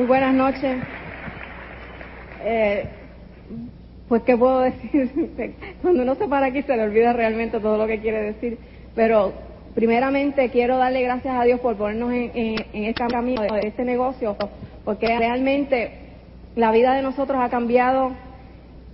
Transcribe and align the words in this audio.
Muy 0.00 0.06
buenas 0.06 0.32
noches. 0.32 0.78
Eh, 2.42 2.84
pues, 4.08 4.22
¿qué 4.22 4.34
puedo 4.34 4.60
decir? 4.62 5.10
Cuando 5.82 6.04
uno 6.04 6.14
se 6.14 6.26
para 6.26 6.46
aquí 6.46 6.62
se 6.62 6.74
le 6.74 6.84
olvida 6.84 7.12
realmente 7.12 7.60
todo 7.60 7.76
lo 7.76 7.86
que 7.86 8.00
quiere 8.00 8.22
decir. 8.22 8.56
Pero, 8.94 9.34
primeramente, 9.74 10.48
quiero 10.48 10.78
darle 10.78 11.02
gracias 11.02 11.38
a 11.38 11.44
Dios 11.44 11.60
por 11.60 11.76
ponernos 11.76 12.14
en, 12.14 12.30
en, 12.34 12.84
este 12.84 13.06
camino 13.08 13.42
de 13.42 13.68
este 13.68 13.84
negocio, 13.84 14.38
porque 14.86 15.06
realmente 15.18 15.90
la 16.56 16.72
vida 16.72 16.94
de 16.94 17.02
nosotros 17.02 17.38
ha 17.38 17.50
cambiado 17.50 18.12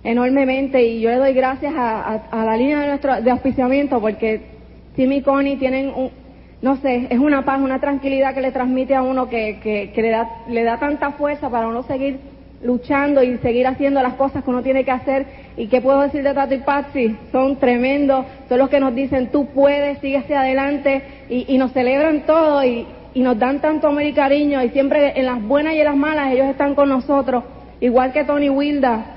enormemente 0.03 0.83
y 0.83 0.99
yo 0.99 1.09
le 1.09 1.15
doy 1.15 1.33
gracias 1.33 1.73
a, 1.73 2.19
la 2.33 2.57
línea 2.57 2.81
de 2.81 2.87
nuestro 2.87 3.21
de 3.21 3.31
auspiciamiento 3.31 4.01
porque 4.01 4.41
Tim 4.97 5.13
y 5.13 5.21
Connie 5.21 5.55
tienen 5.55 5.87
un, 5.87 6.11
no 6.61 6.75
sé, 6.77 7.07
es 7.09 7.19
una 7.19 7.45
paz, 7.45 7.61
una 7.61 7.79
tranquilidad 7.79 8.33
que 8.33 8.41
le 8.41 8.51
transmite 8.51 8.95
a 8.95 9.03
uno 9.03 9.29
que, 9.29 9.59
que, 9.93 10.01
le, 10.01 10.09
da, 10.09 10.27
le 10.49 10.63
da 10.63 10.79
tanta 10.79 11.11
fuerza 11.11 11.49
para 11.49 11.67
uno 11.67 11.83
seguir 11.83 12.19
luchando 12.63 13.21
y 13.21 13.37
seguir 13.37 13.67
haciendo 13.67 14.01
las 14.01 14.15
cosas 14.15 14.43
que 14.43 14.49
uno 14.49 14.63
tiene 14.63 14.83
que 14.83 14.89
hacer. 14.91 15.25
¿Y 15.55 15.67
qué 15.67 15.81
puedo 15.81 16.01
decir 16.01 16.23
de 16.23 16.33
Tato 16.33 16.55
y 16.55 16.59
Patsy? 16.59 17.15
Son 17.31 17.57
tremendos, 17.57 18.25
son 18.49 18.57
los 18.57 18.69
que 18.69 18.79
nos 18.79 18.95
dicen, 18.95 19.27
tú 19.31 19.45
puedes, 19.47 19.99
sigue 19.99 20.23
adelante, 20.35 21.03
y, 21.29 21.45
y 21.47 21.57
nos 21.59 21.71
celebran 21.73 22.25
todo 22.25 22.63
y, 22.65 22.87
y 23.13 23.21
nos 23.21 23.37
dan 23.37 23.61
tanto 23.61 23.87
amor 23.87 24.03
y 24.03 24.13
cariño, 24.13 24.63
y 24.63 24.69
siempre 24.69 25.13
en 25.15 25.27
las 25.27 25.41
buenas 25.43 25.75
y 25.75 25.79
en 25.79 25.85
las 25.85 25.95
malas 25.95 26.31
ellos 26.31 26.47
están 26.47 26.73
con 26.73 26.89
nosotros, 26.89 27.43
igual 27.79 28.11
que 28.11 28.23
Tony 28.23 28.49
Wilda. 28.49 29.13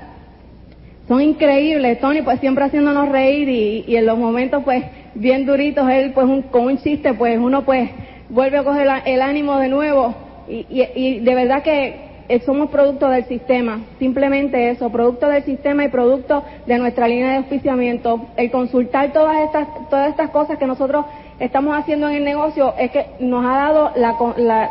Son 1.07 1.21
increíbles, 1.21 1.99
Tony 1.99 2.21
pues 2.21 2.39
siempre 2.39 2.65
haciéndonos 2.65 3.09
reír 3.09 3.49
y, 3.49 3.85
y 3.87 3.95
en 3.95 4.05
los 4.05 4.17
momentos 4.17 4.63
pues 4.63 4.85
bien 5.15 5.45
duritos, 5.45 5.89
él 5.89 6.11
pues 6.13 6.27
con 6.51 6.65
un 6.65 6.77
chiste 6.79 7.13
pues 7.13 7.37
uno 7.37 7.63
pues 7.63 7.89
vuelve 8.29 8.57
a 8.57 8.63
coger 8.63 8.87
el 9.05 9.21
ánimo 9.21 9.57
de 9.57 9.67
nuevo 9.67 10.13
y, 10.47 10.65
y, 10.95 11.19
de 11.19 11.35
verdad 11.35 11.63
que 11.63 12.11
somos 12.45 12.69
producto 12.69 13.09
del 13.09 13.25
sistema, 13.25 13.81
simplemente 13.99 14.69
eso, 14.69 14.89
producto 14.89 15.27
del 15.27 15.43
sistema 15.43 15.83
y 15.83 15.89
producto 15.89 16.43
de 16.65 16.77
nuestra 16.77 17.07
línea 17.07 17.31
de 17.31 17.37
auspiciamiento. 17.37 18.27
El 18.37 18.51
consultar 18.51 19.11
todas 19.11 19.37
estas, 19.37 19.67
todas 19.89 20.09
estas 20.09 20.29
cosas 20.29 20.57
que 20.57 20.65
nosotros 20.65 21.05
estamos 21.39 21.77
haciendo 21.77 22.07
en 22.07 22.15
el 22.15 22.23
negocio 22.23 22.73
es 22.77 22.91
que 22.91 23.05
nos 23.19 23.45
ha 23.45 23.55
dado 23.55 23.91
la, 23.95 24.15
la, 24.37 24.69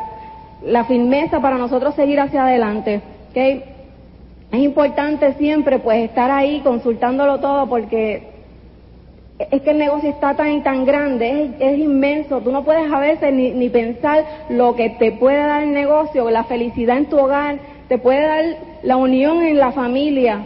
la 0.65 0.85
firmeza 0.85 1.41
para 1.41 1.59
nosotros 1.59 1.95
seguir 1.95 2.21
hacia 2.21 2.45
adelante. 2.45 3.03
¿okay? 3.31 3.63
Es 4.53 4.61
importante 4.61 5.35
siempre 5.35 5.79
pues 5.79 6.05
estar 6.05 6.31
ahí 6.31 6.61
consultándolo 6.61 7.41
todo 7.41 7.69
porque 7.69 8.30
es 9.51 9.63
que 9.63 9.71
el 9.71 9.79
negocio 9.79 10.11
está 10.11 10.35
tan 10.35 10.63
tan 10.63 10.85
grande, 10.85 11.53
es, 11.59 11.79
inmenso, 11.79 12.41
tú 12.41 12.53
no 12.53 12.65
puedes 12.65 12.93
a 12.93 12.99
veces 12.99 13.33
ni, 13.33 13.53
ni, 13.53 13.69
pensar 13.69 14.25
lo 14.51 14.75
que 14.77 14.91
te 14.91 15.13
puede 15.13 15.39
dar 15.39 15.63
el 15.63 15.73
negocio, 15.73 16.31
la 16.31 16.45
felicidad 16.45 16.99
en 16.99 17.07
tu 17.07 17.19
hogar, 17.19 17.59
te 17.89 17.99
puede 17.99 18.21
dar 18.21 18.45
la 18.83 18.97
unión 18.97 19.43
en 19.43 19.59
la 19.59 19.73
familia. 19.73 20.45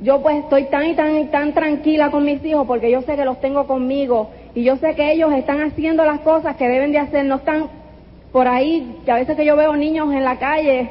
Yo 0.00 0.22
pues 0.22 0.36
estoy 0.36 0.64
tan 0.64 0.86
y 0.86 0.94
tan 0.94 1.16
y 1.18 1.24
tan 1.26 1.54
tranquila 1.54 2.10
con 2.10 2.24
mis 2.24 2.44
hijos 2.44 2.66
porque 2.66 2.90
yo 2.90 3.02
sé 3.02 3.16
que 3.16 3.24
los 3.24 3.40
tengo 3.40 3.66
conmigo 3.66 4.30
y 4.54 4.62
yo 4.62 4.76
sé 4.76 4.94
que 4.94 5.12
ellos 5.12 5.32
están 5.32 5.62
haciendo 5.62 6.04
las 6.04 6.20
cosas 6.20 6.56
que 6.56 6.68
deben 6.68 6.92
de 6.92 6.98
hacer, 6.98 7.24
no 7.24 7.36
están 7.36 7.68
por 8.30 8.46
ahí, 8.46 8.98
que 9.04 9.10
a 9.10 9.16
veces 9.16 9.36
que 9.36 9.46
yo 9.46 9.56
veo 9.56 9.74
niños 9.76 10.12
en 10.12 10.22
la 10.22 10.38
calle 10.38 10.90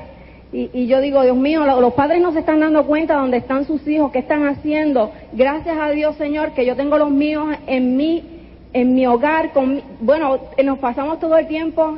y, 0.52 0.88
yo 0.88 1.02
digo, 1.02 1.22
Dios 1.22 1.36
mío, 1.36 1.66
los 1.82 1.94
padres 1.96 2.22
no 2.22 2.32
se 2.32 2.40
están 2.40 2.62
dando 2.62 2.86
cuenta 2.86 3.16
de 3.16 3.20
dónde 3.20 3.38
están 3.38 3.66
sus 3.66 3.86
hijos, 3.88 4.12
qué 4.12 4.20
están 4.20 4.48
haciendo. 4.48 5.12
Gracias 5.34 5.78
a 5.78 5.90
Dios, 5.90 6.16
Señor, 6.16 6.52
que 6.52 6.66
yo 6.66 6.76
tengo 6.76 6.98
los 6.98 7.12
míos 7.12 7.48
en 7.68 7.98
mi, 7.98 8.24
en 8.72 8.96
mi 8.96 9.06
hogar. 9.06 9.52
Con, 9.52 9.82
bueno, 10.00 10.40
nos 10.64 10.80
pasamos 10.80 11.20
todo 11.20 11.38
el 11.38 11.48
tiempo 11.48 11.98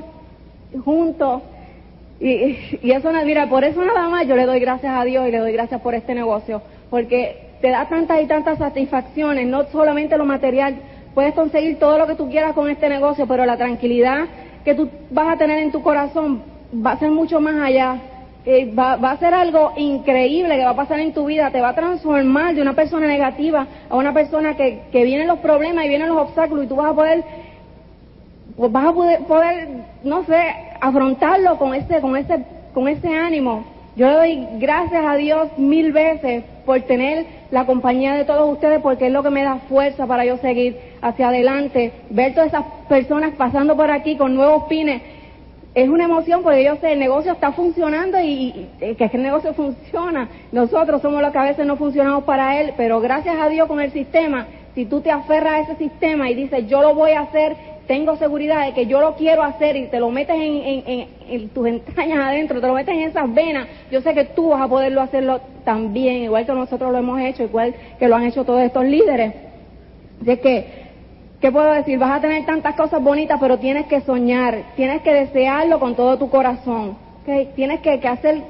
juntos. 0.84 1.44
Y, 2.20 2.58
y 2.82 2.92
eso, 2.92 3.12
mira, 3.26 3.48
por 3.48 3.64
eso 3.64 3.86
nada 3.86 4.10
más 4.10 4.28
yo 4.28 4.36
le 4.36 4.46
doy 4.46 4.60
gracias 4.60 4.92
a 4.92 5.04
Dios 5.04 5.28
y 5.28 5.32
le 5.32 5.38
doy 5.38 5.52
gracias 5.52 5.80
por 5.82 5.94
este 5.94 6.16
negocio. 6.16 6.64
Porque 6.90 7.48
te 7.62 7.70
da 7.70 7.88
tantas 7.88 8.22
y 8.24 8.26
tantas 8.26 8.58
satisfacciones, 8.58 9.46
no 9.46 9.66
solamente 9.66 10.18
lo 10.18 10.26
material. 10.26 10.78
Puedes 11.14 11.36
conseguir 11.36 11.78
todo 11.78 12.00
lo 12.00 12.08
que 12.08 12.16
tú 12.16 12.28
quieras 12.28 12.54
con 12.54 12.70
este 12.72 12.90
negocio, 12.90 13.28
pero 13.28 13.46
la 13.46 13.58
tranquilidad 13.58 14.26
que 14.66 14.74
tú 14.74 14.90
vas 15.12 15.36
a 15.36 15.38
tener 15.38 15.60
en 15.60 15.72
tu 15.72 15.84
corazón 15.84 16.42
va 16.74 16.94
a 16.94 17.00
ser 17.00 17.12
mucho 17.12 17.40
más 17.40 17.56
allá 17.62 17.98
eh, 18.50 18.74
va, 18.74 18.94
a 18.94 19.18
ser 19.18 19.34
algo 19.34 19.74
increíble 19.76 20.56
que 20.56 20.64
va 20.64 20.70
a 20.70 20.76
pasar 20.78 21.02
en 21.02 21.12
tu 21.12 21.26
vida, 21.26 21.52
te 21.52 21.60
va 21.60 21.70
a 21.70 21.76
transformar 21.76 22.56
de 22.56 22.62
una 22.62 22.72
persona 22.72 23.06
negativa 23.06 23.68
a 23.90 23.96
una 23.98 24.14
persona 24.14 24.56
que, 24.56 24.84
que 24.90 25.04
vienen 25.04 25.28
los 25.28 25.40
problemas 25.40 25.84
y 25.84 25.90
vienen 25.90 26.08
los 26.08 26.18
obstáculos 26.18 26.64
y 26.64 26.68
tú 26.70 26.78
vas 26.78 26.92
a 26.92 26.96
poder, 26.96 27.26
pues 28.56 28.72
vas 28.72 28.86
a 28.86 28.94
poder, 28.94 29.20
poder, 29.26 29.68
no 30.06 30.24
sé, 30.24 30.42
afrontarlo 30.80 31.58
con 31.58 31.76
ese, 31.76 32.00
con 32.00 32.16
ese, 32.16 32.46
con 32.74 32.88
ese 32.88 33.14
ánimo. 33.14 33.66
Yo 33.98 34.08
le 34.08 34.14
doy 34.14 34.48
gracias 34.60 35.04
a 35.06 35.16
Dios 35.16 35.50
mil 35.58 35.92
veces 35.92 36.46
por 36.66 36.80
tener 36.84 37.26
la 37.52 37.66
compañía 37.66 38.14
de 38.14 38.24
todos 38.24 38.50
ustedes 38.50 38.80
porque 38.80 39.08
es 39.08 39.12
lo 39.12 39.24
que 39.24 39.30
me 39.30 39.44
da 39.44 39.58
fuerza 39.68 40.08
para 40.08 40.24
yo 40.24 40.38
seguir 40.38 40.78
hacia 41.02 41.28
adelante, 41.28 41.92
ver 42.12 42.34
todas 42.34 42.48
esas 42.48 42.64
personas 42.88 43.34
pasando 43.38 43.76
por 43.76 43.92
aquí 43.92 44.16
con 44.16 44.36
nuevos 44.36 44.64
pines 44.70 45.02
es 45.78 45.88
una 45.90 46.06
emoción 46.06 46.42
porque 46.42 46.64
yo 46.64 46.76
sé, 46.78 46.94
el 46.94 47.00
negocio 47.00 47.34
está 47.34 47.52
funcionando 47.52 48.20
y, 48.20 48.68
que 48.80 49.12
el 49.14 49.22
negocio 49.22 49.54
funciona. 49.54 50.28
Nosotros 50.52 51.04
somos 51.04 51.22
los 51.22 51.32
que 51.32 51.38
a 51.38 51.44
veces 51.44 51.68
no 51.68 51.76
funcionamos 51.76 52.24
para 52.24 52.60
él, 52.60 52.74
pero 52.76 53.00
gracias 53.00 53.36
a 53.40 53.48
Dios 53.48 53.68
con 53.68 53.80
el 53.80 53.92
sistema, 53.92 54.48
si 54.74 54.86
tú 54.86 55.02
te 55.02 55.12
aferras 55.12 55.54
a 55.54 55.60
ese 55.60 55.76
sistema 55.76 56.32
y 56.32 56.34
dices, 56.34 56.68
yo 56.68 56.82
lo 56.82 56.96
voy 56.96 57.12
a 57.12 57.20
hacer, 57.20 57.56
tengo 57.86 58.16
seguridad 58.16 58.66
de 58.66 58.74
que 58.74 58.88
yo 58.88 59.00
lo 59.02 59.14
quiero 59.18 59.44
hacer 59.44 59.76
y 59.76 59.86
te 59.86 60.00
lo 60.00 60.10
metes 60.10 60.36
en, 60.36 61.50
tus 61.50 61.68
entrañas 61.68 62.26
adentro, 62.26 62.60
te 62.60 62.66
lo 62.66 62.74
metes 62.74 62.96
en 62.96 63.02
esas 63.02 63.32
venas, 63.32 63.68
yo 63.92 64.02
sé 64.02 64.16
que 64.16 64.26
tú 64.26 64.50
vas 64.50 64.62
a 64.64 64.68
poderlo 64.68 65.02
hacerlo 65.02 65.42
también, 65.64 66.24
igual 66.24 66.48
que 66.48 66.54
nosotros 66.54 66.92
lo 66.92 66.98
hemos 66.98 67.22
hecho, 67.22 67.44
igual 67.44 67.76
que 68.00 68.08
lo 68.08 68.16
han 68.16 68.24
hecho 68.24 68.44
todos 68.44 68.64
estos 68.64 68.84
líderes. 68.84 69.32
De 70.22 70.40
que 70.40 70.87
¿Qué 71.40 71.52
puedo 71.52 71.72
decir? 71.72 72.00
Vas 72.00 72.18
a 72.18 72.22
tener 72.22 72.46
tantas 72.46 72.76
cosas 72.76 73.02
bonitas, 73.02 73.38
pero 73.40 73.60
tienes 73.60 73.86
que 73.86 74.02
soñar, 74.02 74.74
tienes 74.76 75.04
que 75.04 75.14
desearlo 75.14 75.80
con 75.80 75.96
todo 75.96 76.18
tu 76.18 76.30
corazón. 76.30 76.98
¿okay? 77.22 77.52
Tienes 77.56 77.80
que, 77.82 77.92
hacer 78.08 78.42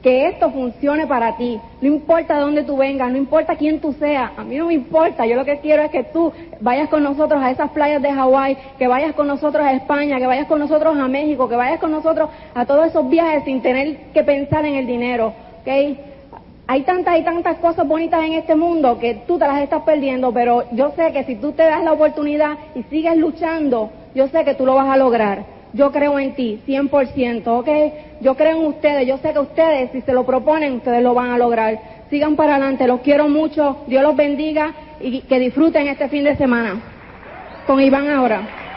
que 0.00 0.28
esto 0.28 0.48
funcione 0.52 1.08
para 1.08 1.36
ti. 1.36 1.58
No 1.80 1.88
importa 1.88 2.36
de 2.36 2.40
dónde 2.42 2.62
tú 2.62 2.76
vengas, 2.76 3.10
no 3.10 3.18
importa 3.18 3.56
quién 3.56 3.80
tú 3.80 3.92
seas, 3.94 4.30
a 4.36 4.44
mí 4.44 4.56
no 4.56 4.66
me 4.66 4.74
importa. 4.74 5.26
Yo 5.26 5.34
lo 5.34 5.44
que 5.44 5.58
quiero 5.58 5.82
es 5.82 5.90
que 5.90 6.04
tú 6.04 6.32
vayas 6.60 6.88
con 6.88 7.02
nosotros 7.02 7.42
a 7.42 7.50
esas 7.50 7.70
playas 7.70 8.00
de 8.00 8.12
Hawái, 8.12 8.56
que 8.78 8.86
vayas 8.86 9.14
con 9.14 9.26
nosotros 9.26 9.66
a 9.66 9.72
España, 9.72 10.18
que 10.18 10.26
vayas 10.26 10.46
con 10.46 10.60
nosotros 10.60 10.96
a 10.96 11.08
México, 11.08 11.48
que 11.48 11.56
vayas 11.56 11.80
con 11.80 11.90
nosotros 11.90 12.30
a 12.54 12.64
todos 12.66 12.86
esos 12.86 13.08
viajes 13.08 13.42
sin 13.44 13.62
tener 13.62 14.12
que 14.14 14.22
pensar 14.22 14.64
en 14.64 14.76
el 14.76 14.86
dinero. 14.86 15.32
¿okay? 15.62 15.98
Hay 16.70 16.82
tantas 16.82 17.18
y 17.18 17.22
tantas 17.22 17.56
cosas 17.56 17.88
bonitas 17.88 18.22
en 18.22 18.34
este 18.34 18.54
mundo 18.54 18.98
que 18.98 19.22
tú 19.26 19.38
te 19.38 19.46
las 19.46 19.62
estás 19.62 19.82
perdiendo, 19.84 20.34
pero 20.34 20.64
yo 20.72 20.92
sé 20.94 21.12
que 21.12 21.24
si 21.24 21.36
tú 21.36 21.52
te 21.52 21.62
das 21.62 21.82
la 21.82 21.92
oportunidad 21.92 22.58
y 22.74 22.82
sigues 22.84 23.16
luchando, 23.16 23.90
yo 24.14 24.28
sé 24.28 24.44
que 24.44 24.54
tú 24.54 24.66
lo 24.66 24.74
vas 24.74 24.90
a 24.90 24.98
lograr. 24.98 25.46
Yo 25.72 25.90
creo 25.90 26.18
en 26.18 26.34
ti, 26.34 26.60
100%, 26.66 27.46
¿ok? 27.46 27.68
Yo 28.20 28.34
creo 28.34 28.58
en 28.58 28.66
ustedes, 28.66 29.06
yo 29.06 29.16
sé 29.16 29.32
que 29.32 29.38
ustedes, 29.38 29.92
si 29.92 30.02
se 30.02 30.12
lo 30.12 30.26
proponen, 30.26 30.74
ustedes 30.74 31.02
lo 31.02 31.14
van 31.14 31.30
a 31.30 31.38
lograr. 31.38 31.78
Sigan 32.10 32.36
para 32.36 32.56
adelante, 32.56 32.86
los 32.86 33.00
quiero 33.00 33.30
mucho, 33.30 33.78
Dios 33.86 34.02
los 34.02 34.14
bendiga 34.14 34.74
y 35.00 35.22
que 35.22 35.38
disfruten 35.38 35.88
este 35.88 36.10
fin 36.10 36.24
de 36.24 36.36
semana. 36.36 36.82
Con 37.66 37.80
Iván 37.80 38.10
ahora. 38.10 38.67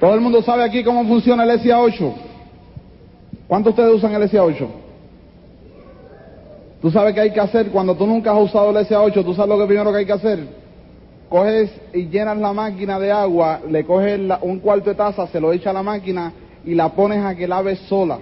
Todo 0.00 0.14
el 0.14 0.20
mundo 0.20 0.42
sabe 0.42 0.62
aquí 0.62 0.84
cómo 0.84 1.04
funciona 1.04 1.42
el 1.42 1.60
SA8. 1.60 2.12
¿Cuántos 3.48 3.74
de 3.74 3.82
ustedes 3.82 3.96
usan 3.96 4.14
el 4.14 4.30
SA8? 4.30 4.66
Tú 6.80 6.90
sabes 6.92 7.14
qué 7.14 7.20
hay 7.20 7.32
que 7.32 7.40
hacer 7.40 7.70
cuando 7.70 7.96
tú 7.96 8.06
nunca 8.06 8.30
has 8.30 8.40
usado 8.40 8.70
el 8.70 8.86
SA8. 8.86 9.24
Tú 9.24 9.34
sabes 9.34 9.48
lo 9.48 9.58
que 9.58 9.66
primero 9.66 9.90
que 9.90 9.98
hay 9.98 10.06
que 10.06 10.12
hacer. 10.12 10.38
Coges 11.28 11.70
y 11.92 12.06
llenas 12.08 12.38
la 12.38 12.52
máquina 12.52 12.98
de 12.98 13.10
agua, 13.10 13.60
le 13.68 13.84
coges 13.84 14.20
un 14.40 14.60
cuarto 14.60 14.90
de 14.90 14.96
taza, 14.96 15.26
se 15.26 15.40
lo 15.40 15.52
echa 15.52 15.70
a 15.70 15.74
la 15.74 15.82
máquina 15.82 16.32
y 16.64 16.74
la 16.74 16.88
pones 16.90 17.22
a 17.22 17.34
que 17.34 17.48
lave 17.48 17.76
sola. 17.76 18.18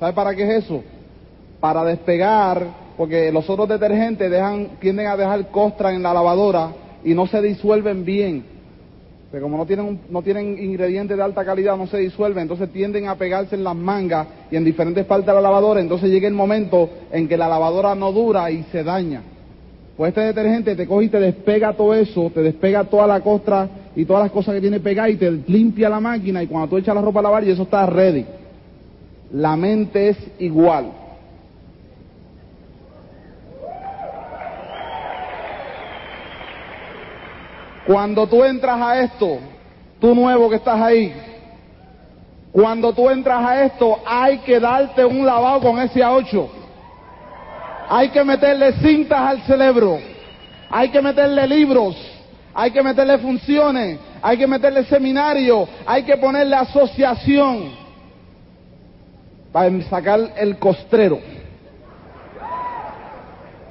¿Sabes 0.00 0.14
para 0.14 0.34
qué 0.34 0.42
es 0.44 0.64
eso? 0.64 0.82
Para 1.60 1.84
despegar, 1.84 2.66
porque 2.96 3.30
los 3.30 3.48
otros 3.48 3.68
detergentes 3.68 4.28
dejan, 4.28 4.70
tienden 4.80 5.06
a 5.06 5.16
dejar 5.16 5.50
costra 5.50 5.92
en 5.92 6.02
la 6.02 6.12
lavadora 6.12 6.72
y 7.04 7.14
no 7.14 7.26
se 7.26 7.40
disuelven 7.42 8.04
bien 8.04 8.57
que 9.30 9.40
como 9.40 9.58
no 9.58 9.66
tienen, 9.66 10.00
no 10.08 10.22
tienen 10.22 10.58
ingredientes 10.58 11.16
de 11.16 11.22
alta 11.22 11.44
calidad, 11.44 11.76
no 11.76 11.86
se 11.86 11.98
disuelven, 11.98 12.42
entonces 12.42 12.70
tienden 12.70 13.08
a 13.08 13.16
pegarse 13.16 13.56
en 13.56 13.64
las 13.64 13.76
mangas 13.76 14.26
y 14.50 14.56
en 14.56 14.64
diferentes 14.64 15.04
partes 15.04 15.26
de 15.26 15.34
la 15.34 15.40
lavadora, 15.42 15.80
entonces 15.80 16.10
llega 16.10 16.26
el 16.26 16.34
momento 16.34 16.88
en 17.12 17.28
que 17.28 17.36
la 17.36 17.48
lavadora 17.48 17.94
no 17.94 18.10
dura 18.10 18.50
y 18.50 18.62
se 18.72 18.82
daña. 18.82 19.22
Pues 19.98 20.10
este 20.10 20.20
detergente 20.20 20.76
te 20.76 20.86
coge 20.86 21.06
y 21.06 21.08
te 21.08 21.20
despega 21.20 21.74
todo 21.74 21.92
eso, 21.92 22.30
te 22.32 22.40
despega 22.40 22.84
toda 22.84 23.06
la 23.06 23.20
costra 23.20 23.68
y 23.96 24.04
todas 24.04 24.22
las 24.22 24.32
cosas 24.32 24.54
que 24.54 24.60
tiene 24.60 24.80
pegada 24.80 25.10
y 25.10 25.16
te 25.16 25.30
limpia 25.30 25.88
la 25.88 26.00
máquina 26.00 26.42
y 26.42 26.46
cuando 26.46 26.68
tú 26.68 26.78
echas 26.78 26.94
la 26.94 27.02
ropa 27.02 27.18
a 27.18 27.24
lavar 27.24 27.44
y 27.44 27.50
eso 27.50 27.64
está 27.64 27.84
ready. 27.84 28.24
La 29.32 29.56
mente 29.56 30.10
es 30.10 30.16
igual. 30.38 30.92
Cuando 37.88 38.26
tú 38.26 38.44
entras 38.44 38.78
a 38.82 39.00
esto, 39.00 39.38
tú 39.98 40.14
nuevo 40.14 40.50
que 40.50 40.56
estás 40.56 40.78
ahí, 40.78 41.10
cuando 42.52 42.92
tú 42.92 43.08
entras 43.08 43.42
a 43.42 43.64
esto, 43.64 44.02
hay 44.04 44.40
que 44.40 44.60
darte 44.60 45.06
un 45.06 45.24
lavado 45.24 45.62
con 45.62 45.78
ese 45.78 46.00
A8. 46.00 46.48
Hay 47.88 48.10
que 48.10 48.22
meterle 48.24 48.74
cintas 48.74 49.18
al 49.18 49.40
cerebro. 49.44 49.98
Hay 50.68 50.90
que 50.90 51.00
meterle 51.00 51.46
libros. 51.46 51.96
Hay 52.52 52.72
que 52.72 52.82
meterle 52.82 53.16
funciones. 53.20 53.98
Hay 54.20 54.36
que 54.36 54.46
meterle 54.46 54.84
seminario. 54.84 55.66
Hay 55.86 56.02
que 56.02 56.18
ponerle 56.18 56.56
asociación. 56.56 57.72
Para 59.50 59.82
sacar 59.84 60.20
el 60.36 60.58
costrero. 60.58 61.20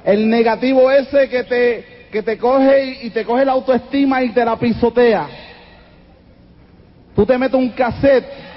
El 0.04 0.28
negativo 0.28 0.90
ese 0.90 1.28
que 1.28 1.44
te, 1.44 1.97
que 2.10 2.22
te 2.22 2.38
coge 2.38 3.04
y 3.04 3.10
te 3.10 3.24
coge 3.24 3.44
la 3.44 3.52
autoestima 3.52 4.22
y 4.22 4.30
te 4.30 4.44
la 4.44 4.56
pisotea. 4.56 5.26
Tú 7.14 7.26
te 7.26 7.36
metes 7.36 7.58
un 7.58 7.70
cassette 7.70 8.48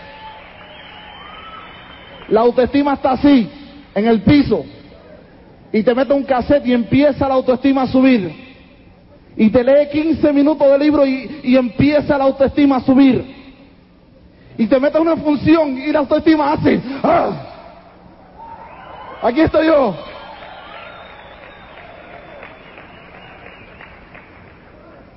la 2.31 2.41
autoestima 2.41 2.93
está 2.93 3.11
así, 3.11 3.49
en 3.93 4.07
el 4.07 4.21
piso, 4.21 4.63
y 5.71 5.83
te 5.83 5.93
mete 5.93 6.13
un 6.13 6.23
cassette 6.23 6.65
y 6.65 6.73
empieza 6.73 7.27
la 7.27 7.33
autoestima 7.33 7.81
a 7.83 7.87
subir. 7.87 8.51
Y 9.35 9.49
te 9.49 9.63
lee 9.63 9.89
15 9.91 10.31
minutos 10.31 10.65
de 10.69 10.79
libro 10.79 11.05
y, 11.05 11.55
empieza 11.57 12.17
la 12.17 12.23
autoestima 12.23 12.77
a 12.77 12.81
subir. 12.81 13.23
Y 14.57 14.65
te 14.65 14.79
mete 14.79 14.97
una 14.97 15.17
función 15.17 15.77
y 15.77 15.91
la 15.91 15.99
autoestima 15.99 16.53
hace. 16.53 16.81
¡ah! 17.03 17.31
Aquí 19.23 19.41
estoy 19.41 19.67
yo. 19.67 19.93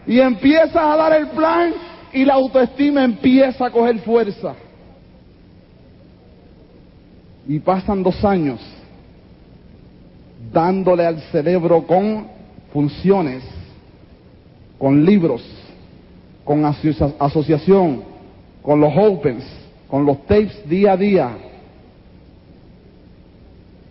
Y 0.07 0.21
empiezas 0.21 0.77
a 0.77 0.97
dar 0.97 1.13
el 1.21 1.29
plan 1.29 1.73
y 2.13 2.25
la 2.25 2.35
autoestima 2.35 3.05
empieza 3.05 3.67
a 3.67 3.71
coger 3.71 3.99
fuerza. 4.01 4.55
Y 7.47 7.59
pasan 7.59 8.03
dos 8.03 8.25
años 8.25 8.61
dándole 10.53 11.05
al 11.05 11.21
cerebro 11.33 11.87
con 11.87 12.27
funciones, 12.73 13.43
con 14.79 15.05
libros, 15.05 15.43
con 16.45 16.65
asociación, 16.65 18.03
con 18.63 18.81
los 18.81 18.93
opens, 18.97 19.45
con 19.89 20.05
los 20.05 20.25
tapes 20.27 20.69
día 20.69 20.93
a 20.93 20.97
día. 20.97 21.31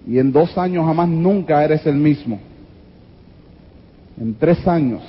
Y 0.08 0.20
en 0.20 0.32
dos 0.32 0.58
años 0.58 0.86
jamás 0.86 1.08
nunca 1.08 1.64
eres 1.64 1.86
el 1.86 1.96
mismo. 1.96 2.40
En 4.20 4.36
tres 4.36 4.68
años, 4.68 5.02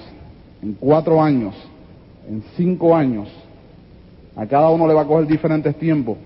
en 0.65 0.73
cuatro 0.75 1.23
años, 1.23 1.55
en 2.29 2.43
cinco 2.57 2.97
años, 2.97 3.29
a 4.35 4.45
cada 4.47 4.71
uno 4.71 4.89
le 4.89 4.95
va 4.95 5.03
a 5.03 5.07
coger 5.07 5.29
diferentes 5.29 5.77
tiempos 5.77 6.17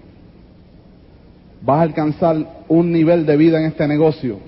vas 1.61 1.79
a 1.79 1.83
alcanzar 1.83 2.37
un 2.69 2.93
nivel 2.93 3.27
de 3.27 3.37
vida 3.37 3.59
en 3.59 3.67
este 3.67 3.87
negocio 3.89 4.39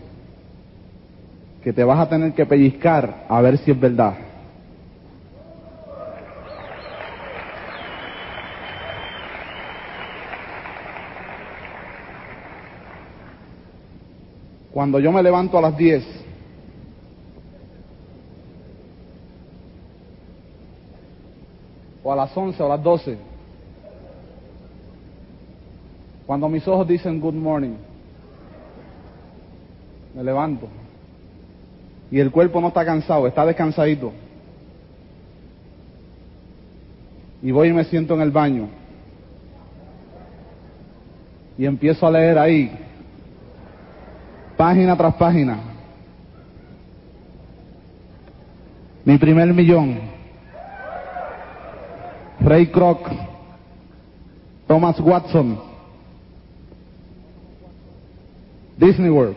que 1.62 1.72
te 1.72 1.84
vas 1.84 1.98
a 1.98 2.08
tener 2.08 2.32
que 2.32 2.46
pellizcar 2.46 3.26
a 3.28 3.40
ver 3.40 3.58
si 3.58 3.70
es 3.70 3.78
verdad. 3.78 4.14
Cuando 14.72 15.00
yo 15.00 15.12
me 15.12 15.22
levanto 15.22 15.58
a 15.58 15.60
las 15.60 15.76
10, 15.76 16.02
o 22.02 22.12
a 22.12 22.16
las 22.16 22.36
11 22.36 22.62
o 22.62 22.66
a 22.66 22.76
las 22.76 22.82
12, 22.82 23.18
cuando 26.26 26.48
mis 26.48 26.66
ojos 26.68 26.86
dicen 26.86 27.20
good 27.20 27.34
morning, 27.34 27.74
me 30.14 30.22
levanto. 30.22 30.68
Y 32.10 32.18
el 32.18 32.30
cuerpo 32.30 32.60
no 32.60 32.68
está 32.68 32.84
cansado, 32.84 33.26
está 33.26 33.44
descansadito. 33.44 34.12
Y 37.42 37.50
voy 37.52 37.68
y 37.68 37.72
me 37.72 37.84
siento 37.84 38.14
en 38.14 38.20
el 38.20 38.30
baño. 38.30 38.68
Y 41.56 41.66
empiezo 41.66 42.06
a 42.06 42.10
leer 42.10 42.38
ahí, 42.38 42.70
página 44.56 44.96
tras 44.96 45.14
página. 45.14 45.58
Mi 49.04 49.18
primer 49.18 49.52
millón. 49.52 50.09
Ray 52.50 52.66
Kroc. 52.66 53.08
Thomas 54.66 54.98
Watson. 54.98 55.56
Disney 58.76 59.10
World, 59.10 59.36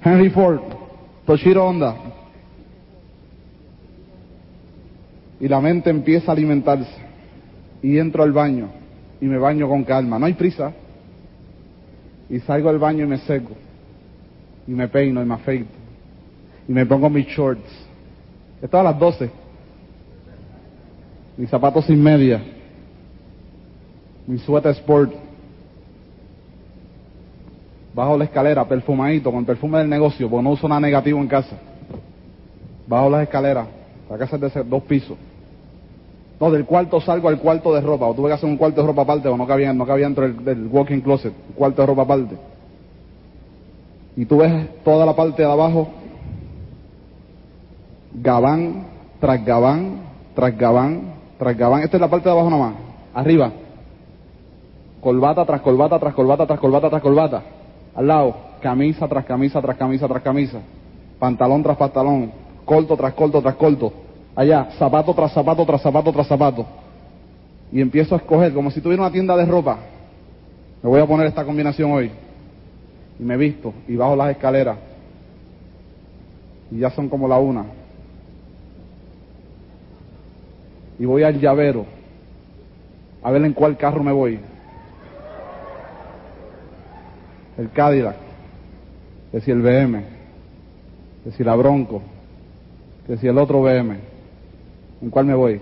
Henry 0.00 0.30
Ford, 0.30 0.60
Toshiro 1.24 1.68
Honda. 1.68 1.94
Y 5.38 5.46
la 5.46 5.60
mente 5.60 5.90
empieza 5.90 6.32
a 6.32 6.34
alimentarse. 6.34 6.90
Y 7.80 7.98
entro 7.98 8.24
al 8.24 8.32
baño 8.32 8.70
y 9.20 9.26
me 9.26 9.38
baño 9.38 9.68
con 9.68 9.84
calma. 9.84 10.18
No 10.18 10.26
hay 10.26 10.32
prisa. 10.32 10.72
Y 12.28 12.40
salgo 12.40 12.70
al 12.70 12.78
baño 12.78 13.04
y 13.04 13.08
me 13.08 13.18
seco. 13.18 13.52
Y 14.66 14.72
me 14.72 14.88
peino 14.88 15.22
y 15.22 15.26
me 15.26 15.34
afeito. 15.34 15.70
Y 16.66 16.72
me 16.72 16.86
pongo 16.86 17.08
mis 17.08 17.26
shorts. 17.26 17.70
Esto 18.60 18.80
a 18.80 18.82
las 18.82 18.98
12. 18.98 19.43
Mis 21.36 21.50
zapatos 21.50 21.84
sin 21.86 22.02
media. 22.02 22.42
Mi 24.26 24.38
suéter 24.38 24.72
sport 24.72 25.12
bajo 27.94 28.18
la 28.18 28.24
escalera, 28.24 28.64
perfumadito, 28.66 29.30
con 29.30 29.44
perfume 29.44 29.78
del 29.78 29.88
negocio, 29.88 30.28
porque 30.28 30.42
no 30.42 30.50
uso 30.50 30.68
nada 30.68 30.80
negativo 30.80 31.20
en 31.20 31.28
casa. 31.28 31.56
Bajo 32.86 33.08
las 33.08 33.22
escaleras, 33.22 33.66
la 34.10 34.18
casa 34.18 34.36
es 34.36 34.54
de 34.54 34.64
dos 34.64 34.82
pisos. 34.82 35.16
No, 36.40 36.50
del 36.50 36.64
cuarto 36.64 37.00
salgo 37.00 37.28
al 37.28 37.38
cuarto 37.38 37.72
de 37.72 37.80
ropa, 37.80 38.06
o 38.06 38.14
tuve 38.14 38.28
que 38.28 38.34
hacer 38.34 38.50
un 38.50 38.56
cuarto 38.56 38.80
de 38.80 38.86
ropa 38.88 39.02
aparte, 39.02 39.28
o 39.28 39.36
no 39.36 39.46
cabía, 39.46 39.72
no 39.72 39.86
cabía 39.86 40.06
dentro 40.06 40.28
del, 40.28 40.66
walking 40.66 41.00
closet, 41.00 41.32
un 41.50 41.54
cuarto 41.54 41.82
de 41.82 41.86
ropa 41.86 42.02
aparte. 42.02 42.36
Y 44.16 44.24
tú 44.26 44.38
ves 44.38 44.82
toda 44.84 45.06
la 45.06 45.14
parte 45.14 45.42
de 45.42 45.50
abajo, 45.50 45.88
gabán, 48.12 48.86
tras 49.20 49.44
gabán, 49.44 50.00
tras 50.34 50.58
gabán, 50.58 51.13
tras 51.38 51.56
gabán. 51.56 51.82
Esta 51.82 51.96
es 51.96 52.00
la 52.00 52.08
parte 52.08 52.28
de 52.28 52.32
abajo 52.32 52.50
nomás, 52.50 52.74
arriba. 53.14 53.52
Colbata 55.00 55.44
tras 55.44 55.60
colbata, 55.60 55.98
tras 55.98 56.14
colbata, 56.14 56.46
tras 56.46 56.58
colbata, 56.58 56.90
tras 56.90 57.02
colbata 57.02 57.42
al 57.94 58.06
lado, 58.06 58.34
camisa 58.60 59.06
tras 59.06 59.24
camisa, 59.24 59.60
tras 59.62 59.76
camisa, 59.76 60.08
tras 60.08 60.22
camisa, 60.22 60.58
pantalón 61.18 61.62
tras 61.62 61.76
pantalón, 61.76 62.32
corto 62.64 62.96
tras 62.96 63.14
corto, 63.14 63.40
tras 63.40 63.54
corto, 63.54 63.92
allá, 64.34 64.70
zapato 64.78 65.14
tras 65.14 65.32
zapato, 65.32 65.64
tras 65.64 65.80
zapato, 65.80 66.12
tras 66.12 66.26
zapato. 66.26 66.66
Y 67.72 67.80
empiezo 67.80 68.14
a 68.14 68.18
escoger, 68.18 68.52
como 68.52 68.70
si 68.70 68.80
tuviera 68.80 69.02
una 69.02 69.12
tienda 69.12 69.36
de 69.36 69.46
ropa. 69.46 69.78
Me 70.82 70.88
voy 70.88 71.00
a 71.00 71.06
poner 71.06 71.26
esta 71.26 71.44
combinación 71.44 71.90
hoy. 71.92 72.10
Y 73.18 73.22
me 73.22 73.36
visto 73.36 73.72
y 73.88 73.96
bajo 73.96 74.14
las 74.14 74.30
escaleras. 74.30 74.76
Y 76.70 76.78
ya 76.78 76.90
son 76.90 77.08
como 77.08 77.26
la 77.26 77.38
una. 77.38 77.64
Y 80.98 81.04
voy 81.04 81.22
al 81.22 81.40
llavero 81.40 81.86
a 83.22 83.30
ver 83.30 83.44
en 83.44 83.52
cuál 83.52 83.76
carro 83.76 84.02
me 84.02 84.12
voy 84.12 84.38
el 87.56 87.70
Cadillac, 87.70 88.16
que 89.30 89.40
si 89.40 89.50
el 89.50 89.62
BM, 89.62 90.02
que 91.22 91.30
si 91.32 91.44
la 91.44 91.54
Bronco, 91.54 92.02
que 93.06 93.16
si 93.16 93.28
el 93.28 93.38
otro 93.38 93.62
BM. 93.62 93.96
¿En 95.02 95.10
cuál 95.10 95.26
me 95.26 95.34
voy? 95.34 95.60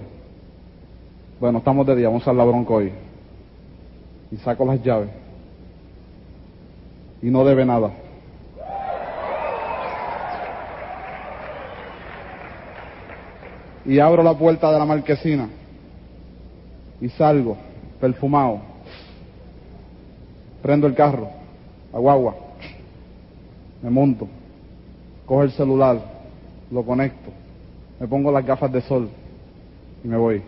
Bueno, 1.40 1.58
estamos 1.58 1.86
de 1.86 1.96
día, 1.96 2.08
vamos 2.08 2.26
a 2.26 2.32
la 2.32 2.44
Bronco 2.44 2.74
hoy. 2.74 2.92
Y 4.30 4.36
saco 4.38 4.64
las 4.64 4.82
llaves. 4.82 5.10
Y 7.20 7.26
no 7.30 7.44
debe 7.44 7.64
nada. 7.64 7.90
Y 13.84 13.98
abro 13.98 14.22
la 14.22 14.36
puerta 14.36 14.70
de 14.72 14.78
la 14.78 14.84
marquesina. 14.84 15.48
Y 17.00 17.08
salgo, 17.10 17.56
perfumado. 18.00 18.60
Prendo 20.62 20.86
el 20.86 20.94
carro 20.94 21.28
a 21.92 21.98
guagua, 21.98 22.36
me 23.82 23.90
monto, 23.90 24.28
cojo 25.26 25.42
el 25.42 25.50
celular, 25.52 26.00
lo 26.70 26.84
conecto, 26.84 27.30
me 27.98 28.06
pongo 28.06 28.30
las 28.32 28.46
gafas 28.46 28.72
de 28.72 28.80
sol 28.82 29.08
y 30.04 30.08
me 30.08 30.16
voy. 30.16 30.42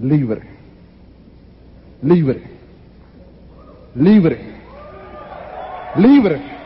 Libre, 0.00 0.42
libre, 2.02 2.42
libre, 3.94 4.38
libre. 5.96 6.57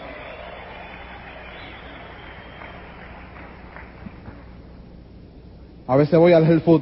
A 5.93 5.97
veces 5.97 6.19
voy 6.19 6.33
al 6.33 6.47
health 6.47 6.65
food 6.65 6.81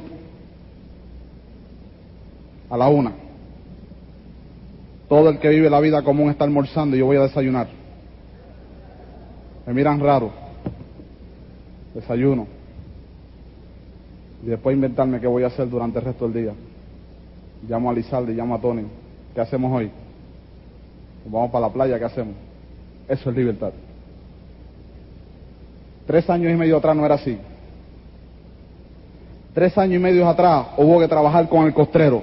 a 2.69 2.77
la 2.77 2.87
una. 2.87 3.11
Todo 5.09 5.31
el 5.31 5.39
que 5.39 5.49
vive 5.49 5.69
la 5.69 5.81
vida 5.81 6.01
común 6.01 6.29
está 6.29 6.45
almorzando 6.45 6.95
y 6.95 6.99
yo 6.99 7.07
voy 7.07 7.17
a 7.17 7.23
desayunar. 7.23 7.67
Me 9.67 9.73
miran 9.73 9.99
raro. 9.99 10.31
Desayuno. 11.93 12.47
Y 14.43 14.45
después 14.45 14.75
inventarme 14.75 15.19
qué 15.19 15.27
voy 15.27 15.43
a 15.43 15.47
hacer 15.47 15.69
durante 15.69 15.99
el 15.99 16.05
resto 16.05 16.29
del 16.29 16.43
día. 16.43 16.53
Llamo 17.67 17.89
a 17.89 17.93
Lizalde, 17.93 18.33
llamo 18.33 18.55
a 18.55 18.61
Tony. 18.61 18.85
¿Qué 19.35 19.41
hacemos 19.41 19.73
hoy? 19.73 19.91
Vamos 21.25 21.51
para 21.51 21.67
la 21.67 21.73
playa, 21.73 21.99
¿qué 21.99 22.05
hacemos? 22.05 22.35
Eso 23.09 23.29
es 23.29 23.35
libertad. 23.35 23.73
Tres 26.07 26.29
años 26.29 26.49
y 26.49 26.55
medio 26.55 26.77
atrás 26.77 26.95
no 26.95 27.05
era 27.05 27.15
así. 27.15 27.37
Tres 29.53 29.77
años 29.77 29.95
y 29.95 29.99
medio 29.99 30.27
atrás 30.27 30.67
hubo 30.77 30.99
que 30.99 31.07
trabajar 31.07 31.49
con 31.49 31.65
el 31.65 31.73
costrero, 31.73 32.21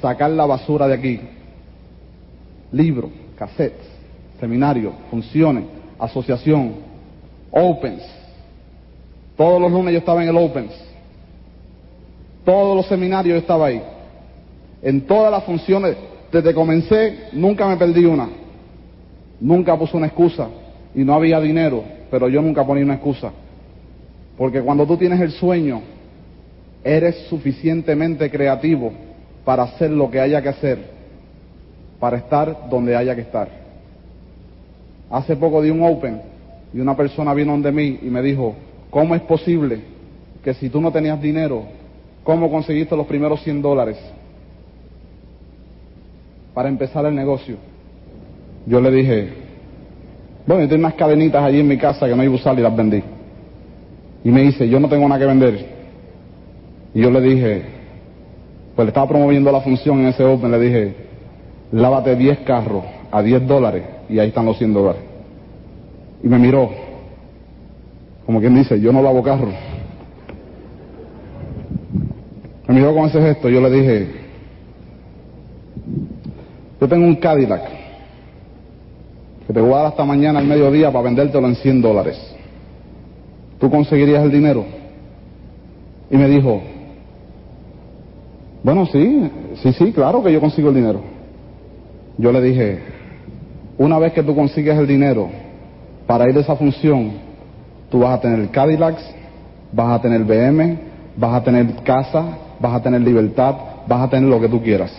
sacar 0.00 0.30
la 0.30 0.46
basura 0.46 0.86
de 0.86 0.94
aquí. 0.94 1.20
Libros, 2.70 3.10
cassettes, 3.36 3.86
seminarios, 4.38 4.94
funciones, 5.10 5.64
asociación, 5.98 6.74
opens. 7.50 8.02
Todos 9.36 9.60
los 9.60 9.72
lunes 9.72 9.92
yo 9.92 9.98
estaba 9.98 10.22
en 10.22 10.28
el 10.28 10.36
opens. 10.36 10.72
Todos 12.44 12.76
los 12.76 12.86
seminarios 12.86 13.34
yo 13.34 13.40
estaba 13.40 13.66
ahí. 13.66 13.82
En 14.82 15.00
todas 15.00 15.32
las 15.32 15.42
funciones, 15.42 15.96
desde 16.30 16.50
que 16.50 16.54
comencé, 16.54 17.28
nunca 17.32 17.66
me 17.66 17.76
perdí 17.76 18.04
una. 18.04 18.28
Nunca 19.40 19.76
puse 19.76 19.96
una 19.96 20.06
excusa 20.06 20.46
y 20.94 21.02
no 21.02 21.14
había 21.14 21.40
dinero, 21.40 21.82
pero 22.08 22.28
yo 22.28 22.40
nunca 22.40 22.64
ponía 22.64 22.84
una 22.84 22.94
excusa. 22.94 23.32
Porque 24.36 24.60
cuando 24.60 24.86
tú 24.86 24.96
tienes 24.96 25.20
el 25.20 25.30
sueño, 25.32 25.80
eres 26.82 27.16
suficientemente 27.28 28.30
creativo 28.30 28.92
para 29.44 29.64
hacer 29.64 29.90
lo 29.90 30.10
que 30.10 30.20
haya 30.20 30.42
que 30.42 30.48
hacer, 30.48 30.78
para 32.00 32.18
estar 32.18 32.68
donde 32.68 32.96
haya 32.96 33.14
que 33.14 33.22
estar. 33.22 33.48
Hace 35.10 35.36
poco 35.36 35.62
di 35.62 35.70
un 35.70 35.82
open 35.82 36.20
y 36.72 36.80
una 36.80 36.96
persona 36.96 37.32
vino 37.34 37.52
donde 37.52 37.70
mí 37.70 38.00
y 38.02 38.06
me 38.06 38.20
dijo, 38.22 38.54
¿cómo 38.90 39.14
es 39.14 39.22
posible 39.22 39.80
que 40.42 40.54
si 40.54 40.68
tú 40.68 40.80
no 40.80 40.90
tenías 40.90 41.20
dinero, 41.20 41.64
cómo 42.24 42.50
conseguiste 42.50 42.96
los 42.96 43.06
primeros 43.06 43.42
100 43.42 43.62
dólares 43.62 43.96
para 46.52 46.68
empezar 46.68 47.06
el 47.06 47.14
negocio? 47.14 47.56
Yo 48.66 48.80
le 48.80 48.90
dije, 48.90 49.28
bueno, 50.46 50.62
yo 50.62 50.68
tengo 50.68 50.86
unas 50.86 50.94
cadenitas 50.94 51.42
allí 51.42 51.60
en 51.60 51.68
mi 51.68 51.78
casa 51.78 52.08
que 52.08 52.16
no 52.16 52.24
iba 52.24 52.32
a 52.32 52.36
usar 52.36 52.58
y 52.58 52.62
las 52.62 52.74
vendí. 52.74 53.02
Y 54.24 54.30
me 54.30 54.42
dice, 54.42 54.68
yo 54.68 54.80
no 54.80 54.88
tengo 54.88 55.06
nada 55.06 55.20
que 55.20 55.26
vender. 55.26 55.66
Y 56.94 57.00
yo 57.02 57.10
le 57.10 57.20
dije, 57.20 57.62
pues 58.74 58.86
le 58.86 58.90
estaba 58.90 59.06
promoviendo 59.06 59.52
la 59.52 59.60
función 59.60 60.00
en 60.00 60.06
ese 60.06 60.24
Open, 60.24 60.50
le 60.50 60.58
dije, 60.58 60.94
lávate 61.72 62.16
10 62.16 62.38
carros 62.40 62.84
a 63.10 63.22
10 63.22 63.46
dólares 63.46 63.84
y 64.08 64.18
ahí 64.18 64.28
están 64.28 64.46
los 64.46 64.56
100 64.56 64.72
dólares. 64.72 65.02
Y 66.22 66.28
me 66.28 66.38
miró, 66.38 66.70
como 68.24 68.40
quien 68.40 68.54
dice, 68.54 68.80
yo 68.80 68.92
no 68.92 69.02
lavo 69.02 69.22
carros. 69.22 69.54
Me 72.66 72.74
miró 72.74 72.94
con 72.94 73.06
ese 73.06 73.20
gesto, 73.20 73.48
yo 73.50 73.60
le 73.60 73.70
dije, 73.70 74.08
yo 76.80 76.88
tengo 76.88 77.06
un 77.06 77.16
Cadillac 77.16 77.62
que 79.46 79.52
te 79.52 79.60
voy 79.60 79.74
a 79.74 79.76
dar 79.76 79.86
hasta 79.86 80.04
mañana 80.04 80.38
al 80.38 80.46
mediodía 80.46 80.90
para 80.90 81.04
vendértelo 81.04 81.46
en 81.46 81.56
100 81.56 81.82
dólares. 81.82 82.33
¿Tú 83.58 83.70
conseguirías 83.70 84.24
el 84.24 84.30
dinero? 84.30 84.64
Y 86.10 86.16
me 86.16 86.28
dijo, 86.28 86.60
bueno, 88.62 88.86
sí, 88.86 89.30
sí, 89.62 89.72
sí, 89.72 89.92
claro 89.92 90.22
que 90.22 90.32
yo 90.32 90.40
consigo 90.40 90.68
el 90.70 90.74
dinero. 90.74 91.00
Yo 92.16 92.32
le 92.32 92.40
dije, 92.40 92.78
una 93.78 93.98
vez 93.98 94.12
que 94.12 94.22
tú 94.22 94.34
consigues 94.34 94.78
el 94.78 94.86
dinero 94.86 95.28
para 96.06 96.28
ir 96.28 96.36
a 96.36 96.40
esa 96.40 96.56
función, 96.56 97.12
tú 97.90 98.00
vas 98.00 98.18
a 98.18 98.20
tener 98.20 98.48
Cadillacs, 98.50 99.02
vas 99.72 99.98
a 99.98 100.02
tener 100.02 100.24
BM, 100.24 100.78
vas 101.16 101.34
a 101.34 101.44
tener 101.44 101.74
casa, 101.82 102.38
vas 102.60 102.74
a 102.74 102.82
tener 102.82 103.00
libertad, 103.00 103.54
vas 103.86 104.02
a 104.02 104.08
tener 104.08 104.28
lo 104.28 104.40
que 104.40 104.48
tú 104.48 104.62
quieras. 104.62 104.92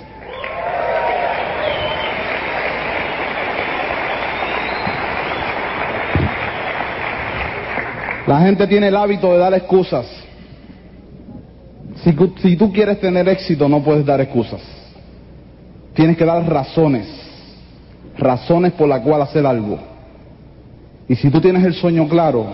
La 8.28 8.42
gente 8.42 8.66
tiene 8.68 8.88
el 8.88 8.96
hábito 8.96 9.32
de 9.32 9.38
dar 9.38 9.54
excusas. 9.54 10.06
Si, 12.42 12.56
tú 12.56 12.72
quieres 12.72 13.00
tener 13.00 13.28
éxito, 13.30 13.70
no 13.70 13.84
puedes 13.84 14.06
dar 14.06 14.20
excusas. 14.20 14.62
Tienes 15.94 16.18
que 16.18 16.26
dar 16.26 16.48
razones. 16.48 17.08
Razones 18.18 18.74
por 18.74 18.88
las 18.88 19.02
cuales 19.02 19.30
hacer 19.30 19.46
algo. 19.46 19.78
Y 21.08 21.16
si 21.16 21.30
tú 21.30 21.40
tienes 21.40 21.64
el 21.64 21.74
sueño 21.74 22.08
claro, 22.08 22.48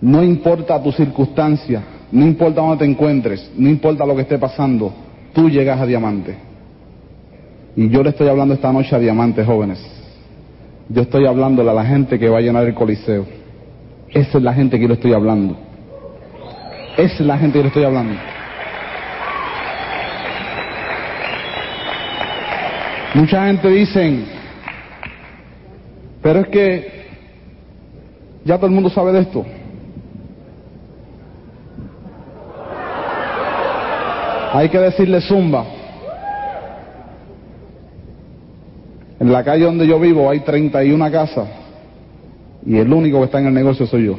no 0.00 0.22
importa 0.22 0.82
tu 0.82 0.90
circunstancia, 0.92 1.82
no 2.10 2.26
importa 2.26 2.60
dónde 2.60 2.78
te 2.78 2.90
encuentres, 2.90 3.50
no 3.56 3.68
importa 3.68 4.04
lo 4.04 4.16
que 4.16 4.22
esté 4.22 4.38
pasando, 4.38 4.92
tú 5.32 5.48
llegas 5.48 5.80
a 5.80 5.86
diamante. 5.86 6.36
Y 7.76 7.88
yo 7.88 8.02
le 8.02 8.10
estoy 8.10 8.28
hablando 8.28 8.54
esta 8.54 8.72
noche 8.72 8.94
a 8.94 8.98
diamantes 8.98 9.46
jóvenes. 9.46 9.80
Yo 10.88 11.02
estoy 11.02 11.26
hablándole 11.26 11.70
a 11.70 11.74
la 11.74 11.84
gente 11.84 12.18
que 12.18 12.28
va 12.28 12.38
a 12.38 12.42
llenar 12.42 12.66
el 12.66 12.74
coliseo. 12.74 13.43
Esa 14.14 14.38
es 14.38 14.44
la 14.44 14.54
gente 14.54 14.78
que 14.78 14.86
yo 14.86 14.94
estoy 14.94 15.12
hablando. 15.12 15.56
Esa 16.96 17.14
es 17.14 17.20
la 17.20 17.36
gente 17.36 17.58
que 17.58 17.62
le 17.62 17.68
estoy 17.68 17.82
hablando. 17.82 18.14
Mucha 23.14 23.46
gente 23.46 23.68
dicen, 23.68 24.24
pero 26.22 26.40
es 26.40 26.48
que 26.48 27.06
ya 28.44 28.56
todo 28.56 28.66
el 28.66 28.72
mundo 28.72 28.88
sabe 28.88 29.12
de 29.12 29.20
esto. 29.20 29.44
Hay 34.52 34.68
que 34.68 34.78
decirle 34.78 35.20
zumba. 35.22 35.64
En 39.18 39.32
la 39.32 39.42
calle 39.42 39.64
donde 39.64 39.88
yo 39.88 39.98
vivo 39.98 40.30
hay 40.30 40.40
31 40.40 41.10
casas 41.10 41.63
y 42.66 42.78
el 42.78 42.92
único 42.92 43.18
que 43.18 43.24
está 43.24 43.40
en 43.40 43.46
el 43.46 43.54
negocio 43.54 43.86
soy 43.86 44.06
yo. 44.06 44.16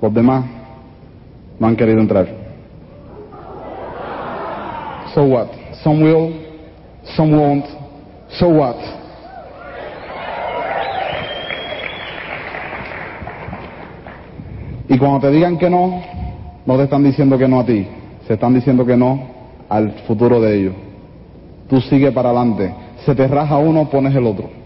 Los 0.00 0.12
demás 0.12 0.44
no 1.58 1.66
han 1.66 1.76
querido 1.76 2.00
entrar. 2.00 2.26
So 5.14 5.24
what? 5.24 5.48
Some 5.82 6.02
will, 6.02 6.34
some 7.16 7.34
won't. 7.34 7.64
So 8.38 8.48
what? 8.48 8.76
Y 14.88 14.98
cuando 14.98 15.20
te 15.20 15.30
digan 15.30 15.56
que 15.58 15.70
no, 15.70 16.02
no 16.64 16.76
te 16.76 16.84
están 16.84 17.02
diciendo 17.02 17.38
que 17.38 17.48
no 17.48 17.60
a 17.60 17.66
ti, 17.66 17.88
se 18.26 18.34
están 18.34 18.54
diciendo 18.54 18.84
que 18.84 18.96
no 18.96 19.20
al 19.68 19.92
futuro 20.06 20.40
de 20.40 20.60
ellos. 20.60 20.74
Tú 21.68 21.80
sigue 21.80 22.12
para 22.12 22.28
adelante. 22.28 22.72
Se 23.04 23.14
te 23.14 23.26
raja 23.26 23.56
uno, 23.56 23.88
pones 23.88 24.14
el 24.14 24.26
otro 24.26 24.65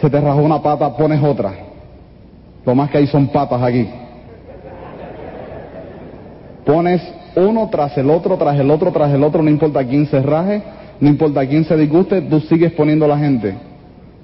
se 0.00 0.08
te 0.08 0.20
rajó 0.20 0.40
una 0.42 0.62
pata, 0.62 0.96
pones 0.96 1.22
otra. 1.22 1.52
Lo 2.64 2.74
más 2.74 2.90
que 2.90 2.98
hay 2.98 3.06
son 3.06 3.28
patas 3.28 3.62
aquí. 3.62 3.88
Pones 6.64 7.02
uno 7.34 7.68
tras 7.70 7.96
el 7.98 8.10
otro, 8.10 8.36
tras 8.36 8.58
el 8.58 8.70
otro, 8.70 8.92
tras 8.92 9.12
el 9.12 9.22
otro, 9.22 9.42
no 9.42 9.50
importa 9.50 9.84
quién 9.84 10.06
se 10.06 10.20
raje, 10.20 10.62
no 11.00 11.08
importa 11.08 11.46
quién 11.46 11.64
se 11.64 11.76
disguste, 11.76 12.20
tú 12.22 12.40
sigues 12.40 12.72
poniendo 12.72 13.06
la 13.06 13.18
gente. 13.18 13.54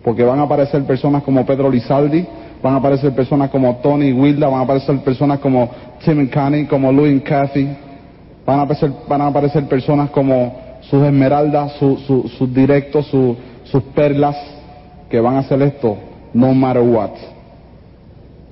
Porque 0.02 0.22
van 0.22 0.38
a 0.40 0.42
aparecer 0.42 0.84
personas 0.84 1.22
como 1.22 1.46
Pedro 1.46 1.70
Lizaldi, 1.70 2.26
van 2.62 2.74
a 2.74 2.76
aparecer 2.76 3.14
personas 3.14 3.50
como 3.50 3.76
Tony 3.76 4.12
Wilda, 4.12 4.48
van 4.48 4.60
a 4.60 4.64
aparecer 4.64 4.98
personas 4.98 5.38
como 5.38 5.70
Tim 6.04 6.28
Canny, 6.28 6.66
como 6.66 6.92
Louis 6.92 7.22
Cathy, 7.22 7.68
van 8.44 8.58
a 8.58 8.62
aparecer, 8.62 8.92
van 9.08 9.20
a 9.22 9.26
aparecer 9.28 9.64
personas 9.66 10.10
como 10.10 10.54
sus 10.82 11.02
esmeraldas, 11.02 11.72
sus 11.78 12.54
directos, 12.54 13.06
sus 13.06 13.82
perlas, 13.94 14.36
que 15.14 15.20
van 15.20 15.36
a 15.36 15.38
hacer 15.38 15.62
esto 15.62 15.96
no 16.32 16.52
matter 16.52 16.82
what. 16.82 17.12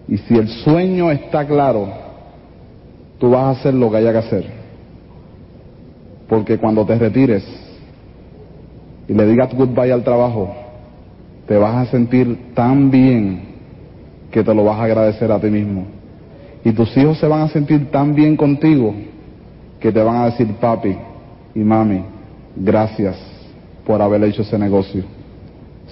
Y 0.06 0.16
si 0.16 0.36
el 0.36 0.46
sueño 0.46 1.10
está 1.10 1.44
claro, 1.44 1.88
tú 3.18 3.30
vas 3.30 3.42
a 3.42 3.50
hacer 3.58 3.74
lo 3.74 3.90
que 3.90 3.96
haya 3.96 4.12
que 4.12 4.18
hacer. 4.18 4.46
Porque 6.28 6.58
cuando 6.58 6.86
te 6.86 6.96
retires 6.96 7.44
y 9.08 9.12
le 9.12 9.26
digas 9.26 9.52
goodbye 9.52 9.90
al 9.90 10.04
trabajo, 10.04 10.54
te 11.48 11.56
vas 11.56 11.88
a 11.88 11.90
sentir 11.90 12.54
tan 12.54 12.92
bien 12.92 13.42
que 14.30 14.44
te 14.44 14.54
lo 14.54 14.62
vas 14.62 14.78
a 14.78 14.84
agradecer 14.84 15.32
a 15.32 15.40
ti 15.40 15.48
mismo. 15.48 15.86
Y 16.64 16.70
tus 16.70 16.96
hijos 16.96 17.18
se 17.18 17.26
van 17.26 17.40
a 17.40 17.48
sentir 17.48 17.90
tan 17.90 18.14
bien 18.14 18.36
contigo 18.36 18.94
que 19.80 19.90
te 19.90 20.00
van 20.00 20.14
a 20.18 20.24
decir, 20.26 20.46
papi 20.60 20.96
y 21.56 21.58
mami, 21.58 22.04
gracias 22.54 23.16
por 23.84 24.00
haber 24.00 24.22
hecho 24.22 24.42
ese 24.42 24.56
negocio. 24.56 25.21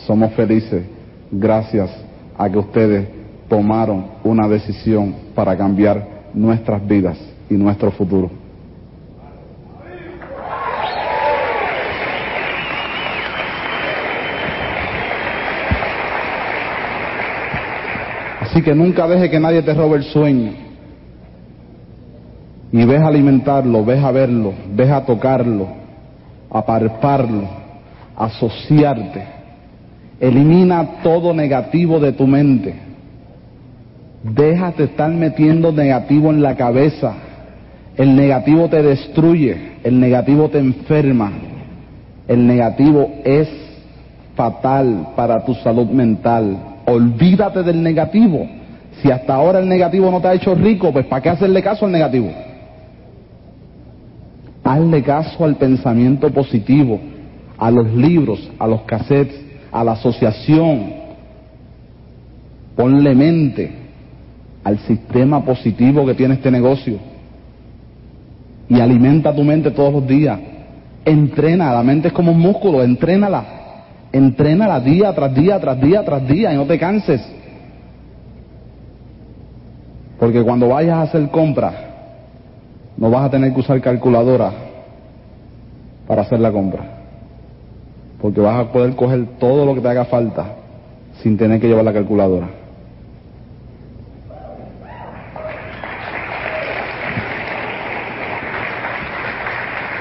Somos 0.06 0.32
felices 0.34 0.84
gracias 1.30 1.90
a 2.36 2.48
que 2.48 2.58
ustedes 2.58 3.08
tomaron 3.48 4.06
una 4.24 4.48
decisión 4.48 5.14
para 5.34 5.56
cambiar 5.56 6.06
nuestras 6.34 6.86
vidas. 6.86 7.30
y 7.50 7.54
nuestro 7.54 7.90
futuro. 7.90 8.30
Así 18.40 18.62
que 18.62 18.74
nunca 18.74 19.06
deje 19.06 19.28
que 19.28 19.40
nadie 19.40 19.62
te 19.62 19.74
robe 19.74 19.98
el 19.98 20.04
sueño. 20.04 20.52
Y 22.72 22.84
ves 22.84 23.00
a 23.00 23.08
alimentarlo, 23.08 23.84
ves 23.84 24.02
a 24.02 24.12
verlo, 24.12 24.54
ves 24.72 24.90
a 24.90 25.04
tocarlo, 25.04 25.66
a 26.50 26.64
parparlo, 26.64 27.48
a 28.16 28.26
asociarte. 28.26 29.39
Elimina 30.20 31.00
todo 31.02 31.32
negativo 31.32 31.98
de 31.98 32.12
tu 32.12 32.26
mente. 32.26 32.74
Déjate 34.22 34.84
estar 34.84 35.10
metiendo 35.10 35.72
negativo 35.72 36.30
en 36.30 36.42
la 36.42 36.56
cabeza. 36.56 37.14
El 37.96 38.14
negativo 38.14 38.68
te 38.68 38.82
destruye, 38.82 39.78
el 39.82 39.98
negativo 39.98 40.50
te 40.50 40.58
enferma. 40.58 41.32
El 42.28 42.46
negativo 42.46 43.10
es 43.24 43.48
fatal 44.36 45.08
para 45.16 45.42
tu 45.44 45.54
salud 45.54 45.88
mental. 45.88 46.58
Olvídate 46.84 47.62
del 47.62 47.82
negativo. 47.82 48.46
Si 49.00 49.10
hasta 49.10 49.34
ahora 49.34 49.60
el 49.60 49.68
negativo 49.68 50.10
no 50.10 50.20
te 50.20 50.28
ha 50.28 50.34
hecho 50.34 50.54
rico, 50.54 50.92
pues 50.92 51.06
¿para 51.06 51.22
qué 51.22 51.30
hacerle 51.30 51.62
caso 51.62 51.86
al 51.86 51.92
negativo? 51.92 52.30
Hazle 54.62 55.02
caso 55.02 55.44
al 55.46 55.56
pensamiento 55.56 56.30
positivo, 56.30 57.00
a 57.56 57.70
los 57.70 57.90
libros, 57.94 58.50
a 58.58 58.66
los 58.66 58.82
cassettes, 58.82 59.49
a 59.70 59.84
la 59.84 59.92
asociación. 59.92 60.92
Ponle 62.76 63.14
mente 63.14 63.72
al 64.64 64.78
sistema 64.80 65.44
positivo 65.44 66.04
que 66.06 66.14
tiene 66.14 66.34
este 66.34 66.50
negocio. 66.50 66.98
Y 68.68 68.80
alimenta 68.80 69.34
tu 69.34 69.42
mente 69.42 69.70
todos 69.70 69.92
los 69.92 70.06
días. 70.06 70.38
Entrena, 71.04 71.72
la 71.72 71.82
mente 71.82 72.08
es 72.08 72.14
como 72.14 72.32
un 72.32 72.38
músculo, 72.38 72.82
entrénala. 72.82 73.44
Entrénala 74.12 74.80
día 74.80 75.12
tras 75.14 75.34
día, 75.34 75.60
tras 75.60 75.80
día, 75.80 76.04
tras 76.04 76.26
día 76.26 76.52
y 76.52 76.56
no 76.56 76.66
te 76.66 76.78
canses. 76.78 77.20
Porque 80.18 80.42
cuando 80.42 80.68
vayas 80.68 80.96
a 80.96 81.02
hacer 81.02 81.28
compras, 81.30 81.74
no 82.96 83.10
vas 83.10 83.24
a 83.24 83.30
tener 83.30 83.52
que 83.54 83.60
usar 83.60 83.80
calculadora 83.80 84.52
para 86.06 86.22
hacer 86.22 86.38
la 86.40 86.52
compra. 86.52 86.99
Porque 88.20 88.40
vas 88.40 88.58
a 88.58 88.72
poder 88.72 88.94
coger 88.96 89.26
todo 89.38 89.64
lo 89.64 89.74
que 89.74 89.80
te 89.80 89.88
haga 89.88 90.04
falta 90.04 90.56
sin 91.22 91.36
tener 91.36 91.60
que 91.60 91.68
llevar 91.68 91.84
la 91.84 91.92
calculadora. 91.92 92.48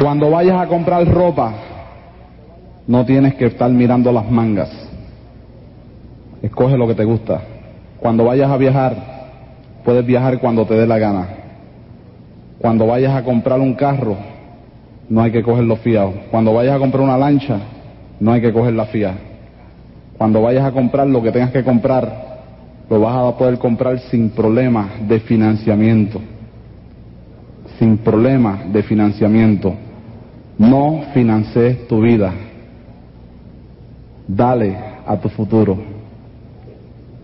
Cuando 0.02 0.32
vayas 0.32 0.62
a 0.62 0.68
comprar 0.68 1.06
ropa, 1.08 1.54
no 2.88 3.06
tienes 3.06 3.36
que 3.36 3.48
estar 3.48 3.70
mirando 3.70 4.12
las 4.12 4.30
mangas. 4.32 4.70
Escoge 6.42 6.78
lo 6.78 6.88
que 6.88 6.96
te 6.96 7.04
gusta. 7.04 7.42
Cuando 8.00 8.24
vayas 8.24 8.50
a 8.50 8.56
viajar, 8.56 8.96
puedes 9.84 10.06
viajar 10.06 10.40
cuando 10.40 10.66
te 10.66 10.76
dé 10.76 10.88
la 10.88 10.98
gana. 10.98 11.28
Cuando 12.60 12.88
vayas 12.88 13.14
a 13.14 13.24
comprar 13.24 13.60
un 13.60 13.74
carro, 13.74 14.16
no 15.10 15.22
hay 15.22 15.32
que 15.32 15.44
cogerlo 15.44 15.76
fiado. 15.76 16.14
Cuando 16.32 16.54
vayas 16.54 16.76
a 16.76 16.80
comprar 16.80 17.04
una 17.04 17.18
lancha, 17.18 17.60
no 18.20 18.32
hay 18.32 18.42
que 18.42 18.52
cogerla 18.54 18.86
fiada. 18.86 19.18
Cuando 20.18 20.42
vayas 20.42 20.66
a 20.66 20.72
comprar 20.72 21.08
lo 21.08 21.24
que 21.24 21.32
tengas 21.32 21.52
que 21.52 21.64
comprar, 21.64 22.30
lo 22.90 23.00
vas 23.00 23.16
a 23.16 23.38
poder 23.38 23.58
comprar 23.58 24.00
sin 24.12 24.32
problema 24.32 24.90
de 25.08 25.20
financiamiento. 25.22 26.20
Sin 27.78 27.98
problema 28.00 28.64
de 28.72 28.84
financiamiento. 28.84 29.74
No 30.58 31.04
financies 31.14 31.88
tu 31.88 32.02
vida. 32.02 32.34
Dale 34.28 34.76
a 35.08 35.16
tu 35.18 35.30
futuro. 35.30 35.78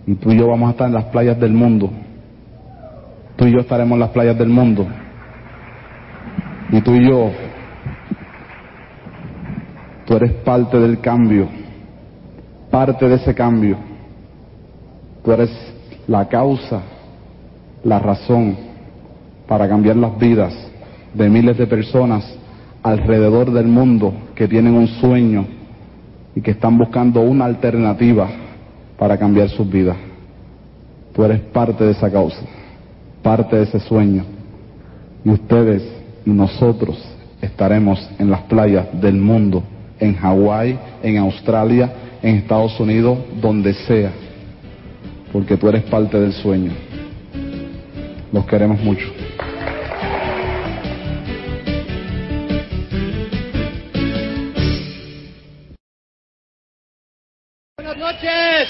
Y 0.08 0.16
tú 0.16 0.32
y 0.32 0.38
yo 0.38 0.48
vamos 0.48 0.70
a 0.70 0.72
estar 0.72 0.88
en 0.88 0.94
las 0.94 1.06
playas 1.06 1.40
del 1.40 1.52
mundo. 1.52 1.92
Tú 3.36 3.46
y 3.46 3.52
yo 3.52 3.60
estaremos 3.60 3.96
en 3.96 4.00
las 4.00 4.12
playas 4.12 4.38
del 4.38 4.50
mundo. 4.50 4.88
Y 6.72 6.82
tú 6.82 6.96
y 6.96 7.10
yo, 7.10 7.32
tú 10.06 10.16
eres 10.16 10.32
parte 10.44 10.80
del 10.80 11.00
cambio, 11.00 11.48
parte 12.70 13.08
de 13.08 13.16
ese 13.16 13.34
cambio. 13.34 13.78
Tú 15.24 15.32
eres 15.32 15.50
la 16.08 16.28
causa, 16.28 16.82
la 17.84 18.00
razón 18.00 18.56
para 19.48 19.68
cambiar 19.68 19.96
las 19.96 20.18
vidas 20.18 20.54
de 21.14 21.30
miles 21.30 21.58
de 21.58 21.68
personas 21.68 22.24
alrededor 22.84 23.52
del 23.52 23.68
mundo 23.68 24.14
que 24.36 24.48
tienen 24.48 24.76
un 24.76 24.88
sueño 24.88 25.46
y 26.36 26.42
que 26.42 26.52
están 26.52 26.78
buscando 26.78 27.22
una 27.22 27.46
alternativa 27.46 28.28
para 28.98 29.18
cambiar 29.18 29.50
sus 29.50 29.70
vidas. 29.70 29.98
Tú 31.14 31.24
eres 31.24 31.40
parte 31.40 31.84
de 31.84 31.92
esa 31.92 32.12
causa, 32.12 32.42
parte 33.24 33.56
de 33.56 33.64
ese 33.64 33.80
sueño. 33.80 34.26
Y 35.24 35.30
ustedes 35.30 35.82
y 36.26 36.30
nosotros 36.30 37.02
estaremos 37.42 38.10
en 38.20 38.30
las 38.30 38.42
playas 38.42 38.88
del 39.00 39.16
mundo, 39.16 39.64
en 40.00 40.16
Hawái, 40.16 40.78
en 41.04 41.18
Australia, 41.18 41.92
en 42.22 42.38
Estados 42.38 42.80
Unidos, 42.80 43.18
donde 43.42 43.74
sea, 43.74 44.12
porque 45.32 45.58
tú 45.58 45.70
eres 45.70 45.84
parte 45.84 46.20
del 46.20 46.34
sueño. 46.34 46.72
Los 48.32 48.46
queremos 48.46 48.80
mucho. 48.82 49.06
Buenas 57.78 57.98
noches. 57.98 58.70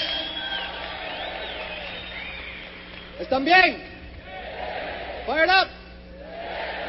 ¿Están 3.20 3.44
bien? 3.44 3.76
Fired 5.26 5.48
up. 5.48 5.68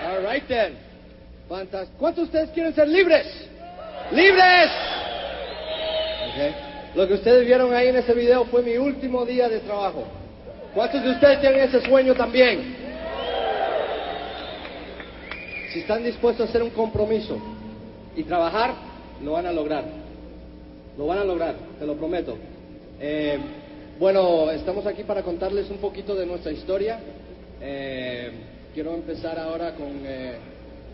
All 0.06 0.24
right 0.24 0.46
then. 0.48 0.74
¿Cuántos 1.48 2.16
de 2.16 2.22
ustedes 2.24 2.50
quieren 2.52 2.76
ser 2.76 2.88
libres? 2.88 3.48
¡Libres! 4.12 4.72
Lo 6.96 7.08
que 7.08 7.16
ustedes 7.16 7.46
vieron 7.46 7.74
ahí 7.74 7.90
en 7.90 7.98
ese 7.98 8.14
video 8.14 8.46
fue 8.46 8.64
mi 8.64 8.78
último 8.78 9.26
día 9.26 9.50
de 9.50 9.60
trabajo. 9.60 10.04
¿Cuántos 10.74 11.04
de 11.04 11.12
ustedes 11.12 11.42
tienen 11.42 11.62
ese 11.62 11.82
sueño 11.82 12.16
también? 12.16 12.76
Si 15.74 15.80
están 15.80 16.04
dispuestos 16.04 16.48
a 16.48 16.50
hacer 16.50 16.64
un 16.64 16.70
compromiso 16.70 17.38
y 18.16 18.24
trabajar, 18.24 18.74
lo 19.24 19.34
van 19.34 19.46
a 19.46 19.52
lograr. 19.52 19.84
Lo 20.98 21.06
van 21.08 21.20
a 21.20 21.24
lograr, 21.24 21.56
te 21.78 21.86
lo 21.86 21.96
prometo. 21.96 22.38
Eh, 23.00 23.38
bueno, 24.00 24.50
estamos 24.52 24.86
aquí 24.88 25.04
para 25.04 25.22
contarles 25.22 25.70
un 25.70 25.78
poquito 25.78 26.16
de 26.16 26.26
nuestra 26.26 26.52
historia. 26.52 27.00
Eh, 27.62 28.32
quiero 28.74 28.94
empezar 28.94 29.38
ahora 29.38 29.76
con 29.76 30.02
eh, 30.06 30.38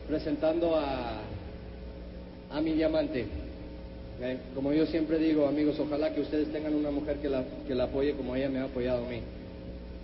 presentando 0.07 0.75
a, 0.75 1.19
a 2.53 2.61
mi 2.61 2.73
diamante. 2.73 3.25
¿ok? 4.17 4.55
Como 4.55 4.71
yo 4.73 4.85
siempre 4.85 5.17
digo, 5.17 5.47
amigos, 5.47 5.79
ojalá 5.79 6.13
que 6.13 6.21
ustedes 6.21 6.51
tengan 6.51 6.73
una 6.75 6.91
mujer 6.91 7.17
que 7.17 7.29
la, 7.29 7.43
que 7.67 7.75
la 7.75 7.85
apoye 7.85 8.13
como 8.13 8.35
ella 8.35 8.49
me 8.49 8.59
ha 8.59 8.65
apoyado 8.65 9.05
a 9.05 9.09
mí. 9.09 9.19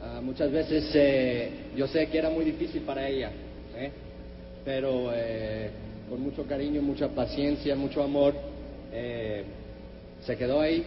Ah, 0.02 0.20
muchas 0.24 0.52
veces 0.52 0.90
eh, 0.96 1.50
yo 1.76 1.88
sé 1.88 2.08
que 2.08 2.18
era 2.18 2.30
muy 2.30 2.46
difícil 2.46 2.82
para 2.84 3.08
ella, 3.08 3.32
¿eh? 3.78 3.92
pero 4.66 5.12
eh, 5.14 5.70
con 6.10 6.22
mucho 6.22 6.46
cariño, 6.46 6.82
mucha 6.82 7.10
paciencia, 7.10 7.76
mucho 7.76 8.02
amor, 8.02 8.34
eh, 8.92 9.44
se 10.26 10.36
quedó 10.38 10.62
ahí 10.62 10.84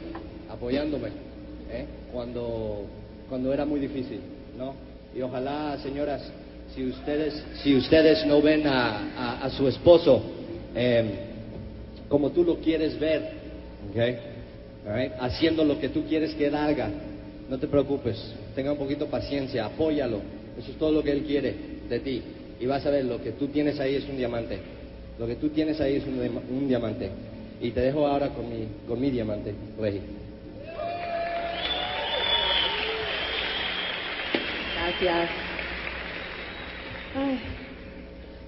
apoyándome 0.49 1.09
¿eh? 1.71 1.85
cuando, 2.13 2.87
cuando 3.29 3.53
era 3.53 3.65
muy 3.65 3.81
difícil, 3.81 4.21
¿no? 4.57 4.75
Y 5.15 5.21
ojalá, 5.21 5.79
señoras, 5.83 6.23
si 6.75 6.87
ustedes, 6.87 7.35
si 7.63 7.77
ustedes 7.77 8.25
no 8.27 8.41
ven 8.41 8.67
a, 8.67 9.45
a- 9.45 9.51
su 9.51 9.69
esposo 9.69 10.23
eh, 10.75 11.05
como 12.13 12.29
tú 12.29 12.45
lo 12.45 12.59
quieres 12.59 13.01
ver, 13.01 13.23
¿ok? 13.89 13.97
All 14.87 14.95
right? 14.95 15.13
haciendo 15.19 15.65
lo 15.65 15.81
que 15.81 15.89
tú 15.89 16.05
quieres 16.05 16.35
que 16.35 16.49
él 16.49 16.55
haga, 16.55 16.91
no 17.49 17.59
te 17.59 17.67
preocupes, 17.67 18.23
tenga 18.55 18.73
un 18.73 18.77
poquito 18.77 19.07
paciencia, 19.07 19.65
apóyalo, 19.65 20.21
eso 20.59 20.73
es 20.73 20.77
todo 20.77 20.93
lo 20.93 21.03
que 21.03 21.11
él 21.11 21.23
quiere 21.23 21.55
de 21.89 22.01
ti. 22.01 22.23
Y 22.61 22.67
vas 22.67 22.85
a 22.85 22.91
ver, 22.91 23.07
lo 23.07 23.23
que 23.23 23.33
tú 23.33 23.49
tienes 23.49 23.81
ahí 23.81 23.95
es 23.95 24.07
un 24.07 24.19
diamante, 24.19 24.59
lo 25.19 25.27
que 25.27 25.37
tú 25.37 25.49
tienes 25.49 25.81
ahí 25.81 25.97
es 25.97 26.05
un, 26.05 26.21
un 26.55 26.69
diamante. 26.69 27.09
Y 27.63 27.71
te 27.71 27.81
dejo 27.81 28.07
ahora 28.07 28.29
con 28.29 28.47
mi, 28.47 28.69
con 28.87 29.01
mi 29.01 29.11
diamante, 29.11 29.55
Regi. 29.81 30.01
Gracias. 34.75 35.31
Ay. 37.17 37.39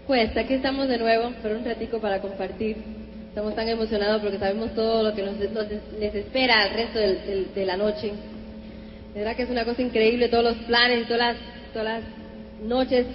Pues 0.06 0.36
aquí 0.36 0.52
estamos 0.52 0.86
de 0.86 0.98
nuevo, 0.98 1.30
por 1.40 1.52
un 1.52 1.64
ratico 1.64 1.98
para 1.98 2.20
compartir. 2.20 3.03
Estamos 3.34 3.56
tan 3.56 3.68
emocionados 3.68 4.22
porque 4.22 4.38
sabemos 4.38 4.72
todo 4.76 5.02
lo 5.02 5.12
que 5.12 5.24
nos, 5.24 5.34
nos- 5.50 5.66
les 5.98 6.14
espera 6.14 6.68
el 6.68 6.74
resto 6.74 7.00
del- 7.00 7.26
del- 7.26 7.52
de 7.52 7.66
la 7.66 7.76
noche. 7.76 8.12
De 9.12 9.18
verdad 9.20 9.34
que 9.34 9.42
es 9.42 9.50
una 9.50 9.64
cosa 9.64 9.82
increíble, 9.82 10.28
todos 10.28 10.44
los 10.44 10.56
planes, 10.68 11.08
todas 11.08 11.18
las, 11.18 11.36
todas 11.72 11.84
las 11.84 12.02
noches 12.64 13.06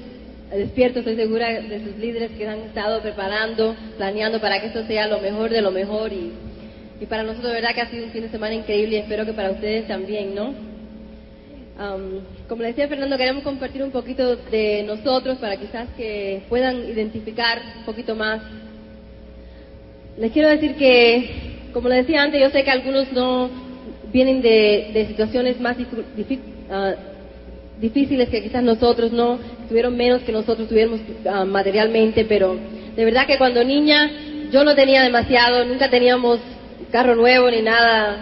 despierto, 0.54 1.00
estoy 1.00 1.16
segura 1.16 1.48
de 1.62 1.84
sus 1.86 1.98
líderes 1.98 2.32
que 2.32 2.46
han 2.46 2.60
estado 2.60 3.02
preparando, 3.02 3.74
planeando 3.96 4.42
para 4.42 4.60
que 4.60 4.68
esto 4.68 4.86
sea 4.88 5.08
lo 5.08 5.22
mejor 5.22 5.52
de 5.52 5.62
lo 5.62 5.72
mejor 5.72 6.12
y, 6.12 6.34
y 7.00 7.06
para 7.06 7.24
nosotros, 7.24 7.54
de 7.54 7.62
verdad 7.62 7.74
que 7.74 7.82
ha 7.82 7.90
sido 7.90 8.04
un 8.04 8.12
fin 8.12 8.24
de 8.24 8.30
semana 8.30 8.56
increíble 8.56 8.98
y 8.98 9.00
espero 9.00 9.26
que 9.26 9.32
para 9.32 9.52
ustedes 9.52 9.88
también, 9.88 10.36
¿no? 10.36 10.54
Como 12.50 12.62
le 12.62 12.70
decía 12.70 12.90
Fernando, 12.90 13.18
queremos 13.18 13.44
compartir 13.44 13.84
un 13.84 13.92
poquito 13.92 14.36
de 14.36 14.84
nosotros 14.84 15.38
para 15.38 15.56
quizás 15.56 15.88
que 15.96 16.42
puedan 16.50 16.78
identificar 16.90 17.62
un 17.80 17.86
poquito 17.86 18.16
más. 18.16 18.42
Les 20.20 20.34
quiero 20.34 20.50
decir 20.50 20.76
que, 20.76 21.70
como 21.72 21.88
le 21.88 21.96
decía 21.96 22.22
antes, 22.22 22.42
yo 22.42 22.50
sé 22.50 22.66
que 22.66 22.72
algunos 22.72 23.10
no 23.14 23.50
vienen 24.12 24.42
de, 24.42 24.92
de 24.94 25.08
situaciones 25.08 25.62
más 25.62 25.78
difíciles. 25.78 26.46
difíciles 27.80 28.28
que 28.28 28.44
quizás 28.44 28.62
nosotros 28.62 29.14
no, 29.14 29.40
tuvieron 29.70 29.96
menos 29.96 30.22
que 30.24 30.34
nosotros 30.34 30.68
tuviéramos 30.68 31.00
ah, 31.26 31.46
materialmente, 31.46 32.26
pero 32.26 32.58
de 32.98 33.06
verdad 33.06 33.28
que 33.28 33.38
cuando 33.38 33.64
niña 33.64 34.12
yo 34.52 34.66
no 34.66 34.76
tenía 34.76 35.04
demasiado, 35.04 35.64
nunca 35.64 35.90
teníamos 35.90 36.42
carro 36.92 37.16
nuevo 37.16 37.50
ni 37.50 37.62
nada, 37.62 38.18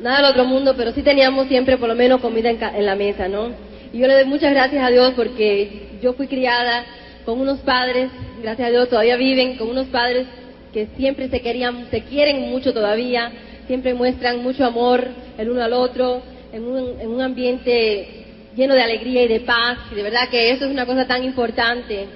nada 0.00 0.18
del 0.18 0.30
otro 0.30 0.44
mundo, 0.44 0.74
pero 0.76 0.92
sí 0.92 1.02
teníamos 1.02 1.48
siempre 1.48 1.78
por 1.78 1.88
lo 1.88 1.96
menos 1.96 2.20
comida 2.20 2.48
en, 2.48 2.62
en 2.62 2.86
la 2.86 2.94
mesa, 2.94 3.26
¿no? 3.26 3.48
Y 3.92 3.98
yo 3.98 4.06
le 4.06 4.14
doy 4.14 4.24
muchas 4.24 4.52
gracias 4.52 4.84
a 4.84 4.90
Dios 4.90 5.14
porque 5.16 5.98
yo 6.00 6.12
fui 6.12 6.28
criada 6.28 6.84
con 7.24 7.40
unos 7.40 7.58
padres, 7.60 8.08
gracias 8.40 8.68
a 8.68 8.70
Dios 8.70 8.88
todavía 8.88 9.16
viven, 9.16 9.56
con 9.56 9.68
unos 9.68 9.86
padres 9.86 10.26
que 10.72 10.88
siempre 10.96 11.28
se 11.28 11.40
querían, 11.40 11.88
se 11.90 12.02
quieren 12.02 12.50
mucho 12.50 12.72
todavía, 12.72 13.30
siempre 13.66 13.94
muestran 13.94 14.42
mucho 14.42 14.64
amor 14.64 15.06
el 15.38 15.50
uno 15.50 15.62
al 15.62 15.72
otro, 15.72 16.22
en 16.52 16.64
un, 16.64 17.00
en 17.00 17.08
un 17.08 17.20
ambiente 17.20 18.20
lleno 18.56 18.74
de 18.74 18.82
alegría 18.82 19.24
y 19.24 19.28
de 19.28 19.40
paz. 19.40 19.78
Y 19.92 19.94
de 19.94 20.02
verdad 20.02 20.28
que 20.30 20.50
eso 20.50 20.64
es 20.64 20.70
una 20.70 20.86
cosa 20.86 21.06
tan 21.06 21.24
importante. 21.24 22.06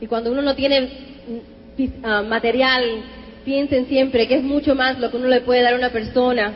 Y 0.00 0.06
cuando 0.06 0.32
uno 0.32 0.42
no 0.42 0.54
tiene 0.54 0.88
uh, 1.78 2.26
material, 2.26 2.84
piensen 3.44 3.86
siempre 3.86 4.28
que 4.28 4.36
es 4.36 4.42
mucho 4.42 4.74
más 4.74 4.98
lo 4.98 5.10
que 5.10 5.16
uno 5.16 5.28
le 5.28 5.40
puede 5.40 5.62
dar 5.62 5.74
a 5.74 5.76
una 5.76 5.90
persona 5.90 6.52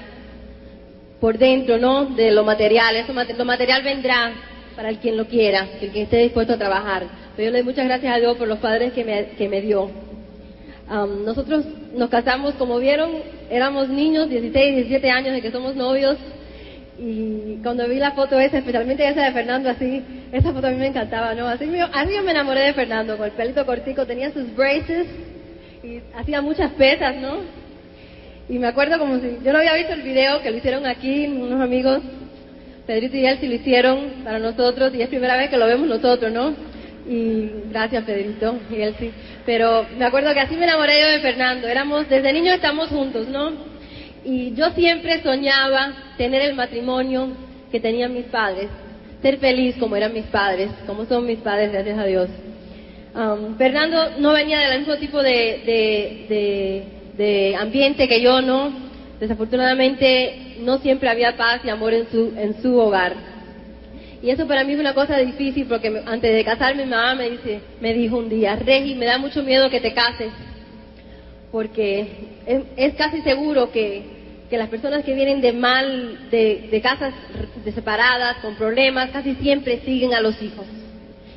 por 1.21 1.39
dentro, 1.39 1.79
¿no? 1.79 2.07
De 2.07 2.31
lo 2.33 2.45
material. 2.45 2.97
Eso, 2.97 3.13
lo 3.13 3.45
material 3.45 3.83
vendrá 3.83 4.33
para 4.77 4.89
el 4.89 4.99
quien 4.99 5.17
lo 5.17 5.27
quiera, 5.27 5.69
el 5.81 5.93
que 5.93 6.03
esté 6.03 6.19
dispuesto 6.19 6.55
a 6.55 6.59
trabajar. 6.59 7.05
Pero 7.37 7.47
yo 7.47 7.53
le 7.53 7.59
doy 7.59 7.67
muchas 7.67 7.87
gracias 7.87 8.15
a 8.15 8.19
Dios 8.19 8.37
por 8.37 8.49
los 8.49 8.59
padres 8.59 8.93
que 8.93 9.05
me, 9.05 9.27
que 9.37 9.49
me 9.49 9.61
dio. 9.61 10.04
Um, 10.91 11.25
nosotros 11.25 11.65
nos 11.97 12.11
casamos, 12.11 12.55
como 12.55 12.79
vieron, 12.79 13.11
éramos 13.51 13.89
niños, 13.89 14.29
16, 14.29 14.77
17 14.77 15.11
años 15.11 15.33
de 15.33 15.41
que 15.41 15.51
somos 15.51 15.75
novios, 15.75 16.19
y 16.99 17.57
cuando 17.63 17.89
vi 17.89 17.97
la 17.97 18.13
foto 18.13 18.39
esa, 18.39 18.59
especialmente 18.59 19.09
esa 19.09 19.25
de 19.25 19.33
Fernando 19.33 19.71
así, 19.71 20.03
esa 20.31 20.53
foto 20.53 20.67
a 20.67 20.71
mí 20.71 20.77
me 20.77 20.89
encantaba, 20.89 21.35
¿no? 21.35 21.49
Así, 21.49 21.65
así 21.93 22.15
yo 22.15 22.23
me 22.23 22.31
enamoré 22.31 22.61
de 22.61 22.75
Fernando, 22.75 23.17
con 23.17 23.27
el 23.27 23.33
pelito 23.33 23.65
cortico, 23.65 24.07
tenía 24.07 24.31
sus 24.31 24.55
braces 24.55 25.07
y 25.83 26.01
hacía 26.17 26.41
muchas 26.43 26.71
pesas, 26.73 27.17
¿no? 27.17 27.39
Y 28.49 28.59
me 28.59 28.67
acuerdo 28.67 28.99
como 28.99 29.19
si, 29.21 29.39
yo 29.43 29.53
no 29.53 29.59
había 29.59 29.75
visto 29.75 29.95
el 29.95 30.03
video 30.03 30.43
que 30.43 30.51
lo 30.51 30.59
hicieron 30.59 30.87
aquí, 30.87 31.27
unos 31.27 31.61
amigos, 31.61 32.01
Pedrito 32.87 33.17
y 33.17 33.25
Elsie 33.25 33.49
lo 33.49 33.55
hicieron 33.55 33.99
para 34.23 34.39
nosotros 34.39 34.95
y 34.95 35.01
es 35.01 35.09
primera 35.09 35.37
vez 35.39 35.49
que 35.49 35.57
lo 35.57 35.67
vemos 35.67 35.89
nosotros, 35.89 36.31
¿no? 36.31 36.74
Y 37.07 37.51
gracias 37.71 38.05
Pedrito 38.05 38.59
y 38.71 38.81
Elsie. 38.81 39.13
Pero 39.45 39.87
me 39.99 40.05
acuerdo 40.05 40.33
que 40.33 40.41
así 40.41 40.57
me 40.57 40.65
enamoré 40.65 41.01
yo 41.01 41.09
de 41.09 41.21
Fernando, 41.21 41.69
éramos, 41.69 42.09
desde 42.09 42.33
niños 42.33 42.55
estamos 42.55 42.89
juntos, 42.89 43.29
¿no? 43.29 43.53
Y 44.25 44.55
yo 44.55 44.71
siempre 44.71 45.23
soñaba 45.23 45.93
tener 46.17 46.41
el 46.43 46.55
matrimonio 46.55 47.29
que 47.71 47.79
tenían 47.79 48.15
mis 48.15 48.25
padres, 48.27 48.69
ser 49.21 49.39
feliz 49.39 49.77
como 49.79 49.97
eran 49.97 50.15
mis 50.15 50.25
padres, 50.27 50.71
como 50.87 51.05
son 51.05 51.27
mis 51.27 51.41
padres, 51.41 51.73
gracias 51.73 51.99
a 51.99 52.05
Dios. 52.05 52.31
Um, 53.15 53.57
Fernando 53.57 54.19
no 54.19 54.33
venía 54.33 54.59
del 54.61 54.81
mismo 54.81 54.97
tipo 54.97 55.23
de, 55.23 56.83
de, 57.17 57.57
ambiente 57.57 58.09
que 58.09 58.21
yo, 58.21 58.41
¿no? 58.41 58.73
Desafortunadamente 59.21 60.57
no 60.61 60.79
siempre 60.79 61.09
había 61.09 61.37
paz 61.37 61.61
y 61.65 61.71
amor 61.71 61.95
en 61.95 62.09
su, 62.11 62.33
en 62.37 62.61
su 62.61 62.77
hogar. 62.77 63.34
Y 64.25 64.31
eso 64.31 64.47
para 64.47 64.65
mí 64.65 64.73
es 64.73 64.81
una 64.81 64.95
cosa 64.95 65.19
difícil 65.19 65.67
porque 65.67 66.03
antes 66.07 66.35
de 66.35 66.45
casarme 66.47 66.87
mi 66.87 66.91
mamá 66.91 67.15
me, 67.15 67.29
dice, 67.29 67.61
me 67.79 67.93
dijo 67.93 68.17
un 68.17 68.31
día, 68.31 68.57
Regi, 68.57 68.95
me 68.95 69.05
da 69.05 69.19
mucho 69.19 69.43
miedo 69.43 69.69
que 69.69 69.81
te 69.81 69.93
cases 69.93 70.31
porque 71.53 72.07
es, 72.75 72.95
casi 72.95 73.21
seguro 73.21 73.71
que, 73.71 74.03
que, 74.49 74.57
las 74.57 74.71
personas 74.71 75.05
que 75.05 75.15
vienen 75.15 75.43
de 75.43 75.53
mal, 75.53 76.31
de, 76.31 76.69
de 76.71 76.81
casas 76.81 77.13
de 77.63 77.71
separadas, 77.73 78.39
con 78.39 78.55
problemas, 78.55 79.11
casi 79.11 79.35
siempre 79.35 79.83
siguen 79.85 80.15
a 80.15 80.23
los 80.23 80.41
hijos. 80.41 80.65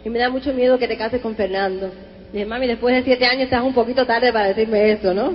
Y 0.06 0.10
me 0.10 0.20
da 0.20 0.30
mucho 0.30 0.54
miedo 0.54 0.80
que 0.80 0.88
te 0.88 0.98
cases 0.98 1.20
con 1.20 1.36
Fernando. 1.36 1.92
Y 2.32 2.46
mami, 2.46 2.68
después 2.68 2.96
de 2.96 3.04
siete 3.04 3.26
años 3.26 3.44
estás 3.44 3.64
un 3.64 3.74
poquito 3.74 4.06
tarde 4.06 4.32
para 4.32 4.48
decirme 4.48 4.94
eso, 4.94 5.14
¿no? 5.14 5.34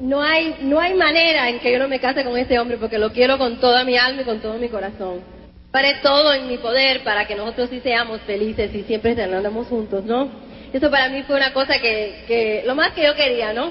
No 0.00 0.22
hay, 0.22 0.54
no 0.62 0.78
hay 0.78 0.94
manera 0.94 1.48
en 1.48 1.58
que 1.58 1.72
yo 1.72 1.80
no 1.80 1.88
me 1.88 1.98
case 1.98 2.22
con 2.22 2.38
este 2.38 2.60
hombre 2.60 2.76
porque 2.76 2.98
lo 2.98 3.10
quiero 3.10 3.38
con 3.38 3.58
toda 3.58 3.84
mi 3.84 3.96
alma 3.96 4.22
y 4.22 4.24
con 4.24 4.40
todo 4.40 4.56
mi 4.56 4.68
corazón. 4.68 5.41
Haré 5.74 5.94
todo 6.02 6.34
en 6.34 6.48
mi 6.48 6.58
poder 6.58 7.02
para 7.02 7.26
que 7.26 7.34
nosotros 7.34 7.70
sí 7.70 7.80
seamos 7.80 8.20
felices 8.22 8.74
y 8.74 8.82
siempre 8.82 9.20
andamos 9.22 9.68
juntos, 9.68 10.04
¿no? 10.04 10.28
Eso 10.72 10.90
para 10.90 11.08
mí 11.08 11.22
fue 11.22 11.36
una 11.36 11.52
cosa 11.52 11.78
que, 11.78 12.24
que, 12.26 12.62
lo 12.66 12.74
más 12.74 12.92
que 12.92 13.04
yo 13.04 13.14
quería, 13.14 13.52
¿no? 13.54 13.70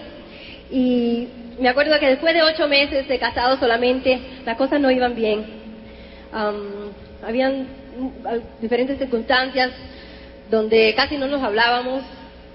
Y 0.72 1.28
me 1.60 1.70
acuerdo 1.70 2.00
que 2.00 2.08
después 2.08 2.34
de 2.34 2.42
ocho 2.42 2.68
meses 2.68 3.08
de 3.08 3.20
casado 3.20 3.58
solamente, 3.58 4.20
las 4.46 4.58
cosas 4.58 4.80
no 4.80 4.90
iban 4.90 5.16
bien. 5.16 5.46
habían 7.24 7.68
diferentes 8.60 8.98
circunstancias 8.98 9.72
donde 10.50 10.94
casi 10.96 11.18
no 11.18 11.28
nos 11.28 11.44
hablábamos, 11.44 12.04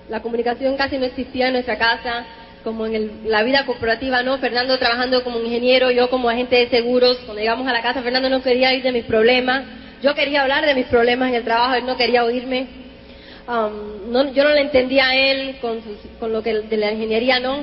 la 0.09 0.23
comunicación 0.23 0.77
casi 0.77 0.99
no 0.99 1.05
existía 1.05 1.47
en 1.47 1.53
nuestra 1.53 1.79
casa, 1.79 2.27
como 2.67 2.85
en 2.85 3.31
la 3.31 3.45
vida 3.45 3.65
corporativa, 3.65 4.25
¿no? 4.25 4.39
Fernando 4.39 4.77
trabajando 4.77 5.23
como 5.23 5.39
ingeniero, 5.39 5.93
yo 5.93 6.11
como 6.11 6.29
agente 6.29 6.57
de 6.57 6.69
seguros, 6.69 7.17
cuando 7.19 7.41
llegamos 7.41 7.65
a 7.69 7.73
la 7.73 7.81
casa, 7.81 8.03
Fernando 8.03 8.29
no 8.29 8.43
quería 8.43 8.75
ir 8.75 8.83
de 8.83 8.91
mis 8.91 9.05
problemas, 9.05 9.63
yo 10.03 10.17
quería 10.17 10.43
hablar 10.43 10.67
de 10.67 10.75
mis 10.75 10.87
problemas 10.87 11.29
en 11.29 11.37
el 11.37 11.45
trabajo, 11.45 11.77
él 11.77 11.87
no 11.87 11.97
quería 11.97 12.25
oírme. 12.25 12.67
Um, 13.47 14.11
no, 14.11 14.33
yo 14.33 14.43
no 14.43 14.51
le 14.51 14.63
entendía 14.63 15.11
a 15.11 15.15
él 15.15 15.59
con, 15.61 15.79
con 16.19 16.33
lo 16.33 16.43
que 16.43 16.55
de 16.55 16.77
la 16.77 16.91
ingeniería, 16.91 17.39
no. 17.39 17.61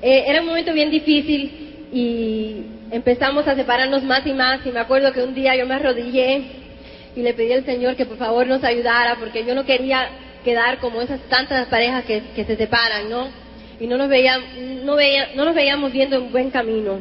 Eh, 0.00 0.26
era 0.28 0.42
un 0.42 0.46
momento 0.46 0.72
bien 0.72 0.92
difícil 0.92 1.88
y 1.92 2.66
empezamos 2.92 3.48
a 3.48 3.56
separarnos 3.56 4.04
más 4.04 4.24
y 4.28 4.32
más 4.32 4.64
y 4.64 4.70
me 4.70 4.78
acuerdo 4.78 5.12
que 5.12 5.24
un 5.24 5.34
día 5.34 5.56
yo 5.56 5.66
me 5.66 5.74
arrodillé 5.74 6.42
y 7.16 7.20
le 7.20 7.34
pedí 7.34 7.52
al 7.52 7.64
Señor 7.64 7.96
que 7.96 8.06
por 8.06 8.16
favor 8.16 8.46
nos 8.46 8.62
ayudara 8.62 9.16
porque 9.18 9.44
yo 9.44 9.56
no 9.56 9.64
quería 9.64 10.08
quedar 10.44 10.78
como 10.78 11.02
esas 11.02 11.18
tantas 11.22 11.66
parejas 11.66 12.04
que, 12.04 12.22
que 12.36 12.44
se 12.44 12.54
separan, 12.54 13.10
¿no? 13.10 13.45
Y 13.78 13.86
no 13.86 13.98
nos, 13.98 14.08
veía, 14.08 14.38
no, 14.84 14.96
veía, 14.96 15.30
no 15.34 15.44
nos 15.44 15.54
veíamos 15.54 15.92
viendo 15.92 16.20
un 16.20 16.32
buen 16.32 16.50
camino. 16.50 16.98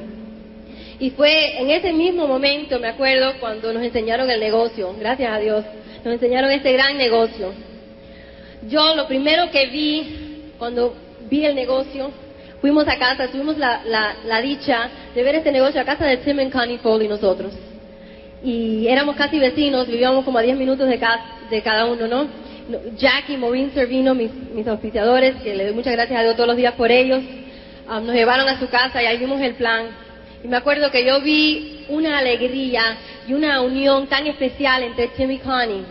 Y 1.00 1.10
fue 1.12 1.62
en 1.62 1.70
ese 1.70 1.92
mismo 1.94 2.28
momento, 2.28 2.80
me 2.80 2.88
acuerdo, 2.88 3.34
cuando 3.40 3.74
nos 3.74 3.84
enseñaron 3.84 4.30
el 4.30 4.40
negocio, 4.40 4.96
gracias 5.00 5.32
a 5.32 5.40
Dios, 5.40 5.66
nos 6.04 6.14
enseñaron 6.14 6.52
este 6.52 6.72
gran 6.74 6.98
negocio. 6.98 7.54
Yo 8.70 8.96
lo 8.96 9.08
primero 9.08 9.52
que 9.52 9.68
vi 9.68 10.52
cuando 10.58 10.96
vi 11.30 11.46
el 11.46 11.56
negocio, 11.56 12.12
fuimos 12.62 12.88
a 12.88 12.98
casa, 12.98 13.28
tuvimos 13.28 13.58
la, 13.58 13.82
la, 14.26 14.42
dicha 14.42 14.90
de 15.14 15.24
ver 15.24 15.36
este 15.36 15.52
negocio 15.52 15.82
a 15.82 15.86
casa 15.86 16.06
de 16.06 16.18
Tim 16.18 16.40
and 16.40 16.52
Connie 16.52 16.78
Foley 16.78 17.08
nosotros. 17.08 17.54
Y 18.44 18.88
éramos 18.88 19.16
casi 19.16 19.40
vecinos, 19.40 19.88
vivíamos 19.88 20.24
como 20.24 20.38
a 20.38 20.42
10 20.42 20.58
minutos 20.58 20.88
de, 20.88 21.00
de 21.50 21.62
cada 21.62 21.86
uno, 21.86 22.08
¿no? 22.08 22.28
Jack 22.98 23.30
y 23.30 23.38
Maureen 23.38 23.72
Servino, 23.74 24.16
mis, 24.16 24.34
mis 24.34 24.68
auspiciadores, 24.68 25.36
que 25.38 25.56
le 25.56 25.66
doy 25.66 25.74
muchas 25.74 25.94
gracias 25.94 26.20
a 26.20 26.24
Dios 26.24 26.36
todos 26.36 26.48
los 26.48 26.58
días 26.58 26.74
por 26.74 26.92
ellos, 26.92 27.22
um, 27.88 28.06
nos 28.06 28.16
llevaron 28.16 28.48
a 28.48 28.60
su 28.60 28.68
casa 28.70 29.02
y 29.02 29.06
ahí 29.06 29.18
vimos 29.18 29.40
el 29.42 29.56
plan. 29.56 29.86
Y 30.44 30.48
me 30.48 30.58
acuerdo 30.58 30.92
que 30.92 31.06
yo 31.06 31.22
vi 31.22 31.86
una 31.90 32.18
alegría 32.18 32.98
y 33.28 33.34
una 33.34 33.62
unión 33.62 34.08
tan 34.08 34.28
especial 34.28 34.84
entre 34.84 35.08
Tim 35.10 35.32
y 35.32 35.40
Connie. 35.40 35.84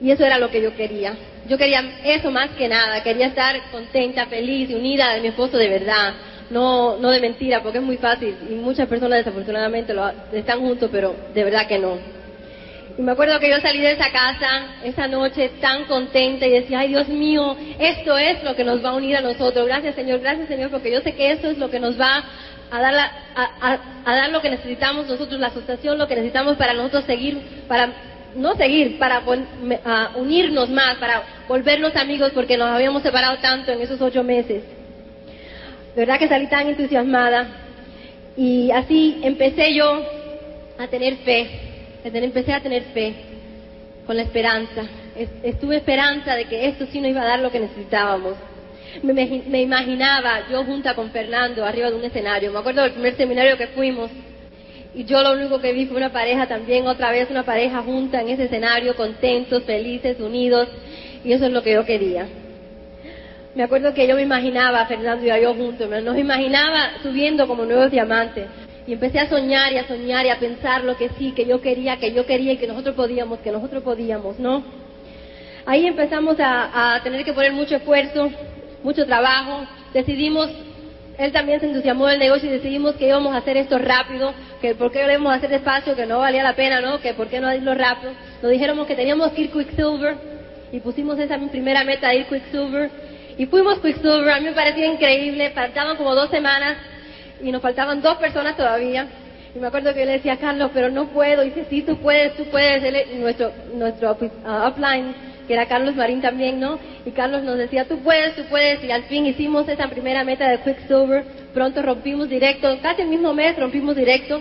Y 0.00 0.10
eso 0.10 0.24
era 0.24 0.38
lo 0.38 0.50
que 0.50 0.60
yo 0.60 0.74
quería. 0.74 1.14
Yo 1.48 1.58
quería 1.58 1.82
eso 2.04 2.30
más 2.30 2.50
que 2.50 2.68
nada, 2.68 3.02
quería 3.02 3.28
estar 3.28 3.60
contenta, 3.70 4.26
feliz 4.26 4.70
y 4.70 4.74
unida 4.74 5.14
de 5.14 5.20
mi 5.20 5.28
esposo 5.28 5.56
de 5.56 5.68
verdad, 5.68 6.14
no, 6.50 6.96
no 6.98 7.10
de 7.10 7.20
mentira, 7.20 7.62
porque 7.62 7.78
es 7.78 7.84
muy 7.84 7.96
fácil 7.96 8.36
y 8.48 8.54
muchas 8.54 8.86
personas 8.86 9.18
desafortunadamente 9.18 9.92
lo, 9.92 10.08
están 10.32 10.60
juntos, 10.60 10.88
pero 10.92 11.14
de 11.34 11.44
verdad 11.44 11.66
que 11.66 11.78
no. 11.78 12.21
Y 12.98 13.02
me 13.02 13.12
acuerdo 13.12 13.40
que 13.40 13.48
yo 13.48 13.58
salí 13.60 13.80
de 13.80 13.92
esa 13.92 14.10
casa 14.10 14.66
esa 14.84 15.08
noche 15.08 15.50
tan 15.60 15.84
contenta 15.84 16.46
y 16.46 16.50
decía, 16.50 16.80
ay 16.80 16.88
Dios 16.88 17.08
mío, 17.08 17.56
esto 17.78 18.18
es 18.18 18.42
lo 18.44 18.54
que 18.54 18.64
nos 18.64 18.84
va 18.84 18.90
a 18.90 18.94
unir 18.94 19.16
a 19.16 19.20
nosotros. 19.20 19.66
Gracias 19.66 19.94
Señor, 19.94 20.20
gracias 20.20 20.48
Señor, 20.48 20.70
porque 20.70 20.90
yo 20.92 21.00
sé 21.00 21.14
que 21.14 21.32
esto 21.32 21.48
es 21.48 21.58
lo 21.58 21.70
que 21.70 21.80
nos 21.80 21.98
va 21.98 22.24
a 22.70 22.80
dar, 22.80 22.94
a, 22.94 23.78
a 24.04 24.16
dar 24.16 24.30
lo 24.30 24.40
que 24.40 24.50
necesitamos 24.50 25.06
nosotros, 25.06 25.40
la 25.40 25.48
asociación, 25.48 25.98
lo 25.98 26.06
que 26.06 26.16
necesitamos 26.16 26.56
para 26.56 26.74
nosotros 26.74 27.04
seguir, 27.04 27.38
para 27.68 27.92
no 28.34 28.54
seguir, 28.56 28.98
para 28.98 29.22
unirnos 30.16 30.70
más, 30.70 30.96
para 30.96 31.22
volvernos 31.48 31.94
amigos 31.96 32.32
porque 32.34 32.56
nos 32.56 32.68
habíamos 32.68 33.02
separado 33.02 33.38
tanto 33.38 33.72
en 33.72 33.80
esos 33.80 34.00
ocho 34.00 34.22
meses. 34.22 34.64
De 35.94 36.00
verdad 36.00 36.18
que 36.18 36.28
salí 36.28 36.46
tan 36.46 36.68
entusiasmada 36.68 37.46
y 38.36 38.70
así 38.70 39.20
empecé 39.22 39.74
yo 39.74 40.02
a 40.78 40.86
tener 40.88 41.16
fe, 41.18 41.71
empecé 42.04 42.52
a 42.52 42.60
tener 42.60 42.82
fe. 42.94 43.14
con 44.06 44.16
la 44.16 44.22
esperanza. 44.22 44.82
Estuve 45.44 45.76
esperanza 45.76 46.34
de 46.34 46.46
que 46.46 46.66
esto 46.66 46.86
sí 46.86 47.00
nos 47.00 47.10
iba 47.10 47.22
a 47.22 47.26
dar 47.26 47.38
lo 47.38 47.52
que 47.52 47.60
necesitábamos. 47.60 48.34
Me, 49.02 49.12
me, 49.46 49.62
imaginaba 49.62 50.48
yo 50.50 50.64
junta 50.64 50.94
con 50.94 51.10
Fernando 51.10 51.64
arriba 51.64 51.88
de 51.88 51.96
un 51.96 52.04
escenario. 52.04 52.52
Me 52.52 52.58
acuerdo 52.58 52.82
del 52.82 52.92
primer 52.92 53.16
seminario 53.16 53.56
que 53.56 53.68
fuimos 53.68 54.10
y 54.94 55.04
yo 55.04 55.22
lo 55.22 55.32
único 55.32 55.60
que 55.60 55.72
vi 55.72 55.86
fue 55.86 55.96
una 55.96 56.12
pareja 56.12 56.46
también, 56.46 56.86
otra 56.86 57.10
vez 57.10 57.30
una 57.30 57.44
pareja 57.44 57.82
junta 57.82 58.20
en 58.20 58.28
ese 58.28 58.44
escenario, 58.44 58.94
contentos, 58.94 59.62
felices, 59.62 60.20
unidos 60.20 60.68
y 61.24 61.32
eso 61.32 61.46
es 61.46 61.52
lo 61.52 61.62
que 61.62 61.72
yo 61.72 61.86
quería. 61.86 62.26
Me 63.54 63.62
acuerdo 63.62 63.94
que 63.94 64.06
yo 64.06 64.16
me 64.16 64.22
imaginaba, 64.22 64.84
Fernando 64.86 65.24
y 65.24 65.42
yo 65.42 65.54
juntos, 65.54 65.88
nos 66.02 66.18
imaginaba 66.18 66.90
subiendo 67.02 67.46
como 67.46 67.64
nuevos 67.64 67.90
diamantes. 67.90 68.46
Y 68.86 68.94
empecé 68.94 69.20
a 69.20 69.28
soñar 69.28 69.72
y 69.72 69.78
a 69.78 69.86
soñar 69.86 70.26
y 70.26 70.30
a 70.30 70.38
pensar 70.38 70.82
lo 70.82 70.96
que 70.96 71.08
sí, 71.10 71.32
que 71.32 71.44
yo 71.44 71.60
quería, 71.60 71.98
que 71.98 72.12
yo 72.12 72.26
quería 72.26 72.54
y 72.54 72.56
que 72.56 72.66
nosotros 72.66 72.96
podíamos, 72.96 73.38
que 73.38 73.52
nosotros 73.52 73.82
podíamos, 73.82 74.38
¿no? 74.40 74.62
Ahí 75.64 75.86
empezamos 75.86 76.36
a, 76.40 77.00
tener 77.04 77.24
que 77.24 77.32
poner 77.32 77.52
mucho 77.52 77.76
esfuerzo, 77.76 78.30
mucho 78.82 79.06
trabajo. 79.06 79.64
Decidimos, 79.94 80.50
él 81.16 81.30
también 81.30 81.60
se 81.60 81.66
entusiasmó 81.66 82.08
del 82.08 82.18
negocio 82.18 82.48
y 82.48 82.52
decidimos 82.52 82.96
que 82.96 83.06
íbamos 83.06 83.32
a 83.32 83.38
hacer 83.38 83.56
esto 83.56 83.78
rápido, 83.78 84.34
que 84.60 84.74
por 84.74 84.90
qué 84.90 85.04
lo 85.04 85.12
íbamos 85.12 85.32
a 85.32 85.36
hacer 85.36 85.50
despacio, 85.50 85.94
que 85.94 86.06
no 86.06 86.18
valía 86.18 86.42
la 86.42 86.56
pena, 86.56 86.80
¿no? 86.80 87.00
Que 87.00 87.14
por 87.14 87.28
qué 87.28 87.38
no 87.38 87.46
hacerlo 87.46 87.74
rápido. 87.74 88.12
Nos 88.42 88.50
dijéramos 88.50 88.88
que 88.88 88.96
teníamos 88.96 89.30
que 89.30 89.42
ir 89.42 89.52
Quicksilver 89.52 90.16
y 90.72 90.80
pusimos 90.80 91.16
esa 91.20 91.38
primera 91.38 91.84
meta 91.84 92.08
de 92.08 92.16
ir 92.16 92.26
Quicksilver. 92.26 92.90
Y 93.38 93.46
fuimos 93.46 93.78
Quicksilver, 93.78 94.30
a 94.30 94.40
mí 94.40 94.46
me 94.46 94.52
parecía 94.52 94.86
increíble, 94.86 95.50
faltaban 95.50 95.96
como 95.96 96.16
dos 96.16 96.28
semanas 96.30 96.76
y 97.42 97.50
nos 97.50 97.60
faltaban 97.60 98.00
dos 98.00 98.16
personas 98.16 98.56
todavía. 98.56 99.06
Y 99.54 99.58
me 99.58 99.66
acuerdo 99.66 99.92
que 99.92 100.00
yo 100.00 100.06
le 100.06 100.12
decía 100.12 100.38
Carlos, 100.38 100.70
pero 100.72 100.88
no 100.90 101.08
puedo. 101.08 101.42
Y 101.44 101.50
dice, 101.50 101.66
sí, 101.68 101.82
tú 101.82 101.98
puedes, 101.98 102.34
tú 102.36 102.44
puedes. 102.44 102.82
Él, 102.82 103.20
nuestro, 103.20 103.52
nuestro 103.74 104.12
uh, 104.12 104.72
que 105.46 105.52
era 105.52 105.66
Carlos 105.66 105.94
Marín 105.94 106.22
también, 106.22 106.60
¿no? 106.60 106.78
Y 107.04 107.10
Carlos 107.10 107.42
nos 107.42 107.58
decía, 107.58 107.84
tú 107.86 107.98
puedes, 107.98 108.34
tú 108.36 108.44
puedes. 108.44 108.82
Y 108.84 108.90
al 108.90 109.02
fin 109.04 109.26
hicimos 109.26 109.68
esa 109.68 109.88
primera 109.88 110.24
meta 110.24 110.48
de 110.48 110.58
Quicksilver. 110.58 111.24
Pronto 111.52 111.82
rompimos 111.82 112.30
directo, 112.30 112.78
casi 112.80 113.02
el 113.02 113.08
mismo 113.08 113.34
mes 113.34 113.58
rompimos 113.58 113.94
directo. 113.94 114.40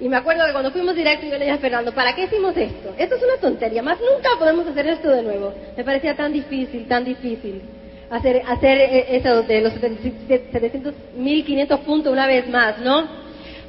Y 0.00 0.08
me 0.08 0.16
acuerdo 0.16 0.44
que 0.46 0.52
cuando 0.52 0.70
fuimos 0.70 0.94
directo 0.94 1.26
yo 1.26 1.38
le 1.38 1.46
dije 1.46 1.50
a 1.52 1.58
Fernando, 1.58 1.92
¿para 1.92 2.14
qué 2.14 2.24
hicimos 2.24 2.56
esto? 2.56 2.94
Esto 2.98 3.16
es 3.16 3.22
una 3.22 3.36
tontería, 3.40 3.82
más 3.82 3.98
nunca 3.98 4.28
podemos 4.38 4.66
hacer 4.66 4.86
esto 4.86 5.10
de 5.10 5.22
nuevo. 5.22 5.54
Me 5.76 5.82
parecía 5.82 6.14
tan 6.14 6.32
difícil, 6.32 6.86
tan 6.86 7.04
difícil 7.04 7.62
hacer, 8.10 8.42
hacer 8.46 8.78
e, 8.78 9.16
eso 9.16 9.42
de 9.42 9.60
los 9.60 9.72
700, 9.74 10.94
1500 11.16 11.80
puntos 11.80 12.12
una 12.12 12.26
vez 12.26 12.48
más, 12.48 12.78
¿no? 12.78 13.06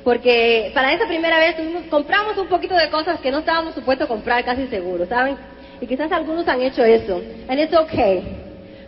Porque 0.03 0.71
para 0.73 0.93
esa 0.93 1.07
primera 1.07 1.37
vez 1.39 1.57
tuvimos, 1.57 1.83
compramos 1.89 2.37
un 2.37 2.47
poquito 2.47 2.75
de 2.75 2.89
cosas 2.89 3.19
que 3.19 3.31
no 3.31 3.39
estábamos 3.39 3.75
supuestos 3.75 4.05
a 4.05 4.07
comprar 4.07 4.43
casi 4.45 4.67
seguro, 4.67 5.05
¿saben? 5.05 5.37
Y 5.81 5.87
quizás 5.87 6.11
algunos 6.11 6.47
han 6.47 6.61
hecho 6.61 6.83
eso. 6.83 7.21
And 7.47 7.59
it's 7.59 7.75
okay. 7.75 8.23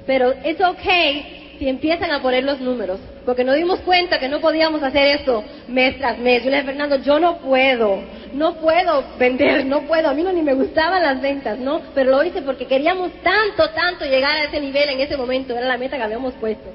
Pero 0.06 0.34
it's 0.44 0.62
okay 0.62 1.56
si 1.62 1.70
empiezan 1.70 2.12
a 2.12 2.24
poner 2.24 2.44
los 2.44 2.60
números, 2.60 3.00
porque 3.26 3.44
nos 3.44 3.56
dimos 3.56 3.80
cuenta 3.82 4.20
que 4.20 4.28
no 4.28 4.40
podíamos 4.40 4.82
hacer 4.84 5.20
esto 5.20 5.44
mes 5.68 5.98
tras 5.98 6.18
mes. 6.18 6.44
Yo 6.44 6.50
le 6.50 6.58
dije, 6.58 6.68
Fernando, 6.68 6.98
yo 6.98 7.20
no 7.20 7.38
puedo, 7.38 8.00
no 8.34 8.56
puedo 8.56 9.04
vender, 9.20 9.66
no 9.66 9.82
puedo, 9.82 10.10
a 10.10 10.14
mí 10.14 10.24
no 10.24 10.32
ni 10.32 10.42
me 10.42 10.54
gustaban 10.54 11.02
las 11.02 11.22
ventas, 11.22 11.58
¿no? 11.60 11.82
Pero 11.94 12.12
lo 12.12 12.24
hice 12.24 12.42
porque 12.42 12.66
queríamos 12.66 13.12
tanto, 13.24 13.70
tanto 13.72 14.06
llegar 14.06 14.38
a 14.38 14.44
ese 14.46 14.60
nivel 14.60 14.90
en 14.90 15.02
ese 15.02 15.18
momento, 15.18 15.56
era 15.56 15.68
la 15.68 15.78
meta 15.78 15.98
que 15.98 16.04
habíamos 16.04 16.34
puesto 16.36 16.70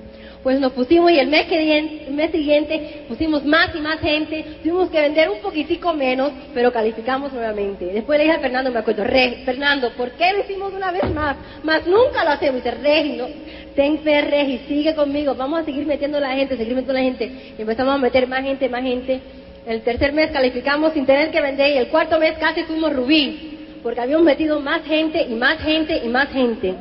pues 0.46 0.60
nos 0.60 0.74
pusimos 0.74 1.10
y 1.10 1.18
el 1.18 1.26
mes, 1.26 1.50
el 1.50 2.14
mes 2.14 2.30
siguiente 2.30 3.04
pusimos 3.08 3.44
más 3.44 3.74
y 3.74 3.80
más 3.80 3.98
gente, 3.98 4.44
tuvimos 4.62 4.88
que 4.90 5.00
vender 5.00 5.28
un 5.28 5.40
poquitico 5.40 5.92
menos, 5.92 6.30
pero 6.54 6.72
calificamos 6.72 7.32
nuevamente. 7.32 7.86
Después 7.86 8.16
le 8.16 8.26
dije 8.26 8.36
a 8.36 8.38
Fernando, 8.38 8.70
me 8.70 8.78
acuerdo, 8.78 9.02
Fernando, 9.44 9.90
¿por 9.96 10.12
qué 10.12 10.32
lo 10.34 10.44
hicimos 10.44 10.72
una 10.72 10.92
vez 10.92 11.12
más? 11.12 11.36
Más 11.64 11.84
nunca 11.88 12.22
lo 12.22 12.30
hacemos. 12.30 12.62
dice, 12.62 12.76
Regi, 12.76 13.16
no, 13.16 13.26
ten 13.74 13.98
fe, 14.04 14.20
Regi, 14.20 14.60
sigue 14.68 14.94
conmigo, 14.94 15.34
vamos 15.34 15.62
a 15.62 15.64
seguir 15.64 15.84
metiendo 15.84 16.20
la 16.20 16.36
gente, 16.36 16.56
seguir 16.56 16.76
metiendo 16.76 16.92
la 16.92 17.00
gente. 17.00 17.54
Y 17.58 17.62
empezamos 17.62 17.96
a 17.96 17.98
meter 17.98 18.28
más 18.28 18.42
gente, 18.42 18.68
más 18.68 18.82
gente. 18.82 19.20
El 19.66 19.80
tercer 19.82 20.12
mes 20.12 20.30
calificamos 20.30 20.92
sin 20.92 21.06
tener 21.06 21.32
que 21.32 21.40
vender 21.40 21.72
y 21.72 21.78
el 21.78 21.88
cuarto 21.88 22.20
mes 22.20 22.38
casi 22.38 22.62
fuimos 22.62 22.92
rubí, 22.92 23.80
porque 23.82 24.00
habíamos 24.00 24.24
metido 24.24 24.60
más 24.60 24.84
gente 24.84 25.26
y 25.28 25.34
más 25.34 25.58
gente 25.58 26.02
y 26.04 26.08
más 26.08 26.28
gente 26.28 26.72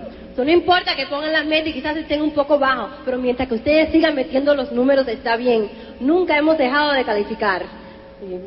no 0.43 0.51
importa 0.51 0.95
que 0.95 1.07
pongan 1.07 1.31
las 1.31 1.45
metas 1.45 1.69
y 1.69 1.73
quizás 1.73 1.95
estén 1.95 2.21
un 2.21 2.31
poco 2.31 2.59
bajos, 2.59 2.91
pero 3.05 3.17
mientras 3.17 3.47
que 3.47 3.55
ustedes 3.55 3.91
sigan 3.91 4.15
metiendo 4.15 4.53
los 4.53 4.71
números 4.71 5.07
está 5.07 5.37
bien. 5.37 5.69
Nunca 6.01 6.37
hemos 6.37 6.57
dejado 6.57 6.91
de 6.91 7.05
calificar. 7.05 7.63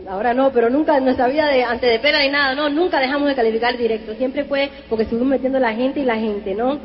ahora 0.09 0.35
no, 0.35 0.53
pero 0.53 0.69
nunca 0.69 0.99
en 0.99 1.05
nuestra 1.05 1.29
vida 1.29 1.47
de, 1.47 1.65
antes 1.65 1.89
de 1.89 1.99
pera 1.99 2.21
ni 2.21 2.29
nada, 2.29 2.55
no, 2.55 2.69
nunca 2.69 3.01
dejamos 3.01 3.29
de 3.29 3.35
calificar 3.35 3.77
directo. 3.79 4.15
Siempre 4.15 4.45
fue 4.45 4.71
porque 4.89 5.05
estuvimos 5.05 5.29
metiendo 5.29 5.59
la 5.59 5.73
gente 5.73 6.01
y 6.01 6.05
la 6.05 6.17
gente, 6.17 6.55
¿no? 6.55 6.79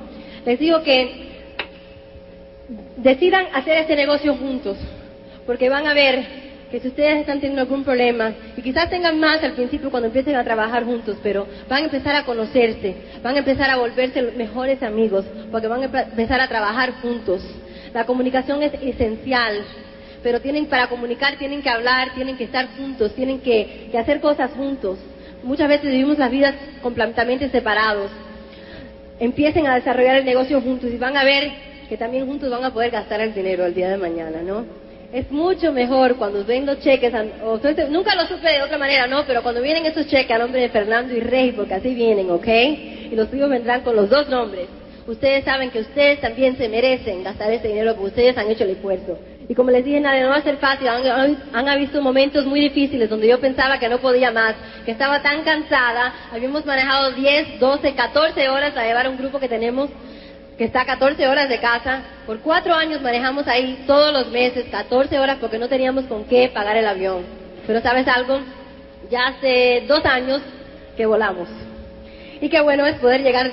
Les 0.46 0.58
digo 0.60 0.82
que 0.84 1.34
decidan 2.98 3.48
hacer 3.54 3.80
este 3.80 3.96
negocio 3.96 4.36
juntos, 4.36 4.78
porque 5.46 5.70
van 5.70 5.86
a 5.86 5.94
ver 5.94 6.43
que 6.74 6.80
si 6.80 6.88
ustedes 6.88 7.20
están 7.20 7.40
teniendo 7.40 7.62
algún 7.62 7.84
problema, 7.84 8.34
y 8.58 8.62
quizás 8.64 8.90
tengan 8.90 9.20
más 9.20 9.44
al 9.44 9.52
principio 9.52 9.92
cuando 9.92 10.08
empiecen 10.08 10.36
a 10.36 10.44
trabajar 10.44 10.84
juntos, 10.84 11.18
pero 11.22 11.46
van 11.70 11.84
a 11.84 11.86
empezar 11.86 12.16
a 12.16 12.26
conocerse, 12.26 12.96
van 13.22 13.36
a 13.36 13.40
empezar 13.40 13.70
a 13.70 13.76
volverse 13.76 14.20
mejores 14.24 14.82
amigos, 14.82 15.24
porque 15.52 15.68
van 15.68 15.84
a 15.84 15.86
empezar 15.86 16.42
a 16.42 16.48
trabajar 16.48 16.94
juntos. 16.94 17.46
La 17.94 18.08
comunicación 18.08 18.64
es 18.64 18.74
esencial, 18.82 19.64
pero 20.24 20.42
tienen 20.42 20.66
para 20.66 20.88
comunicar 20.88 21.38
tienen 21.38 21.62
que 21.62 21.70
hablar, 21.70 22.16
tienen 22.16 22.38
que 22.38 22.46
estar 22.46 22.68
juntos, 22.76 23.14
tienen 23.14 23.40
que, 23.42 23.90
que 23.92 23.98
hacer 24.00 24.20
cosas 24.20 24.50
juntos. 24.54 24.98
Muchas 25.44 25.70
veces 25.70 25.92
vivimos 25.92 26.18
las 26.18 26.32
vidas 26.32 26.56
completamente 26.82 27.52
separados. 27.52 28.10
Empiecen 29.20 29.68
a 29.68 29.76
desarrollar 29.76 30.16
el 30.16 30.26
negocio 30.26 30.60
juntos 30.60 30.90
y 30.92 30.98
van 30.98 31.18
a 31.18 31.24
ver 31.24 31.52
que 31.88 31.98
también 31.98 32.26
juntos 32.26 32.50
van 32.50 32.64
a 32.64 32.74
poder 32.74 32.90
gastar 32.90 33.22
el 33.22 33.32
dinero 33.32 33.64
el 33.64 33.76
día 33.76 33.90
de 33.90 33.98
mañana, 33.98 34.42
¿no? 34.42 34.83
Es 35.14 35.30
mucho 35.32 35.72
mejor 35.72 36.16
cuando 36.16 36.44
ven 36.44 36.66
los 36.66 36.80
cheques, 36.80 37.14
o, 37.44 37.60
nunca 37.90 38.16
lo 38.16 38.26
supe 38.26 38.50
de 38.50 38.64
otra 38.64 38.80
manera, 38.80 39.06
no, 39.06 39.24
pero 39.28 39.44
cuando 39.44 39.62
vienen 39.62 39.86
esos 39.86 40.08
cheques 40.08 40.36
a 40.36 40.40
nombre 40.40 40.60
de 40.60 40.70
Fernando 40.70 41.14
y 41.14 41.20
Rey, 41.20 41.52
porque 41.52 41.76
así 41.76 41.94
vienen, 41.94 42.32
¿ok? 42.32 42.48
Y 42.48 43.16
los 43.16 43.30
tuyos 43.30 43.48
vendrán 43.48 43.82
con 43.82 43.96
los 43.96 44.10
dos 44.10 44.28
nombres. 44.28 44.68
Ustedes 45.06 45.44
saben 45.44 45.70
que 45.70 45.82
ustedes 45.82 46.20
también 46.20 46.58
se 46.58 46.68
merecen 46.68 47.24
gastar 47.24 47.52
ese 47.52 47.68
dinero 47.68 47.96
que 47.96 48.06
ustedes 48.06 48.36
han 48.38 48.50
hecho 48.50 48.64
el 48.64 48.72
esfuerzo. 48.72 49.20
Y 49.48 49.54
como 49.54 49.70
les 49.70 49.86
dije, 49.86 50.00
nada, 50.00 50.20
no 50.22 50.30
va 50.30 50.38
a 50.38 50.42
ser 50.42 50.58
fácil. 50.58 50.88
Han, 50.88 51.38
han, 51.54 51.70
habido 51.70 52.02
momentos 52.02 52.46
muy 52.46 52.62
difíciles 52.62 53.10
donde 53.10 53.28
yo 53.28 53.40
pensaba 53.40 53.78
que 53.78 53.90
no 53.90 54.00
podía 54.00 54.32
más, 54.32 54.56
que 54.86 54.92
estaba 54.92 55.22
tan 55.22 55.44
cansada. 55.44 56.14
Habíamos 56.32 56.66
manejado 56.66 57.12
10, 57.12 57.60
12, 57.60 57.94
14 57.94 58.50
horas 58.50 58.76
a 58.76 58.86
llevar 58.86 59.10
un 59.10 59.18
grupo 59.18 59.40
que 59.40 59.50
tenemos 59.50 59.90
que 60.58 60.66
está 60.66 60.82
a 60.82 60.86
14 60.86 61.28
horas 61.28 61.50
de 61.50 61.60
casa. 61.60 62.02
Por 62.26 62.40
cuatro 62.40 62.74
años 62.74 63.02
manejamos 63.02 63.48
ahí 63.48 63.84
todos 63.88 64.14
los 64.14 64.32
meses, 64.32 64.66
14 64.72 65.20
horas, 65.20 65.38
porque 65.40 65.58
no 65.58 65.68
teníamos 65.68 66.06
con 66.06 66.26
qué 66.26 66.50
pagar 66.54 66.78
el 66.78 66.88
avión. 66.88 67.24
Pero 67.66 67.82
sabes 67.82 68.08
algo, 68.08 68.40
ya 69.10 69.28
hace 69.28 69.86
dos 69.88 70.06
años 70.06 70.42
que 70.96 71.06
volamos. 71.06 71.48
Y 72.42 72.50
qué 72.50 72.62
bueno 72.62 72.86
es 72.86 72.96
poder 73.00 73.22
llegar 73.22 73.52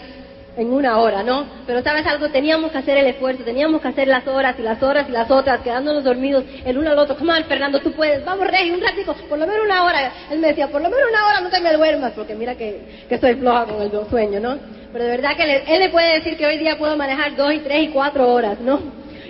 en 0.56 0.72
una 0.72 0.98
hora, 0.98 1.22
¿no? 1.22 1.46
Pero 1.66 1.82
sabes 1.82 2.04
algo, 2.06 2.28
teníamos 2.28 2.72
que 2.72 2.78
hacer 2.78 2.98
el 2.98 3.06
esfuerzo, 3.06 3.44
teníamos 3.44 3.80
que 3.80 3.88
hacer 3.88 4.08
las 4.08 4.26
horas 4.26 4.56
y 4.58 4.62
las 4.62 4.82
horas 4.82 5.06
y 5.08 5.12
las 5.12 5.30
otras, 5.30 5.60
quedándonos 5.60 6.04
dormidos 6.04 6.44
el 6.64 6.76
uno 6.76 6.90
al 6.90 6.98
otro. 6.98 7.16
Come 7.16 7.32
on, 7.32 7.44
Fernando, 7.44 7.78
tú 7.80 7.92
puedes, 7.92 8.24
vamos, 8.24 8.46
Rey, 8.48 8.70
un 8.70 8.80
ratico, 8.80 9.14
por 9.28 9.38
lo 9.38 9.46
menos 9.46 9.64
una 9.64 9.84
hora. 9.84 10.12
Él 10.30 10.40
me 10.40 10.48
decía, 10.48 10.68
por 10.68 10.82
lo 10.82 10.90
menos 10.90 11.04
una 11.08 11.26
hora 11.26 11.40
no 11.40 11.50
te 11.50 11.60
me 11.60 11.72
duermas, 11.72 12.12
porque 12.12 12.34
mira 12.34 12.56
que, 12.56 13.04
que 13.08 13.14
estoy 13.14 13.36
floja 13.36 13.66
con 13.66 13.80
el 13.80 13.90
sueño, 14.10 14.40
¿no? 14.40 14.58
Pero 14.92 15.04
de 15.04 15.10
verdad 15.10 15.36
que 15.36 15.74
él 15.74 15.80
le 15.80 15.88
puede 15.90 16.14
decir 16.14 16.36
que 16.36 16.46
hoy 16.46 16.58
día 16.58 16.78
puedo 16.78 16.96
manejar 16.96 17.36
dos 17.36 17.52
y 17.52 17.58
tres 17.58 17.84
y 17.84 17.88
cuatro 17.88 18.32
horas, 18.32 18.60
¿no? 18.60 18.80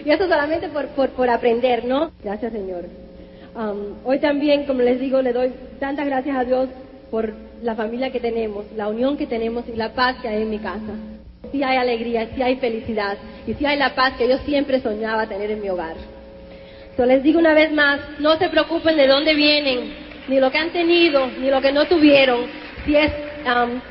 Y 0.05 0.11
eso 0.11 0.27
solamente 0.27 0.69
por, 0.69 0.89
por, 0.89 1.11
por 1.11 1.29
aprender, 1.29 1.85
¿no? 1.85 2.11
Gracias, 2.23 2.53
Señor. 2.53 2.85
Um, 3.55 3.97
hoy 4.05 4.19
también, 4.21 4.65
como 4.65 4.81
les 4.81 5.01
digo, 5.01 5.21
le 5.21 5.33
doy 5.33 5.53
tantas 5.79 6.07
gracias 6.07 6.37
a 6.37 6.45
Dios 6.45 6.69
por 7.11 7.35
la 7.63 7.75
familia 7.75 8.11
que 8.11 8.21
tenemos, 8.21 8.65
la 8.77 8.89
unión 8.89 9.17
que 9.17 9.27
tenemos 9.27 9.65
y 9.69 9.77
la 9.77 9.93
paz 9.93 10.17
que 10.23 10.29
hay 10.29 10.43
en 10.43 10.51
mi 10.51 10.59
casa. 10.59 10.95
Sí 11.53 11.63
hay 11.63 11.77
alegría, 11.77 12.29
sí 12.35 12.43
hay 12.43 12.57
felicidad 12.57 13.19
y 13.47 13.55
sí 13.55 13.67
hay 13.67 13.77
la 13.77 13.95
paz 13.95 14.15
que 14.17 14.29
yo 14.29 14.39
siempre 14.39 14.81
soñaba 14.81 15.27
tener 15.27 15.51
en 15.51 15.61
mi 15.61 15.69
hogar. 15.69 15.97
Entonces 16.91 17.17
les 17.17 17.23
digo 17.23 17.39
una 17.39 17.55
vez 17.55 17.73
más, 17.73 18.01
no 18.21 18.37
se 18.37 18.49
preocupen 18.49 18.97
de 18.97 19.09
dónde 19.09 19.35
vienen, 19.35 19.95
ni 20.29 20.39
lo 20.39 20.51
que 20.51 20.59
han 20.59 20.71
tenido, 20.71 21.27
ni 21.41 21.51
lo 21.51 21.61
que 21.61 21.73
no 21.73 21.87
tuvieron, 21.87 22.47
si 22.85 22.97
es 22.97 23.11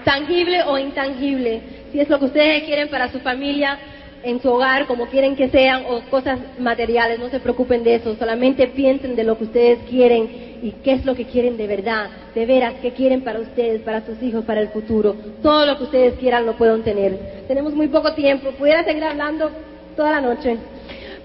tangible 0.04 0.64
o 0.64 0.78
intangible, 0.78 1.62
si 1.92 2.00
es 2.00 2.10
lo 2.10 2.20
que 2.20 2.26
ustedes 2.26 2.64
quieren 2.64 2.90
para 2.90 3.12
su 3.12 3.20
familia, 3.20 3.78
en 4.24 4.42
su 4.42 4.50
hogar, 4.50 4.86
como 4.86 5.08
quieren 5.08 5.36
que 5.36 5.50
sean, 5.50 5.84
o 5.88 6.02
cosas 6.10 6.40
materiales, 6.60 7.20
no 7.20 7.30
se 7.30 7.40
preocupen 7.40 7.84
de 7.84 7.96
eso, 7.96 8.16
solamente 8.16 8.68
piensen 8.68 9.16
de 9.16 9.24
lo 9.24 9.38
que 9.38 9.46
ustedes 9.46 9.80
quieren 9.90 10.60
y 10.62 10.74
qué 10.84 10.94
es 10.94 11.06
lo 11.06 11.16
que 11.16 11.26
quieren 11.26 11.58
de 11.58 11.68
verdad, 11.68 12.10
de 12.36 12.46
veras, 12.46 12.76
qué 12.82 12.92
quieren 12.92 13.22
para 13.22 13.40
ustedes, 13.40 13.82
para 13.82 14.06
sus 14.06 14.22
hijos, 14.22 14.44
para 14.44 14.60
el 14.60 14.70
futuro. 14.70 15.16
Todo 15.42 15.66
lo 15.66 15.78
que 15.78 15.84
ustedes 15.84 16.14
quieran 16.16 16.46
lo 16.46 16.58
pueden 16.58 16.84
tener. 16.84 17.46
Tenemos 17.48 17.74
muy 17.74 17.88
poco 17.88 18.14
tiempo, 18.14 18.52
pudiera 18.52 18.84
seguir 18.84 19.04
hablando 19.04 19.52
toda 19.96 20.12
la 20.12 20.22
noche 20.22 20.58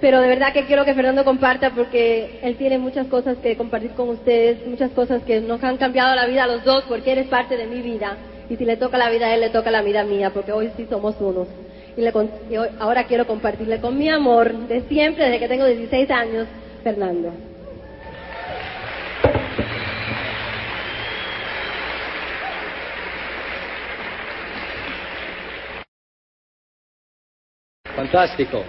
pero 0.05 0.21
de 0.21 0.29
verdad 0.29 0.53
que 0.53 0.67
quiero 0.67 0.85
que 0.85 0.93
Fernando 0.93 1.25
comparta 1.25 1.71
porque 1.71 2.39
él 2.43 2.57
tiene 2.57 2.77
muchas 2.77 3.07
cosas 3.07 3.39
que 3.39 3.57
compartir 3.57 3.93
con 3.93 4.11
ustedes, 4.11 4.67
muchas 4.67 4.91
cosas 4.91 5.23
que 5.23 5.41
nos 5.41 5.65
han 5.65 5.79
cambiado 5.79 6.15
la 6.15 6.27
vida 6.27 6.45
a 6.45 6.47
los 6.47 6.63
dos 6.63 6.85
porque 6.87 7.13
eres 7.13 7.27
parte 7.29 7.57
de 7.57 7.67
mi 7.67 7.81
vida 7.81 8.15
Y 8.51 8.57
si 8.57 8.67
le 8.67 8.77
toca 8.77 8.99
la 8.99 9.09
vida 9.09 9.29
a 9.29 9.35
él, 9.35 9.41
le 9.41 9.49
toca 9.49 9.71
la 9.71 9.81
vida 9.81 10.05
mía, 10.05 10.29
porque 10.29 10.53
hoy 10.53 10.71
sí 10.77 10.87
somos 10.91 11.19
unos. 11.21 11.49
Y, 11.97 12.03
le, 12.03 12.13
y 12.51 12.55
ahora 12.81 13.05
quiero 13.05 13.27
compartirle 13.27 13.81
con 13.81 13.97
mi 13.97 14.11
amor 14.11 14.53
de 14.69 14.83
siempre, 14.83 15.25
desde 15.25 15.39
que 15.39 15.49
tengo 15.49 15.65
16 15.65 16.11
años, 16.11 16.49
Fernando. 16.83 17.33
Fantástico. 27.97 28.63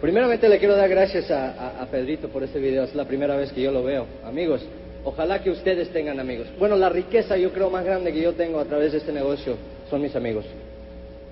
Primeramente 0.00 0.48
le 0.48 0.60
quiero 0.60 0.76
dar 0.76 0.88
gracias 0.88 1.28
a, 1.30 1.84
Pedrito 1.90 2.28
por 2.28 2.44
este 2.44 2.60
video. 2.60 2.84
Es 2.84 2.94
la 2.94 3.04
primera 3.04 3.36
vez 3.36 3.52
que 3.52 3.60
yo 3.60 3.72
lo 3.72 3.82
veo. 3.82 4.06
Amigos, 4.24 4.64
ojalá 5.04 5.42
que 5.42 5.50
ustedes 5.50 5.88
tengan 5.90 6.20
amigos. 6.20 6.46
Bueno, 6.56 6.76
la 6.76 6.88
riqueza 6.88 7.36
yo 7.36 7.52
creo 7.52 7.68
más 7.68 7.84
grande 7.84 8.12
que 8.12 8.20
yo 8.20 8.32
tengo 8.34 8.60
a 8.60 8.64
través 8.64 8.92
de 8.92 8.98
este 8.98 9.12
negocio 9.12 9.56
son 9.90 10.00
mis 10.00 10.14
amigos. 10.14 10.44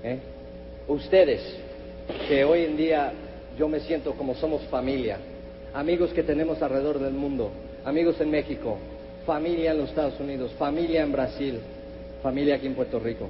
¿Eh? 0.03 0.17
Ustedes, 0.89 1.41
que 2.27 2.43
hoy 2.43 2.65
en 2.65 2.75
día 2.75 3.13
yo 3.57 3.69
me 3.69 3.79
siento 3.79 4.13
como 4.13 4.35
somos 4.35 4.63
familia. 4.63 5.17
Amigos 5.73 6.11
que 6.11 6.23
tenemos 6.23 6.61
alrededor 6.61 6.99
del 6.99 7.13
mundo. 7.13 7.51
Amigos 7.85 8.19
en 8.19 8.31
México. 8.31 8.77
Familia 9.25 9.71
en 9.71 9.77
los 9.77 9.89
Estados 9.89 10.19
Unidos. 10.19 10.51
Familia 10.57 11.03
en 11.03 11.13
Brasil. 11.13 11.59
Familia 12.21 12.55
aquí 12.55 12.67
en 12.67 12.75
Puerto 12.75 12.99
Rico. 12.99 13.29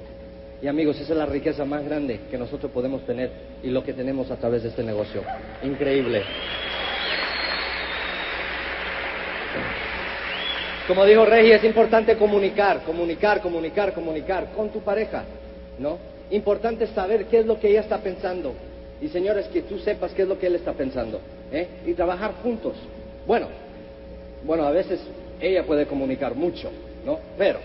Y 0.60 0.66
amigos, 0.66 0.98
esa 1.00 1.12
es 1.12 1.18
la 1.18 1.26
riqueza 1.26 1.64
más 1.64 1.84
grande 1.84 2.20
que 2.30 2.36
nosotros 2.36 2.72
podemos 2.72 3.06
tener 3.06 3.30
y 3.62 3.68
lo 3.68 3.84
que 3.84 3.92
tenemos 3.92 4.30
a 4.30 4.36
través 4.36 4.64
de 4.64 4.70
este 4.70 4.82
negocio. 4.82 5.22
Increíble. 5.62 6.22
Como 10.88 11.04
dijo 11.04 11.24
Regi, 11.24 11.52
es 11.52 11.62
importante 11.64 12.16
comunicar, 12.16 12.82
comunicar, 12.82 13.40
comunicar, 13.40 13.92
comunicar 13.92 14.46
con 14.56 14.70
tu 14.70 14.80
pareja, 14.80 15.24
¿no? 15.78 15.98
Importante 16.30 16.86
saber 16.88 17.26
qué 17.26 17.40
es 17.40 17.46
lo 17.46 17.60
que 17.60 17.68
ella 17.68 17.80
está 17.80 17.98
pensando. 17.98 18.54
Y 19.00 19.08
señores, 19.08 19.46
que 19.48 19.62
tú 19.62 19.78
sepas 19.78 20.12
qué 20.12 20.22
es 20.22 20.28
lo 20.28 20.38
que 20.38 20.46
él 20.46 20.56
está 20.56 20.72
pensando, 20.72 21.20
¿eh? 21.52 21.68
Y 21.86 21.92
trabajar 21.92 22.32
juntos. 22.42 22.74
Bueno, 23.26 23.46
bueno, 24.44 24.64
a 24.64 24.70
veces 24.70 24.98
ella 25.40 25.64
puede 25.64 25.86
comunicar 25.86 26.34
mucho, 26.34 26.70
¿no? 27.04 27.20
Pero, 27.36 27.60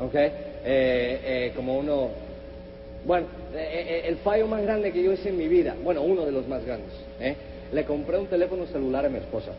¿ok? 0.00 0.14
Eh, 0.14 0.30
eh, 0.64 1.52
como 1.56 1.78
uno, 1.78 2.10
bueno, 3.08 3.26
eh, 3.54 3.86
eh, 3.88 4.02
el 4.06 4.18
fallo 4.18 4.46
más 4.46 4.62
grande 4.62 4.92
que 4.92 5.02
yo 5.02 5.12
hice 5.12 5.30
en 5.30 5.38
mi 5.38 5.48
vida, 5.48 5.74
bueno, 5.82 6.02
uno 6.02 6.26
de 6.26 6.30
los 6.30 6.46
más 6.46 6.62
grandes, 6.64 6.92
¿eh? 7.18 7.34
Le 7.72 7.84
compré 7.84 8.18
un 8.18 8.26
teléfono 8.26 8.66
celular 8.66 9.06
a 9.06 9.08
mi 9.08 9.16
esposa. 9.18 9.52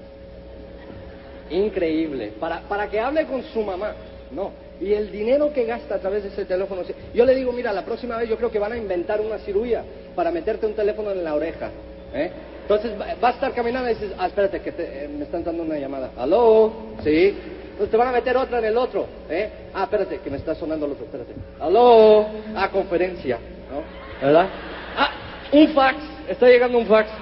Increíble, 1.49 2.31
para, 2.39 2.62
para 2.62 2.88
que 2.89 2.99
hable 2.99 3.25
con 3.25 3.43
su 3.43 3.62
mamá, 3.63 3.93
¿no? 4.31 4.51
Y 4.79 4.93
el 4.93 5.12
dinero 5.12 5.51
que 5.51 5.65
gasta 5.65 5.95
a 5.95 5.99
través 5.99 6.23
de 6.23 6.29
ese 6.29 6.45
teléfono, 6.45 6.83
yo 7.13 7.25
le 7.25 7.35
digo, 7.35 7.51
mira, 7.51 7.73
la 7.73 7.83
próxima 7.83 8.17
vez 8.17 8.29
yo 8.29 8.38
creo 8.38 8.51
que 8.51 8.59
van 8.59 8.71
a 8.73 8.77
inventar 8.77 9.19
una 9.19 9.39
cirugía 9.39 9.83
para 10.15 10.31
meterte 10.31 10.67
un 10.67 10.73
teléfono 10.75 11.12
en 11.12 11.23
la 11.23 11.33
oreja, 11.35 11.71
¿eh? 12.13 12.31
Entonces 12.62 12.91
va 13.01 13.29
a 13.29 13.31
estar 13.31 13.51
caminando 13.55 13.89
y 13.89 13.95
dices, 13.95 14.12
ah, 14.19 14.27
espérate, 14.27 14.62
que 14.62 14.71
te- 14.71 15.05
eh, 15.05 15.07
me 15.07 15.23
están 15.23 15.43
dando 15.43 15.63
una 15.63 15.79
llamada. 15.79 16.12
¿Aló? 16.15 16.71
Sí. 17.03 17.35
Entonces 17.79 17.91
te 17.91 17.97
van 17.97 18.09
a 18.09 18.11
meter 18.11 18.35
otra 18.35 18.59
en 18.59 18.65
el 18.65 18.77
otro, 18.77 19.07
¿eh? 19.29 19.69
Ah, 19.73 19.83
espérate, 19.83 20.19
que 20.19 20.29
me 20.29 20.35
está 20.35 20.53
sonando 20.53 20.85
el 20.85 20.91
otro, 20.91 21.05
espérate. 21.05 21.33
¿Aló? 21.61 22.27
Ah, 22.53 22.67
conferencia, 22.67 23.37
¿no? 23.71 23.83
¿Verdad? 24.21 24.49
Ah, 24.97 25.11
un 25.53 25.69
fax, 25.69 25.95
está 26.27 26.47
llegando 26.47 26.77
un 26.77 26.85
fax. 26.85 27.09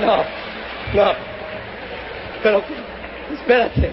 No, 0.00 0.16
no. 0.16 1.12
Pero, 2.42 2.60
espérate. 3.32 3.90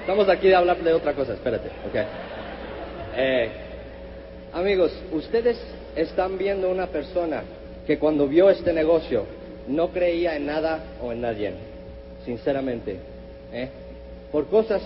Estamos 0.00 0.26
aquí 0.30 0.48
de 0.48 0.54
hablar 0.54 0.78
de 0.78 0.94
otra 0.94 1.12
cosa, 1.12 1.34
espérate, 1.34 1.68
ok. 1.86 2.06
Eh, 3.14 3.50
amigos, 4.54 4.90
ustedes 5.12 5.58
están 5.94 6.38
viendo 6.38 6.70
una 6.70 6.86
persona 6.86 7.42
que 7.86 7.98
cuando 7.98 8.26
vio 8.26 8.50
este 8.50 8.72
negocio 8.72 9.24
no 9.68 9.88
creía 9.88 10.36
en 10.36 10.46
nada 10.46 10.84
o 11.02 11.12
en 11.12 11.20
nadie, 11.20 11.52
sinceramente. 12.24 12.96
¿eh? 13.52 13.68
Por 14.32 14.46
cosas, 14.46 14.82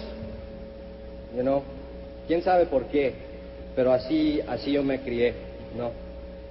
you 1.36 1.42
know, 1.42 1.62
quién 2.26 2.42
sabe 2.42 2.66
por 2.66 2.84
qué, 2.86 3.12
pero 3.74 3.92
así, 3.92 4.40
así 4.46 4.72
yo 4.72 4.82
me 4.82 5.00
crié, 5.00 5.34
¿no? 5.76 5.90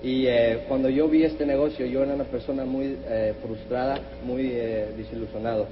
Y 0.02 0.28
eh, 0.28 0.62
cuando 0.68 0.90
yo 0.90 1.08
vi 1.10 1.24
este 1.24 1.46
negocio, 1.46 1.86
yo 1.86 2.04
era 2.04 2.14
una 2.14 2.24
persona 2.24 2.64
muy 2.64 2.98
eh, 3.08 3.34
frustrada, 3.46 4.00
muy 4.26 4.50
eh, 4.54 4.88
desilusionado, 4.96 5.68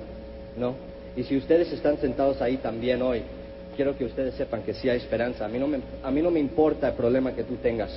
¿no? 0.58 0.76
Y 1.16 1.24
si 1.24 1.38
ustedes 1.38 1.72
están 1.72 1.98
sentados 1.98 2.42
ahí 2.42 2.58
también 2.58 3.02
hoy, 3.02 3.22
quiero 3.76 3.98
que 3.98 4.06
ustedes 4.06 4.36
sepan 4.36 4.64
que 4.64 4.74
sí 4.74 4.90
hay 4.90 4.98
esperanza. 4.98 5.46
A 5.46 5.48
mí 5.48 5.58
no 5.58 5.68
me, 5.68 5.80
a 6.04 6.12
mí 6.12 6.22
no 6.22 6.30
me 6.30 6.40
importa 6.40 6.90
el 6.90 6.94
problema 6.96 7.34
que 7.34 7.44
tú 7.44 7.56
tengas, 7.56 7.90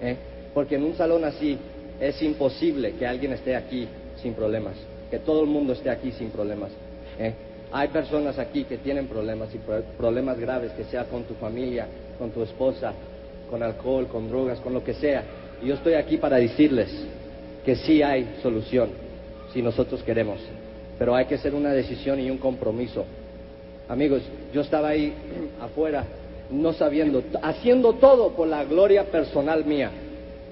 ¿eh? 0.00 0.16
porque 0.54 0.76
en 0.76 0.84
un 0.84 0.94
salón 0.94 1.24
así 1.24 1.58
es 2.00 2.20
imposible 2.22 2.92
que 2.92 3.06
alguien 3.06 3.32
esté 3.32 3.54
aquí 3.56 3.88
sin 4.22 4.34
problemas, 4.34 4.74
que 5.10 5.18
todo 5.18 5.42
el 5.42 5.46
mundo 5.48 5.72
esté 5.72 5.90
aquí 5.90 6.12
sin 6.12 6.30
problemas. 6.30 6.70
¿eh? 7.18 7.32
Hay 7.72 7.88
personas 7.88 8.38
aquí 8.38 8.64
que 8.64 8.78
tienen 8.78 9.06
problemas 9.06 9.54
y 9.54 9.58
pro- 9.58 9.82
problemas 9.96 10.38
graves, 10.38 10.72
que 10.72 10.84
sea 10.84 11.04
con 11.04 11.24
tu 11.24 11.34
familia, 11.34 11.86
con 12.18 12.30
tu 12.30 12.42
esposa, 12.42 12.92
con 13.50 13.62
alcohol, 13.62 14.06
con 14.08 14.28
drogas, 14.28 14.60
con 14.60 14.72
lo 14.72 14.82
que 14.84 14.94
sea. 14.94 15.22
Y 15.62 15.66
yo 15.68 15.74
estoy 15.74 15.94
aquí 15.94 16.16
para 16.16 16.36
decirles 16.36 16.88
que 17.64 17.76
sí 17.76 18.02
hay 18.02 18.36
solución, 18.42 18.90
si 19.52 19.62
nosotros 19.62 20.02
queremos. 20.02 20.38
Pero 20.98 21.14
hay 21.14 21.24
que 21.26 21.34
hacer 21.36 21.54
una 21.54 21.72
decisión 21.72 22.20
y 22.20 22.30
un 22.30 22.38
compromiso. 22.38 23.04
Amigos, 23.88 24.22
yo 24.52 24.60
estaba 24.60 24.88
ahí 24.88 25.12
afuera, 25.60 26.04
no 26.50 26.72
sabiendo, 26.72 27.22
haciendo 27.42 27.94
todo 27.94 28.30
por 28.32 28.46
la 28.48 28.64
gloria 28.64 29.04
personal 29.04 29.64
mía. 29.64 29.90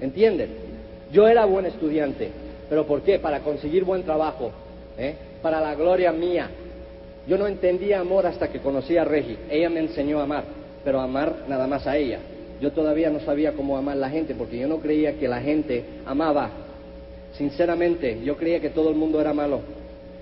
¿Entienden? 0.01 0.49
Yo 1.13 1.27
era 1.27 1.45
buen 1.45 1.67
estudiante, 1.67 2.31
pero 2.67 2.87
¿por 2.87 3.03
qué? 3.03 3.19
Para 3.19 3.41
conseguir 3.41 3.83
buen 3.83 4.01
trabajo, 4.01 4.51
¿eh? 4.97 5.13
para 5.43 5.61
la 5.61 5.75
gloria 5.75 6.11
mía. 6.11 6.49
Yo 7.27 7.37
no 7.37 7.45
entendía 7.45 7.99
amor 7.99 8.25
hasta 8.25 8.47
que 8.47 8.59
conocí 8.59 8.97
a 8.97 9.05
Regi. 9.05 9.37
Ella 9.47 9.69
me 9.69 9.79
enseñó 9.79 10.19
a 10.19 10.23
amar, 10.23 10.43
pero 10.83 10.99
amar 10.99 11.43
nada 11.47 11.67
más 11.67 11.85
a 11.85 11.95
ella. 11.95 12.17
Yo 12.59 12.71
todavía 12.71 13.11
no 13.11 13.19
sabía 13.19 13.53
cómo 13.53 13.77
amar 13.77 13.95
a 13.95 13.99
la 13.99 14.09
gente, 14.09 14.33
porque 14.33 14.57
yo 14.57 14.67
no 14.67 14.79
creía 14.79 15.13
que 15.19 15.27
la 15.27 15.39
gente 15.39 15.85
amaba. 16.03 16.49
Sinceramente, 17.37 18.19
yo 18.23 18.35
creía 18.35 18.59
que 18.59 18.71
todo 18.71 18.89
el 18.89 18.95
mundo 18.95 19.21
era 19.21 19.33
malo. 19.33 19.61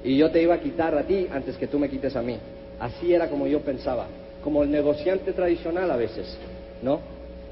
Y 0.04 0.18
yo 0.18 0.30
te 0.30 0.42
iba 0.42 0.56
a 0.56 0.60
quitar 0.60 0.94
a 0.98 1.04
ti 1.04 1.26
antes 1.32 1.56
que 1.56 1.68
tú 1.68 1.80
me 1.80 1.88
quites 1.88 2.18
a 2.18 2.22
mí. 2.22 2.36
Así 2.82 3.14
era 3.14 3.30
como 3.30 3.48
yo 3.48 3.62
pensaba, 3.62 4.08
como 4.44 4.62
el 4.62 4.70
negociante 4.70 5.32
tradicional 5.32 5.90
a 5.90 5.96
veces, 5.96 6.38
¿no? 6.82 7.00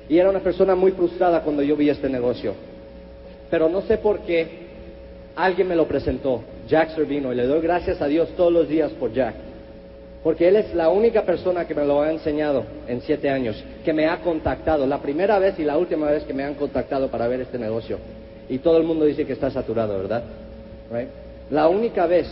Y 0.09 0.17
era 0.17 0.29
una 0.29 0.39
persona 0.39 0.75
muy 0.75 0.91
frustrada 0.91 1.41
cuando 1.41 1.63
yo 1.63 1.77
vi 1.77 1.89
este 1.89 2.09
negocio. 2.09 2.68
Pero 3.49 3.69
no 3.69 3.81
sé 3.81 3.97
por 3.97 4.19
qué 4.21 4.47
alguien 5.35 5.67
me 5.67 5.75
lo 5.75 5.87
presentó, 5.87 6.41
Jack 6.67 6.95
Servino, 6.95 7.31
y 7.31 7.35
le 7.35 7.45
doy 7.45 7.61
gracias 7.61 8.01
a 8.01 8.07
Dios 8.07 8.29
todos 8.35 8.51
los 8.51 8.67
días 8.67 8.91
por 8.93 9.13
Jack. 9.13 9.35
Porque 10.23 10.49
él 10.49 10.57
es 10.57 10.73
la 10.75 10.89
única 10.89 11.23
persona 11.23 11.65
que 11.65 11.73
me 11.73 11.85
lo 11.85 12.01
ha 12.01 12.11
enseñado 12.11 12.65
en 12.87 13.01
siete 13.01 13.29
años, 13.29 13.63
que 13.85 13.93
me 13.93 14.07
ha 14.07 14.17
contactado, 14.17 14.85
la 14.85 15.01
primera 15.01 15.39
vez 15.39 15.57
y 15.59 15.63
la 15.63 15.77
última 15.77 16.11
vez 16.11 16.23
que 16.23 16.33
me 16.33 16.43
han 16.43 16.55
contactado 16.55 17.07
para 17.07 17.27
ver 17.27 17.41
este 17.41 17.57
negocio. 17.57 17.97
Y 18.49 18.59
todo 18.59 18.77
el 18.77 18.83
mundo 18.83 19.05
dice 19.05 19.25
que 19.25 19.33
está 19.33 19.49
saturado, 19.49 19.97
¿verdad? 19.97 20.23
Right? 20.91 21.07
La 21.51 21.69
única 21.69 22.05
vez. 22.05 22.27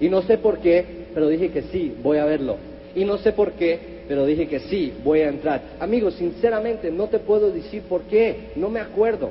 Y 0.00 0.08
no 0.08 0.22
sé 0.22 0.36
por 0.38 0.58
qué, 0.58 0.84
pero 1.14 1.28
dije 1.28 1.50
que 1.50 1.62
sí, 1.62 1.96
voy 2.02 2.18
a 2.18 2.26
verlo. 2.26 2.56
Y 2.94 3.04
no 3.04 3.16
sé 3.18 3.32
por 3.32 3.52
qué, 3.52 4.02
pero 4.06 4.26
dije 4.26 4.46
que 4.46 4.60
sí, 4.60 4.92
voy 5.02 5.20
a 5.20 5.28
entrar. 5.28 5.62
Amigos, 5.80 6.14
sinceramente 6.14 6.90
no 6.90 7.06
te 7.06 7.18
puedo 7.20 7.50
decir 7.50 7.82
por 7.82 8.02
qué, 8.02 8.50
no 8.56 8.68
me 8.68 8.80
acuerdo. 8.80 9.30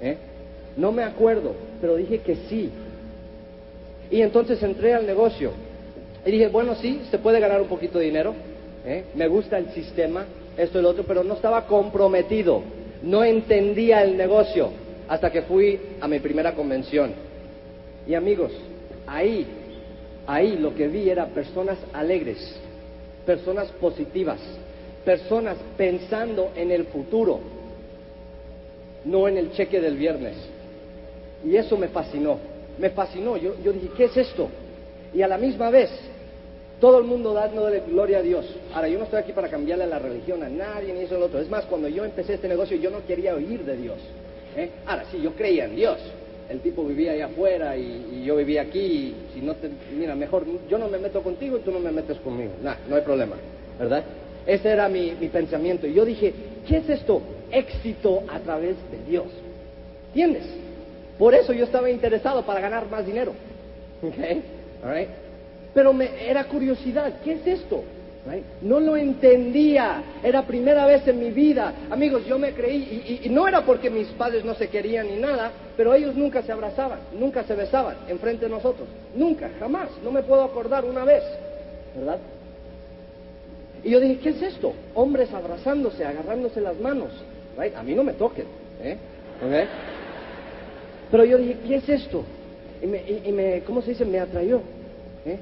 ¿Eh? 0.00 0.16
No 0.76 0.92
me 0.92 1.02
acuerdo, 1.02 1.54
pero 1.80 1.96
dije 1.96 2.18
que 2.18 2.36
sí. 2.48 2.70
Y 4.10 4.22
entonces 4.22 4.62
entré 4.62 4.94
al 4.94 5.06
negocio. 5.06 5.52
Y 6.24 6.30
dije, 6.30 6.48
bueno, 6.48 6.74
sí, 6.74 7.02
se 7.10 7.18
puede 7.18 7.40
ganar 7.40 7.60
un 7.60 7.68
poquito 7.68 7.98
de 7.98 8.06
dinero. 8.06 8.34
¿eh? 8.84 9.04
Me 9.14 9.28
gusta 9.28 9.58
el 9.58 9.70
sistema, 9.70 10.26
esto 10.56 10.78
y 10.78 10.82
lo 10.82 10.90
otro, 10.90 11.04
pero 11.04 11.24
no 11.24 11.34
estaba 11.34 11.66
comprometido. 11.66 12.62
No 13.02 13.24
entendía 13.24 14.02
el 14.02 14.16
negocio 14.16 14.70
hasta 15.08 15.30
que 15.30 15.42
fui 15.42 15.78
a 16.00 16.08
mi 16.08 16.18
primera 16.18 16.52
convención. 16.52 17.12
Y 18.06 18.14
amigos, 18.14 18.52
ahí, 19.06 19.46
ahí 20.26 20.56
lo 20.58 20.74
que 20.74 20.88
vi 20.88 21.08
era 21.08 21.26
personas 21.26 21.78
alegres, 21.92 22.38
personas 23.24 23.68
positivas, 23.80 24.38
personas 25.04 25.56
pensando 25.76 26.50
en 26.56 26.70
el 26.70 26.86
futuro, 26.86 27.40
no 29.06 29.28
en 29.28 29.38
el 29.38 29.52
cheque 29.52 29.80
del 29.80 29.96
viernes. 29.96 30.34
Y 31.44 31.56
eso 31.56 31.76
me 31.76 31.88
fascinó, 31.88 32.38
me 32.78 32.90
fascinó. 32.90 33.36
Yo, 33.36 33.54
yo 33.62 33.72
dije, 33.72 33.88
¿qué 33.96 34.04
es 34.04 34.16
esto? 34.16 34.48
Y 35.14 35.22
a 35.22 35.28
la 35.28 35.38
misma 35.38 35.70
vez, 35.70 35.90
todo 36.80 36.98
el 36.98 37.04
mundo 37.04 37.32
dándole 37.32 37.82
gloria 37.88 38.18
a 38.18 38.22
Dios. 38.22 38.44
Ahora, 38.74 38.88
yo 38.88 38.98
no 38.98 39.04
estoy 39.04 39.20
aquí 39.20 39.32
para 39.32 39.48
cambiarle 39.48 39.86
la 39.86 39.98
religión 39.98 40.42
a 40.42 40.48
nadie 40.48 40.92
ni 40.92 41.00
eso 41.00 41.16
ni 41.16 41.22
otro. 41.22 41.40
Es 41.40 41.48
más, 41.48 41.64
cuando 41.66 41.88
yo 41.88 42.04
empecé 42.04 42.34
este 42.34 42.48
negocio, 42.48 42.76
yo 42.76 42.90
no 42.90 43.06
quería 43.06 43.34
oír 43.34 43.64
de 43.64 43.76
Dios. 43.76 43.98
¿eh? 44.56 44.70
Ahora, 44.86 45.04
sí, 45.10 45.20
yo 45.22 45.32
creía 45.34 45.66
en 45.66 45.76
Dios, 45.76 45.98
el 46.50 46.60
tipo 46.60 46.84
vivía 46.84 47.12
allá 47.12 47.26
afuera 47.26 47.76
y, 47.76 48.24
yo 48.24 48.36
vivía 48.36 48.62
aquí. 48.62 49.14
Si 49.32 49.40
no 49.40 49.54
te, 49.54 49.70
mira, 49.96 50.14
mejor 50.16 50.44
yo 50.68 50.78
no 50.78 50.88
me 50.88 50.98
meto 50.98 51.22
contigo 51.22 51.58
y 51.58 51.60
tú 51.60 51.70
no 51.70 51.78
me 51.78 51.92
metes 51.92 52.18
conmigo. 52.18 52.52
Nah, 52.62 52.74
no 52.88 52.96
hay 52.96 53.02
problema, 53.02 53.36
¿verdad? 53.78 54.04
Ese 54.46 54.68
era 54.68 54.88
mi, 54.88 55.12
mi 55.12 55.28
pensamiento. 55.28 55.86
Y 55.86 55.94
yo 55.94 56.04
dije, 56.04 56.32
¿qué 56.66 56.78
es 56.78 56.88
esto? 56.88 57.22
Éxito 57.50 58.22
a 58.28 58.38
través 58.40 58.76
de 58.90 59.10
Dios. 59.10 59.26
¿Entiendes? 60.08 60.44
Por 61.18 61.34
eso 61.34 61.52
yo 61.52 61.64
estaba 61.64 61.90
interesado 61.90 62.44
para 62.44 62.60
ganar 62.60 62.88
más 62.88 63.06
dinero. 63.06 63.32
Okay? 64.02 64.42
Pero 65.74 65.92
me, 65.92 66.28
era 66.28 66.44
curiosidad, 66.44 67.20
¿qué 67.22 67.32
es 67.32 67.46
esto? 67.46 67.82
No 68.62 68.80
lo 68.80 68.96
entendía, 68.96 70.02
era 70.22 70.42
primera 70.42 70.84
vez 70.84 71.06
en 71.06 71.20
mi 71.20 71.30
vida. 71.30 71.72
Amigos, 71.90 72.26
yo 72.26 72.38
me 72.38 72.52
creí, 72.52 73.20
y, 73.22 73.26
y, 73.26 73.28
no 73.28 73.46
era 73.46 73.64
porque 73.64 73.88
mis 73.88 74.08
padres 74.08 74.44
no 74.44 74.54
se 74.54 74.68
querían 74.68 75.06
ni 75.06 75.16
nada, 75.16 75.52
pero 75.76 75.94
ellos 75.94 76.16
nunca 76.16 76.42
se 76.42 76.50
abrazaban, 76.50 76.98
nunca 77.16 77.44
se 77.44 77.54
besaban 77.54 77.96
enfrente 78.08 78.46
de 78.46 78.50
nosotros. 78.50 78.88
Nunca, 79.14 79.48
jamás. 79.60 79.90
No 80.02 80.10
me 80.10 80.22
puedo 80.24 80.42
acordar 80.42 80.84
una 80.84 81.04
vez, 81.04 81.22
¿verdad? 81.96 82.18
Y 83.84 83.90
yo 83.90 84.00
dije, 84.00 84.18
¿qué 84.18 84.30
es 84.30 84.42
esto? 84.42 84.72
Hombres 84.94 85.32
abrazándose, 85.32 86.04
agarrándose 86.04 86.60
las 86.60 86.78
manos. 86.80 87.10
A 87.74 87.82
mí 87.82 87.94
no 87.94 88.04
me 88.04 88.12
toquen. 88.12 88.46
¿eh? 88.82 88.96
Okay? 89.44 89.64
Pero 91.10 91.24
yo 91.24 91.38
dije, 91.38 91.56
¿qué 91.66 91.76
es 91.76 91.88
esto? 91.88 92.24
Y 92.82 92.86
me, 92.86 93.02
y, 93.24 93.32
me 93.32 93.62
¿cómo 93.62 93.80
se 93.80 93.90
dice? 93.90 94.04
Me 94.04 94.20
atrayó. 94.20 94.60
¿eh? 95.24 95.38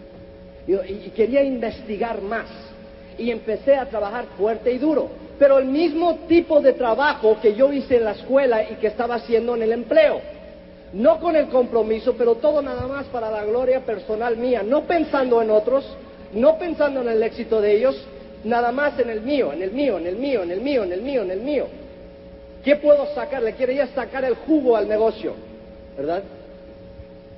y 0.66 1.10
quería 1.10 1.42
investigar 1.42 2.22
más. 2.22 2.46
Y 3.18 3.30
empecé 3.30 3.76
a 3.76 3.86
trabajar 3.86 4.26
fuerte 4.36 4.72
y 4.72 4.78
duro. 4.78 5.08
Pero 5.38 5.58
el 5.58 5.66
mismo 5.66 6.20
tipo 6.28 6.60
de 6.60 6.74
trabajo 6.74 7.38
que 7.40 7.54
yo 7.54 7.72
hice 7.72 7.96
en 7.96 8.04
la 8.04 8.12
escuela 8.12 8.62
y 8.70 8.76
que 8.76 8.86
estaba 8.86 9.16
haciendo 9.16 9.56
en 9.56 9.62
el 9.62 9.72
empleo. 9.72 10.20
No 10.92 11.18
con 11.18 11.34
el 11.34 11.48
compromiso, 11.48 12.14
pero 12.16 12.36
todo 12.36 12.62
nada 12.62 12.86
más 12.86 13.06
para 13.06 13.30
la 13.30 13.44
gloria 13.44 13.80
personal 13.80 14.36
mía. 14.36 14.62
No 14.62 14.82
pensando 14.82 15.42
en 15.42 15.50
otros, 15.50 15.84
no 16.32 16.56
pensando 16.56 17.02
en 17.02 17.08
el 17.08 17.22
éxito 17.22 17.60
de 17.60 17.76
ellos, 17.76 18.00
nada 18.44 18.70
más 18.70 18.98
en 19.00 19.10
el 19.10 19.22
mío, 19.22 19.52
en 19.52 19.62
el 19.62 19.72
mío, 19.72 19.98
en 19.98 20.06
el 20.06 20.16
mío, 20.16 20.42
en 20.44 20.52
el 20.52 20.60
mío, 20.60 20.84
en 20.84 20.92
el 20.92 21.02
mío, 21.02 21.22
en 21.22 21.30
el 21.32 21.40
mío. 21.40 21.66
¿Qué 22.64 22.76
puedo 22.76 23.06
sacar? 23.14 23.42
Le 23.42 23.54
quería 23.54 23.86
sacar 23.88 24.24
el 24.24 24.34
jugo 24.34 24.76
al 24.76 24.88
negocio, 24.88 25.34
¿verdad? 25.96 26.22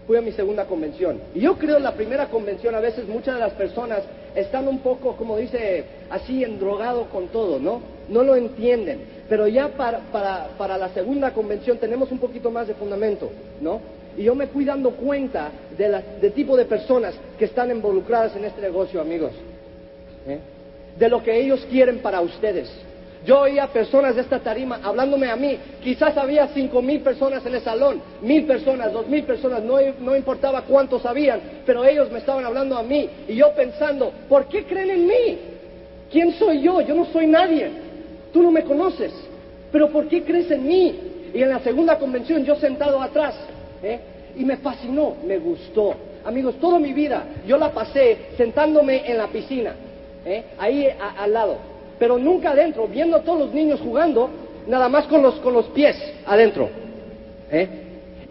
Fui 0.07 0.17
a 0.17 0.21
mi 0.21 0.31
segunda 0.31 0.67
convención. 0.67 1.21
Y 1.35 1.41
yo 1.41 1.59
creo 1.59 1.79
en 1.79 1.83
la 1.83 1.95
primera 1.95 2.29
convención 2.29 2.77
a 2.77 2.81
veces 2.81 3.09
muchas 3.09 3.35
de 3.35 3.41
las 3.41 3.53
personas 3.55 4.03
están 4.37 4.69
un 4.69 4.79
poco, 4.79 5.17
como 5.17 5.37
dice, 5.37 5.85
así 6.11 6.45
endrogado 6.45 7.07
con 7.07 7.27
todo, 7.29 7.59
¿no? 7.59 7.81
No 8.09 8.23
lo 8.23 8.37
entienden. 8.37 9.01
Pero 9.29 9.49
ya 9.49 9.69
para, 9.69 9.99
para, 10.13 10.51
para 10.57 10.79
la 10.79 10.91
segunda 10.91 11.33
convención 11.33 11.79
tenemos 11.79 12.13
un 12.13 12.19
poquito 12.19 12.53
más 12.53 12.69
de 12.69 12.75
fundamento, 12.75 13.29
¿no? 13.61 13.81
Y 14.17 14.23
yo 14.23 14.35
me 14.37 14.47
fui 14.47 14.65
dando 14.65 14.93
cuenta 14.93 15.51
de 15.77 15.89
la, 15.89 16.03
del 16.21 16.33
tipo 16.33 16.57
de 16.57 16.67
personas 16.67 17.15
que 17.37 17.47
están 17.47 17.71
involucradas 17.73 18.37
en 18.37 18.45
este 18.45 18.61
negocio, 18.61 19.01
amigos. 19.01 19.33
¿eh? 20.29 20.39
De 20.97 21.09
lo 21.09 21.23
que 21.23 21.37
ellos 21.37 21.67
quieren 21.69 21.99
para 21.99 22.21
ustedes. 22.21 22.71
Yo 23.27 23.41
oía 23.41 23.67
personas 23.67 24.15
de 24.15 24.23
esta 24.23 24.39
tarima 24.39 24.79
hablándome 24.85 25.29
a 25.29 25.35
mí. 25.35 25.59
Quizás 25.83 26.17
había 26.17 26.47
cinco 26.49 26.81
mil 26.81 27.01
personas 27.01 27.45
en 27.45 27.57
el 27.57 27.61
salón, 27.61 28.01
mil 28.23 28.47
personas, 28.47 28.93
dos 28.93 29.09
mil 29.09 29.25
personas, 29.25 29.65
no, 29.65 29.79
no, 29.99 30.15
importaba 30.15 30.63
cuántos 30.63 31.05
habían, 31.05 31.41
pero 31.67 31.85
ellos 31.85 32.09
me 32.13 32.21
estaban 32.21 32.45
hablando 32.45 32.79
a 32.79 32.85
mí. 32.85 33.11
Y 33.27 33.35
yo 33.35 33.53
pensando, 33.57 34.13
¿por 34.29 34.47
qué 34.47 34.65
creen 34.65 34.91
en 34.91 35.07
mí? 35.09 35.39
¿Quién 36.11 36.35
soy 36.35 36.63
yo? 36.63 36.81
Yo 36.83 36.95
no 36.95 37.05
soy 37.07 37.27
nadie. 37.27 37.69
Tú 38.33 38.45
no 38.45 38.53
me 38.53 38.63
conoces. 38.63 39.13
Pero 39.73 39.91
¿por 39.91 40.07
qué 40.07 40.23
crees 40.23 40.49
en 40.53 40.65
mí? 40.65 40.95
Y 41.35 41.43
en 41.43 41.51
la 41.51 41.59
segunda 41.59 41.99
convención 41.99 42.45
yo 42.45 42.55
sentado 42.55 43.03
atrás, 43.03 43.35
¿eh? 43.83 43.99
y 44.37 44.45
me 44.45 44.59
fascinó, 44.59 45.17
me 45.27 45.39
gustó. 45.39 45.97
Amigos, 46.25 46.61
toda 46.61 46.79
mi 46.79 46.93
vida 46.93 47.25
yo 47.45 47.59
la 47.59 47.73
pasé 47.73 48.29
sentándome 48.37 49.11
en 49.11 49.19
la 49.19 49.27
piscina, 49.27 49.75
¿eh? 50.25 50.45
ahí 50.59 50.89
al 51.19 51.33
lado 51.33 51.76
pero 51.99 52.19
nunca 52.19 52.51
adentro, 52.51 52.87
viendo 52.87 53.17
a 53.17 53.23
todos 53.23 53.41
los 53.41 53.55
niños 53.55 53.81
jugando, 53.81 54.31
nada 54.67 54.89
más 54.89 55.07
con 55.07 55.23
los, 55.23 55.35
con 55.37 55.55
los 55.55 55.67
pies 55.67 55.97
adentro. 56.27 56.69
¿eh? 57.51 57.69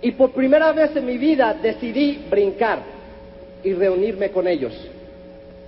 Y 0.01 0.11
por 0.11 0.31
primera 0.31 0.71
vez 0.71 0.95
en 0.95 1.05
mi 1.05 1.17
vida 1.17 1.53
decidí 1.53 2.25
brincar 2.29 2.79
y 3.63 3.73
reunirme 3.73 4.29
con 4.29 4.47
ellos. 4.47 4.73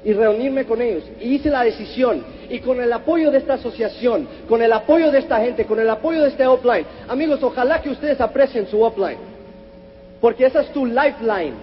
Y 0.03 0.13
reunirme 0.13 0.65
con 0.65 0.81
ellos. 0.81 1.03
Y 1.19 1.35
hice 1.35 1.49
la 1.49 1.63
decisión. 1.63 2.23
Y 2.49 2.59
con 2.59 2.79
el 2.79 2.93
apoyo 2.93 3.31
de 3.31 3.39
esta 3.39 3.55
asociación, 3.55 4.27
con 4.47 4.61
el 4.61 4.71
apoyo 4.71 5.11
de 5.11 5.19
esta 5.19 5.39
gente, 5.39 5.65
con 5.65 5.79
el 5.79 5.89
apoyo 5.89 6.21
de 6.21 6.29
este 6.29 6.45
offline. 6.45 6.85
Amigos, 7.07 7.41
ojalá 7.41 7.81
que 7.81 7.89
ustedes 7.89 8.21
aprecien 8.21 8.67
su 8.67 8.81
offline. 8.81 9.17
Porque 10.21 10.45
esa 10.45 10.61
es 10.61 10.71
tu 10.71 10.85
lifeline. 10.85 11.55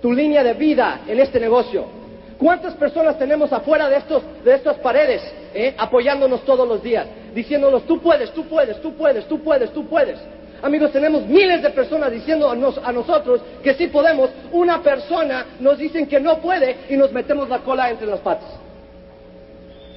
Tu 0.00 0.12
línea 0.12 0.44
de 0.44 0.54
vida 0.54 1.00
en 1.08 1.18
este 1.18 1.40
negocio. 1.40 2.03
¿Cuántas 2.38 2.74
personas 2.74 3.18
tenemos 3.18 3.52
afuera 3.52 3.88
de, 3.88 3.96
estos, 3.96 4.22
de 4.44 4.54
estas 4.54 4.76
paredes 4.78 5.22
eh, 5.54 5.74
apoyándonos 5.78 6.44
todos 6.44 6.66
los 6.66 6.82
días? 6.82 7.06
Diciéndonos, 7.34 7.84
tú 7.86 8.00
puedes, 8.00 8.32
tú 8.32 8.44
puedes, 8.46 8.80
tú 8.80 8.94
puedes, 8.94 9.26
tú 9.26 9.42
puedes, 9.42 9.72
tú 9.72 9.86
puedes. 9.86 10.18
Amigos, 10.62 10.92
tenemos 10.92 11.26
miles 11.26 11.62
de 11.62 11.70
personas 11.70 12.10
diciendo 12.10 12.50
a, 12.50 12.56
nos, 12.56 12.78
a 12.78 12.90
nosotros 12.90 13.40
que 13.62 13.74
sí 13.74 13.88
podemos. 13.88 14.30
Una 14.52 14.82
persona 14.82 15.46
nos 15.60 15.78
dicen 15.78 16.06
que 16.06 16.18
no 16.18 16.38
puede 16.38 16.76
y 16.88 16.96
nos 16.96 17.12
metemos 17.12 17.48
la 17.48 17.58
cola 17.58 17.90
entre 17.90 18.06
las 18.06 18.20
patas. 18.20 18.48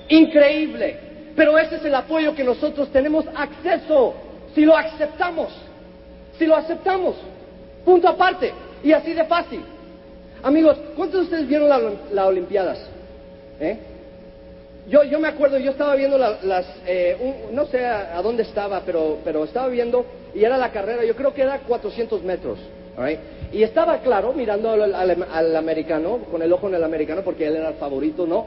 Increíble. 0.10 1.00
Pero 1.36 1.58
ese 1.58 1.76
es 1.76 1.86
el 1.86 1.96
apoyo 1.96 2.36
que 2.36 2.44
nosotros 2.44 2.90
tenemos 2.92 3.26
acceso 3.36 4.16
si 4.54 4.66
lo 4.66 4.76
aceptamos. 4.76 5.54
Si 6.38 6.46
lo 6.46 6.56
aceptamos. 6.56 7.16
Punto 7.86 8.08
aparte. 8.10 8.54
Y 8.84 8.92
así 8.92 9.14
de 9.14 9.24
fácil. 9.26 9.62
Amigos, 10.44 10.78
¿cuántos 10.96 11.22
de 11.22 11.24
ustedes 11.26 11.48
vieron 11.48 11.70
las 11.70 11.82
la 12.12 12.28
Olimpiadas? 12.28 12.80
¿Eh? 13.60 13.78
Yo, 14.88 15.04
yo 15.04 15.20
me 15.20 15.28
acuerdo, 15.28 15.58
yo 15.58 15.72
estaba 15.72 15.96
viendo 15.96 16.18
la, 16.18 16.38
las, 16.44 16.66
eh, 16.86 17.50
no 17.52 17.66
sé 17.66 17.86
a, 17.86 18.22
dónde 18.22 18.44
estaba, 18.44 18.82
pero, 18.86 19.18
pero 19.24 19.44
estaba 19.44 19.68
viendo 19.68 20.06
y 20.34 20.44
era 20.44 20.58
la 20.58 20.72
carrera, 20.72 21.04
yo 21.04 21.16
creo 21.16 21.34
que 21.34 21.42
era 21.42 21.60
400 21.60 22.24
metros. 22.24 22.60
Right? 22.98 23.20
Y 23.52 23.64
estaba 23.64 24.00
claro, 24.00 24.34
mirando 24.34 24.72
al, 24.72 25.56
americano, 25.56 26.20
con 26.32 26.42
el 26.42 26.52
ojo 26.54 26.68
en 26.68 26.76
el 26.76 26.84
americano, 26.84 27.22
porque 27.24 27.48
él 27.48 27.58
era 27.58 27.70
el 27.70 27.76
favorito, 27.76 28.26
¿no? 28.26 28.46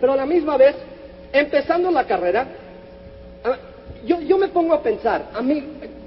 Pero 0.00 0.12
a 0.12 0.16
la 0.16 0.26
misma 0.26 0.56
vez, 0.56 0.74
empezando 1.32 1.90
la 1.90 2.04
carrera, 2.04 2.46
yo, 4.06 4.20
yo 4.20 4.38
me 4.38 4.48
pongo 4.48 4.74
a 4.74 4.82
pensar, 4.82 5.26
a 5.34 5.42
mí, 5.42 5.62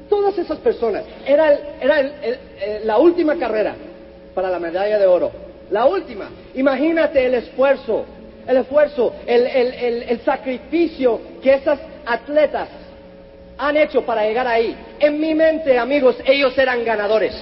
todas 0.09 0.37
esas 0.37 0.57
personas, 0.59 1.03
era, 1.25 1.53
el, 1.53 1.59
era 1.81 1.99
el, 1.99 2.39
la 2.85 2.97
última 2.97 3.35
carrera, 3.35 3.75
para 4.37 4.51
la 4.51 4.59
medalla 4.59 4.99
de 4.99 5.07
oro. 5.07 5.31
La 5.71 5.87
última. 5.87 6.29
Imagínate 6.53 7.25
el 7.25 7.33
esfuerzo, 7.33 8.05
el 8.45 8.57
esfuerzo, 8.57 9.15
el, 9.25 9.47
el, 9.47 10.03
el, 10.03 10.19
sacrificio 10.19 11.19
que 11.41 11.55
esas 11.55 11.79
atletas 12.05 12.69
han 13.57 13.77
hecho 13.77 14.05
para 14.05 14.21
llegar 14.27 14.45
ahí. 14.45 14.77
En 14.99 15.19
mi 15.19 15.33
mente, 15.33 15.75
amigos, 15.79 16.17
ellos 16.23 16.55
eran 16.55 16.85
ganadores. 16.85 17.33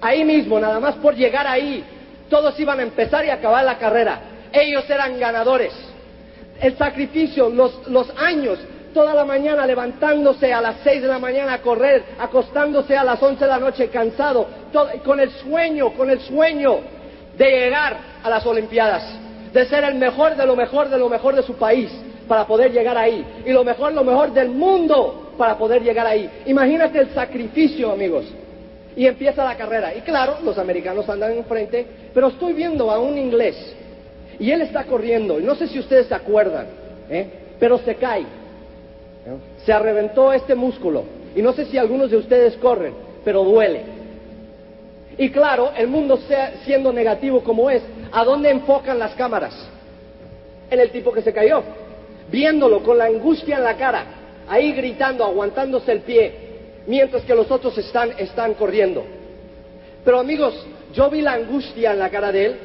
Ahí 0.00 0.24
mismo, 0.24 0.58
nada 0.58 0.80
más 0.80 0.96
por 0.96 1.14
llegar 1.14 1.46
ahí, 1.46 1.84
todos 2.28 2.58
iban 2.58 2.80
a 2.80 2.82
empezar 2.82 3.24
y 3.24 3.30
acabar 3.30 3.64
la 3.64 3.78
carrera. 3.78 4.20
Ellos 4.52 4.90
eran 4.90 5.20
ganadores. 5.20 5.72
El 6.60 6.76
sacrificio, 6.76 7.48
los, 7.48 7.86
los 7.86 8.10
años, 8.18 8.58
toda 8.92 9.14
la 9.14 9.24
mañana 9.24 9.66
levantándose 9.66 10.52
a 10.52 10.60
las 10.60 10.76
seis 10.82 11.02
de 11.02 11.08
la 11.08 11.18
mañana 11.18 11.54
a 11.54 11.58
correr, 11.62 12.02
acostándose 12.18 12.96
a 12.96 13.04
las 13.04 13.22
once 13.22 13.44
de 13.44 13.50
la 13.50 13.58
noche 13.58 13.88
cansado, 13.88 14.46
con 15.04 15.20
el 15.20 15.30
sueño, 15.30 15.92
con 15.92 16.10
el 16.10 16.20
sueño 16.20 16.78
de 17.36 17.50
llegar 17.50 17.96
a 18.22 18.30
las 18.30 18.44
Olimpiadas, 18.46 19.04
de 19.52 19.64
ser 19.66 19.84
el 19.84 19.94
mejor 19.94 20.36
de 20.36 20.46
lo 20.46 20.56
mejor 20.56 20.88
de 20.88 20.98
lo 20.98 21.08
mejor 21.08 21.34
de 21.34 21.42
su 21.42 21.54
país 21.54 21.90
para 22.28 22.46
poder 22.46 22.72
llegar 22.72 22.96
ahí 22.96 23.24
y 23.44 23.52
lo 23.52 23.64
mejor, 23.64 23.92
lo 23.92 24.04
mejor 24.04 24.32
del 24.32 24.50
mundo 24.50 25.32
para 25.36 25.56
poder 25.56 25.82
llegar 25.82 26.06
ahí. 26.06 26.30
Imagínate 26.46 26.98
el 26.98 27.10
sacrificio, 27.14 27.90
amigos. 27.90 28.26
Y 28.96 29.06
empieza 29.06 29.44
la 29.44 29.56
carrera. 29.56 29.94
Y 29.94 30.00
claro, 30.00 30.38
los 30.44 30.58
americanos 30.58 31.08
andan 31.08 31.32
enfrente, 31.32 31.86
pero 32.12 32.28
estoy 32.28 32.52
viendo 32.52 32.90
a 32.90 32.98
un 32.98 33.16
inglés 33.16 33.56
y 34.38 34.50
él 34.50 34.62
está 34.62 34.84
corriendo. 34.84 35.38
Y 35.38 35.44
no 35.44 35.54
sé 35.54 35.68
si 35.68 35.78
ustedes 35.78 36.06
se 36.08 36.14
acuerdan, 36.14 36.66
¿eh? 37.08 37.26
pero 37.58 37.78
se 37.78 37.94
cae 37.94 38.39
se 39.70 39.74
arreventó 39.74 40.32
este 40.32 40.56
músculo. 40.56 41.04
Y 41.36 41.42
no 41.42 41.52
sé 41.52 41.64
si 41.66 41.78
algunos 41.78 42.10
de 42.10 42.16
ustedes 42.16 42.56
corren, 42.56 42.92
pero 43.24 43.44
duele. 43.44 43.82
Y 45.16 45.30
claro, 45.30 45.70
el 45.76 45.86
mundo 45.86 46.16
sea, 46.26 46.54
siendo 46.64 46.92
negativo 46.92 47.44
como 47.44 47.70
es, 47.70 47.80
¿a 48.10 48.24
dónde 48.24 48.50
enfocan 48.50 48.98
las 48.98 49.14
cámaras? 49.14 49.54
En 50.72 50.80
el 50.80 50.90
tipo 50.90 51.12
que 51.12 51.22
se 51.22 51.32
cayó, 51.32 51.62
viéndolo 52.32 52.82
con 52.82 52.98
la 52.98 53.04
angustia 53.04 53.58
en 53.58 53.62
la 53.62 53.76
cara, 53.76 54.06
ahí 54.48 54.72
gritando, 54.72 55.24
aguantándose 55.24 55.92
el 55.92 56.00
pie, 56.00 56.32
mientras 56.88 57.22
que 57.22 57.36
los 57.36 57.48
otros 57.48 57.78
están, 57.78 58.10
están 58.18 58.54
corriendo. 58.54 59.04
Pero 60.04 60.18
amigos, 60.18 60.66
yo 60.92 61.08
vi 61.10 61.20
la 61.20 61.34
angustia 61.34 61.92
en 61.92 62.00
la 62.00 62.10
cara 62.10 62.32
de 62.32 62.46
él 62.46 62.56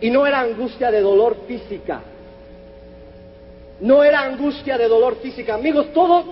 y 0.00 0.08
no 0.08 0.26
era 0.26 0.40
angustia 0.40 0.90
de 0.90 1.02
dolor 1.02 1.36
física, 1.46 2.00
no 3.80 4.02
era 4.04 4.20
angustia 4.20 4.76
de 4.78 4.88
dolor 4.88 5.16
física. 5.22 5.54
Amigos, 5.54 5.92
todo 5.92 6.24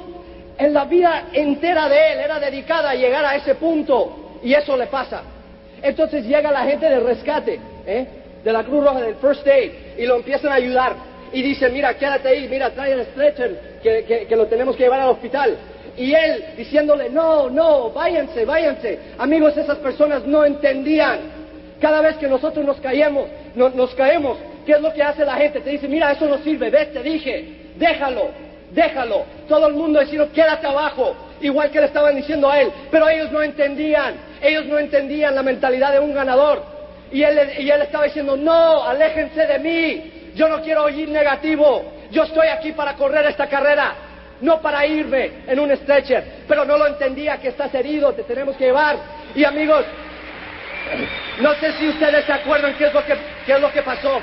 en 0.59 0.74
la 0.74 0.84
vida 0.84 1.24
entera 1.32 1.88
de 1.88 2.12
él 2.12 2.18
era 2.20 2.38
dedicada 2.40 2.90
a 2.90 2.94
llegar 2.94 3.24
a 3.24 3.36
ese 3.36 3.55
punto. 3.55 4.24
y 4.42 4.55
eso 4.55 4.76
le 4.76 4.86
pasa. 4.86 5.22
Entonces 5.82 6.24
llega 6.24 6.53
la 6.53 6.64
gente 6.64 6.88
del 6.88 7.05
rescate, 7.05 7.59
¿eh? 7.86 8.07
de 8.44 8.53
la 8.53 8.62
Cruz 8.64 8.84
Roja, 8.84 9.01
del 9.01 9.16
First 9.16 9.46
Aid, 9.46 9.70
y 9.99 10.07
lo 10.07 10.16
empiezan 10.16 10.53
a 10.53 10.55
ayudar. 10.55 10.94
Y 11.32 11.42
dicen, 11.42 11.72
mira, 11.72 11.94
quédate 11.94 12.28
ahí, 12.28 12.49
mira, 12.49 12.70
trae 12.70 12.92
el 12.92 13.05
stretcher, 13.07 13.78
que, 13.82 14.05
que, 14.05 14.26
que 14.26 14.36
lo 14.36 14.46
tenemos 14.46 14.76
que 14.76 14.84
llevar 14.84 15.01
al 15.01 15.09
hospital. 15.11 15.57
Y 15.96 16.14
él 16.14 16.44
diciéndole, 16.57 17.11
no, 17.11 17.51
no, 17.51 17.90
váyanse, 17.90 18.44
váyanse. 18.44 18.99
Amigos, 19.18 19.57
esas 19.57 19.78
personas 19.78 20.24
no 20.24 20.44
entendían. 20.44 21.18
Cada 21.80 22.01
vez 22.01 22.16
que 22.16 22.28
nosotros 22.28 22.64
nos 22.64 22.78
caemos, 22.80 23.28
no- 23.57 23.70
nos 23.70 23.94
caemos, 23.96 24.38
¿qué 24.69 24.75
es 24.75 24.83
lo 24.83 24.93
que 24.93 25.03
hace 25.03 25.25
la 25.25 25.37
gente? 25.37 25.61
Te 25.61 25.71
dice, 25.71 25.89
mira, 25.89 26.12
eso 26.12 26.27
no 26.27 26.37
sirve, 26.45 26.69
ves, 26.69 26.93
te 26.93 27.03
dije, 27.03 27.71
déjalo, 27.77 28.29
déjalo. 28.71 29.25
Todo 29.49 29.66
el 29.66 29.73
mundo 29.73 29.99
diciendo, 29.99 30.29
quédate 30.31 30.66
abajo, 30.66 31.16
igual 31.41 31.71
que 31.71 31.81
le 31.81 31.87
estaban 31.87 32.14
diciendo 32.14 32.51
a 32.51 32.61
él. 32.61 32.71
Pero 32.91 33.09
ellos 33.09 33.33
no 33.33 33.43
entendían, 33.43 34.16
ellos 34.43 34.66
no 34.66 34.79
entendían 34.79 35.35
la 35.35 35.43
mentalidad 35.43 35.93
de 35.93 36.01
un 36.01 36.12
ganador. 36.12 36.62
Y 37.11 37.23
él, 37.23 37.39
y 37.61 37.71
él 37.71 37.81
estaba 37.81 38.05
diciendo, 38.05 38.37
no, 38.37 38.85
aléjense 38.85 39.47
de 39.47 39.59
mí, 39.59 40.33
yo 40.35 40.51
no 40.51 40.61
quiero 40.61 40.85
oír 40.85 41.09
negativo, 41.09 41.91
yo 42.11 42.25
estoy 42.25 42.49
aquí 42.49 42.73
para 42.73 42.93
correr 42.93 43.25
esta 43.25 43.49
carrera, 43.49 43.95
no 44.43 44.61
para 44.61 44.85
irme 44.85 45.31
en 45.47 45.61
un 45.61 45.75
stretcher. 45.75 46.45
Pero 46.47 46.66
no 46.66 46.77
lo 46.77 46.89
entendía 46.89 47.39
que 47.39 47.49
estás 47.49 47.75
herido, 47.75 48.12
te 48.12 48.23
tenemos 48.25 48.55
que 48.59 48.66
llevar. 48.66 48.97
Y 49.35 49.45
amigos, 49.45 49.87
no 51.41 51.55
sé 51.55 51.73
si 51.79 51.89
ustedes 51.89 52.27
se 52.27 52.33
acuerdan 52.35 52.75
qué 52.77 52.89
es 52.89 52.93
lo 52.93 53.03
que, 53.03 53.16
qué 53.47 53.53
es 53.53 53.61
lo 53.62 53.73
que 53.73 53.81
pasó. 53.81 54.21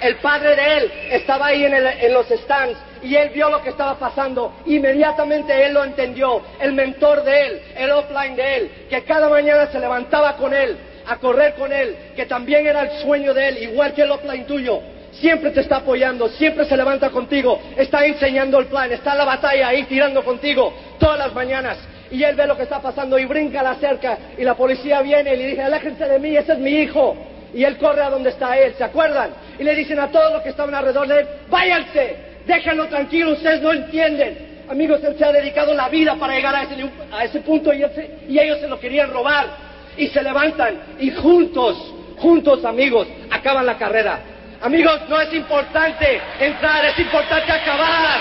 El 0.00 0.16
padre 0.16 0.56
de 0.56 0.76
él 0.76 0.92
estaba 1.12 1.46
ahí 1.46 1.64
en, 1.64 2.12
los 2.12 2.26
stands 2.28 2.78
y 3.02 3.14
él 3.14 3.30
vio 3.30 3.50
lo 3.50 3.62
que 3.62 3.70
estaba 3.70 3.98
pasando. 3.98 4.52
Inmediatamente 4.66 5.66
él 5.66 5.74
lo 5.74 5.84
entendió. 5.84 6.42
El 6.60 6.72
mentor 6.72 7.22
de 7.24 7.46
él, 7.46 7.62
el 7.76 7.90
offline 7.90 8.36
de 8.36 8.56
él, 8.56 8.70
que 8.90 9.02
cada 9.04 9.28
mañana 9.28 9.66
se 9.66 9.78
levantaba 9.78 10.36
con 10.36 10.52
él, 10.52 10.76
a 11.06 11.16
correr 11.16 11.54
con 11.54 11.72
él, 11.72 11.96
que 12.14 12.26
también 12.26 12.66
era 12.66 12.82
el 12.82 13.02
sueño 13.02 13.32
de 13.32 13.48
él, 13.48 13.62
igual 13.62 13.94
que 13.94 14.02
el 14.02 14.10
offline 14.10 14.46
tuyo. 14.46 14.80
Siempre 15.12 15.50
te 15.50 15.60
está 15.60 15.76
apoyando, 15.76 16.28
siempre 16.28 16.66
se 16.66 16.76
levanta 16.76 17.08
contigo, 17.08 17.58
está 17.76 18.04
enseñando 18.04 18.58
el 18.58 18.66
plan, 18.66 18.92
está 18.92 19.12
en 19.12 19.18
la 19.18 19.24
batalla 19.24 19.68
ahí 19.68 19.84
tirando 19.84 20.22
contigo 20.22 20.74
todas 20.98 21.18
las 21.18 21.32
mañanas. 21.32 21.78
Y 22.10 22.22
él 22.22 22.36
ve 22.36 22.46
lo 22.46 22.56
que 22.56 22.64
está 22.64 22.80
pasando 22.80 23.18
y 23.18 23.24
brinca 23.24 23.60
a 23.60 23.62
la 23.62 23.74
cerca 23.76 24.18
y 24.36 24.44
la 24.44 24.54
policía 24.54 25.00
viene 25.00 25.34
y 25.34 25.36
le 25.38 25.46
dice, 25.48 25.62
aléjense 25.62 26.06
de 26.06 26.18
mí, 26.18 26.36
ese 26.36 26.52
es 26.52 26.58
mi 26.58 26.70
hijo. 26.70 27.16
Y 27.54 27.64
él 27.64 27.76
corre 27.78 28.02
a 28.02 28.10
donde 28.10 28.30
está 28.30 28.58
él, 28.58 28.74
¿se 28.76 28.84
acuerdan? 28.84 29.30
Y 29.58 29.64
le 29.64 29.74
dicen 29.74 29.98
a 29.98 30.08
todos 30.08 30.32
los 30.32 30.42
que 30.42 30.50
estaban 30.50 30.74
alrededor 30.74 31.08
de 31.08 31.20
él, 31.20 31.26
váyanse, 31.48 32.16
déjenlo 32.46 32.86
tranquilo, 32.86 33.32
ustedes 33.32 33.62
no 33.62 33.72
entienden. 33.72 34.64
Amigos, 34.68 35.02
él 35.04 35.16
se 35.16 35.24
ha 35.24 35.32
dedicado 35.32 35.74
la 35.74 35.88
vida 35.88 36.16
para 36.16 36.34
llegar 36.34 36.54
a 36.54 36.62
ese, 36.64 36.74
a 37.12 37.24
ese 37.24 37.40
punto 37.40 37.72
y, 37.72 37.84
y 38.28 38.38
ellos 38.38 38.58
se 38.60 38.68
lo 38.68 38.78
querían 38.80 39.10
robar. 39.10 39.46
Y 39.96 40.08
se 40.08 40.22
levantan 40.22 40.78
y 40.98 41.10
juntos, 41.10 41.94
juntos 42.18 42.64
amigos, 42.64 43.08
acaban 43.30 43.64
la 43.64 43.78
carrera. 43.78 44.20
Amigos, 44.60 45.00
no 45.08 45.20
es 45.20 45.32
importante 45.32 46.20
entrar, 46.40 46.84
es 46.86 46.98
importante 46.98 47.52
acabar. 47.52 48.20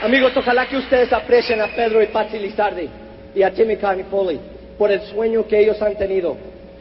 Amigos, 0.00 0.32
ojalá 0.36 0.68
que 0.68 0.76
ustedes 0.76 1.12
aprecien 1.12 1.60
a 1.60 1.74
Pedro 1.74 2.00
y 2.00 2.06
Patsy 2.06 2.38
Lizardi 2.38 2.88
y 3.34 3.42
a 3.42 3.50
Timmy 3.50 3.76
Carnifoli 3.76 4.38
por 4.78 4.92
el 4.92 5.00
sueño 5.02 5.44
que 5.48 5.58
ellos 5.58 5.82
han 5.82 5.96
tenido. 5.96 6.36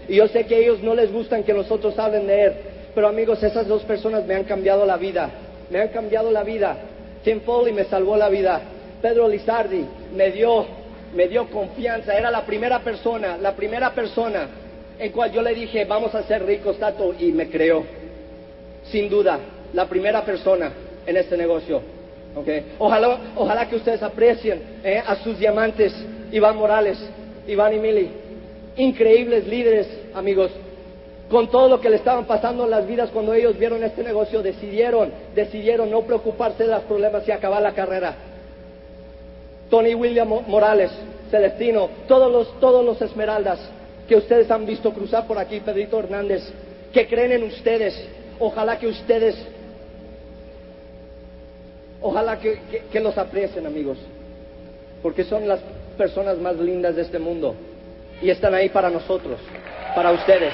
Y 0.07 0.17
yo 0.17 0.27
sé 0.27 0.45
que 0.45 0.53
a 0.53 0.57
ellos 0.59 0.83
no 0.83 0.93
les 0.93 1.11
gustan 1.11 1.43
que 1.43 1.51
nosotros 1.51 1.97
hablen 1.97 2.27
de 2.27 2.43
él, 2.43 2.53
pero 2.93 3.07
amigos, 3.07 3.41
esas 3.41 3.67
dos 3.67 3.81
personas 3.83 4.23
me 4.25 4.35
han 4.35 4.43
cambiado 4.43 4.85
la 4.85 4.97
vida. 4.97 5.31
Me 5.71 5.81
han 5.81 5.87
cambiado 5.87 6.31
la 6.31 6.43
vida. 6.43 6.77
Tim 7.23 7.41
Foley 7.41 7.73
me 7.73 7.85
salvó 7.85 8.15
la 8.17 8.29
vida. 8.29 8.61
Pedro 9.01 9.27
Lizardi 9.27 9.83
me 10.15 10.29
dio, 10.29 10.67
me 11.15 11.27
dio 11.27 11.49
confianza. 11.49 12.15
Era 12.15 12.29
la 12.29 12.45
primera 12.45 12.79
persona, 12.79 13.35
la 13.37 13.53
primera 13.53 13.93
persona 13.93 14.47
en 14.99 15.11
cual 15.11 15.31
yo 15.31 15.41
le 15.41 15.55
dije, 15.55 15.85
vamos 15.85 16.13
a 16.13 16.21
ser 16.23 16.45
ricos, 16.45 16.77
Tato, 16.77 17.15
y 17.19 17.31
me 17.31 17.49
creó 17.49 17.83
sin 18.91 19.09
duda, 19.09 19.39
la 19.73 19.85
primera 19.87 20.23
persona 20.23 20.71
en 21.05 21.17
este 21.17 21.35
negocio. 21.35 21.96
Ojalá, 22.79 23.17
ojalá 23.35 23.67
que 23.67 23.75
ustedes 23.75 24.01
aprecien 24.03 24.61
eh, 24.83 25.01
a 25.05 25.15
sus 25.17 25.37
diamantes, 25.39 25.93
Iván 26.31 26.57
Morales, 26.57 26.97
Iván 27.47 27.73
y 27.73 27.79
Mili. 27.79 28.09
Increíbles 28.75 29.47
líderes, 29.47 29.87
amigos. 30.13 30.51
Con 31.29 31.49
todo 31.49 31.67
lo 31.67 31.81
que 31.81 31.89
le 31.89 31.97
estaban 31.97 32.25
pasando 32.25 32.63
en 32.63 32.69
las 32.69 32.87
vidas 32.87 33.09
cuando 33.11 33.33
ellos 33.33 33.57
vieron 33.57 33.83
este 33.83 34.03
negocio, 34.03 34.41
decidieron, 34.41 35.11
decidieron 35.35 35.89
no 35.91 36.01
preocuparse 36.01 36.63
de 36.63 36.69
los 36.71 36.83
problemas 36.83 37.27
y 37.27 37.31
acabar 37.31 37.61
la 37.61 37.73
carrera. 37.73 38.15
Tony 39.69 39.93
William 39.93 40.27
Mo- 40.27 40.43
Morales, 40.47 40.91
Celestino, 41.29 41.89
todos 42.07 42.31
los, 42.31 42.59
todos 42.59 42.85
los 42.85 43.01
Esmeraldas 43.01 43.59
que 44.07 44.15
ustedes 44.15 44.49
han 44.49 44.65
visto 44.65 44.93
cruzar 44.93 45.27
por 45.27 45.37
aquí, 45.37 45.59
Pedrito 45.59 45.99
Hernández, 45.99 46.43
que 46.93 47.05
creen 47.07 47.33
en 47.33 47.43
ustedes. 47.43 48.07
Ojalá 48.39 48.77
que 48.79 48.87
ustedes, 48.87 49.35
ojalá 52.01 52.39
que, 52.39 52.99
los 52.99 53.17
aprecien, 53.17 53.65
amigos, 53.65 53.97
porque 55.01 55.23
son 55.23 55.47
las 55.47 55.59
personas 55.97 56.37
más 56.37 56.55
lindas 56.57 56.95
de 56.95 57.03
este 57.03 57.19
mundo 57.19 57.55
y 58.21 58.29
están 58.29 58.53
ahí 58.53 58.69
para 58.69 58.89
nosotros, 58.89 59.39
para 59.95 60.11
ustedes. 60.11 60.53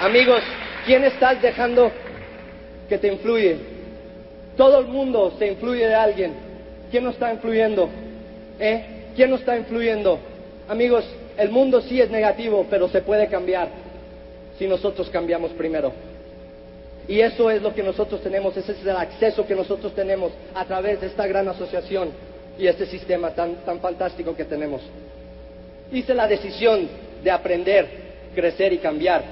Amigos, 0.00 0.42
¿quién 0.86 1.04
estás 1.04 1.40
dejando 1.42 1.90
que 2.88 2.96
te 2.96 3.08
influye? 3.08 3.58
Todo 4.56 4.80
el 4.80 4.86
mundo 4.86 5.34
se 5.38 5.46
influye 5.46 5.86
de 5.86 5.94
alguien. 5.94 6.32
¿Quién 6.90 7.04
nos 7.04 7.14
está 7.14 7.32
influyendo? 7.32 7.88
¿Eh? 8.58 9.12
¿Quién 9.14 9.30
nos 9.30 9.40
está 9.40 9.56
influyendo? 9.56 10.18
Amigos, 10.68 11.04
el 11.36 11.50
mundo 11.50 11.80
sí 11.82 12.00
es 12.00 12.10
negativo, 12.10 12.66
pero 12.70 12.88
se 12.88 13.02
puede 13.02 13.28
cambiar 13.28 13.68
si 14.60 14.68
nosotros 14.68 15.08
cambiamos 15.08 15.52
primero. 15.52 15.90
Y 17.08 17.18
eso 17.18 17.50
es 17.50 17.62
lo 17.62 17.74
que 17.74 17.82
nosotros 17.82 18.20
tenemos, 18.20 18.54
ese 18.58 18.72
es 18.72 18.82
el 18.82 18.90
acceso 18.90 19.46
que 19.46 19.56
nosotros 19.56 19.94
tenemos 19.94 20.32
a 20.54 20.66
través 20.66 21.00
de 21.00 21.06
esta 21.06 21.26
gran 21.26 21.48
asociación 21.48 22.10
y 22.58 22.66
este 22.66 22.84
sistema 22.84 23.30
tan, 23.30 23.54
tan 23.64 23.80
fantástico 23.80 24.36
que 24.36 24.44
tenemos. 24.44 24.82
Hice 25.90 26.12
la 26.12 26.28
decisión 26.28 26.86
de 27.24 27.30
aprender, 27.30 27.88
crecer 28.34 28.74
y 28.74 28.78
cambiar. 28.78 29.22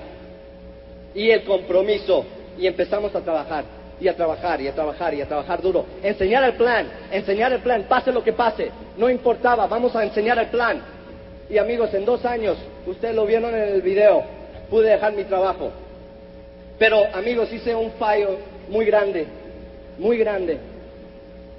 Y 1.15 1.29
el 1.29 1.45
compromiso. 1.45 2.25
Y 2.59 2.67
empezamos 2.67 3.15
a 3.15 3.21
trabajar, 3.21 3.65
y 4.01 4.09
a 4.09 4.17
trabajar, 4.17 4.63
y 4.63 4.69
a 4.69 4.75
trabajar, 4.75 5.13
y 5.13 5.21
a 5.21 5.27
trabajar 5.29 5.61
duro. 5.61 5.85
Enseñar 6.03 6.43
el 6.45 6.55
plan, 6.55 6.89
enseñar 7.13 7.53
el 7.53 7.61
plan, 7.61 7.85
pase 7.87 8.11
lo 8.13 8.25
que 8.25 8.33
pase. 8.33 8.71
No 8.97 9.11
importaba, 9.11 9.67
vamos 9.67 9.95
a 9.95 10.03
enseñar 10.03 10.39
el 10.39 10.47
plan. 10.47 10.81
Y 11.51 11.59
amigos, 11.59 11.93
en 11.93 12.07
dos 12.07 12.25
años, 12.25 12.57
ustedes 12.87 13.15
lo 13.15 13.27
vieron 13.27 13.55
en 13.55 13.69
el 13.75 13.83
video, 13.83 14.38
pude 14.71 14.91
dejar 14.91 15.13
mi 15.13 15.25
trabajo. 15.25 15.71
Pero 16.79 17.05
amigos, 17.13 17.53
hice 17.53 17.75
un 17.75 17.91
fallo 17.93 18.39
muy 18.69 18.85
grande, 18.85 19.27
muy 19.99 20.19
grande. 20.19 20.59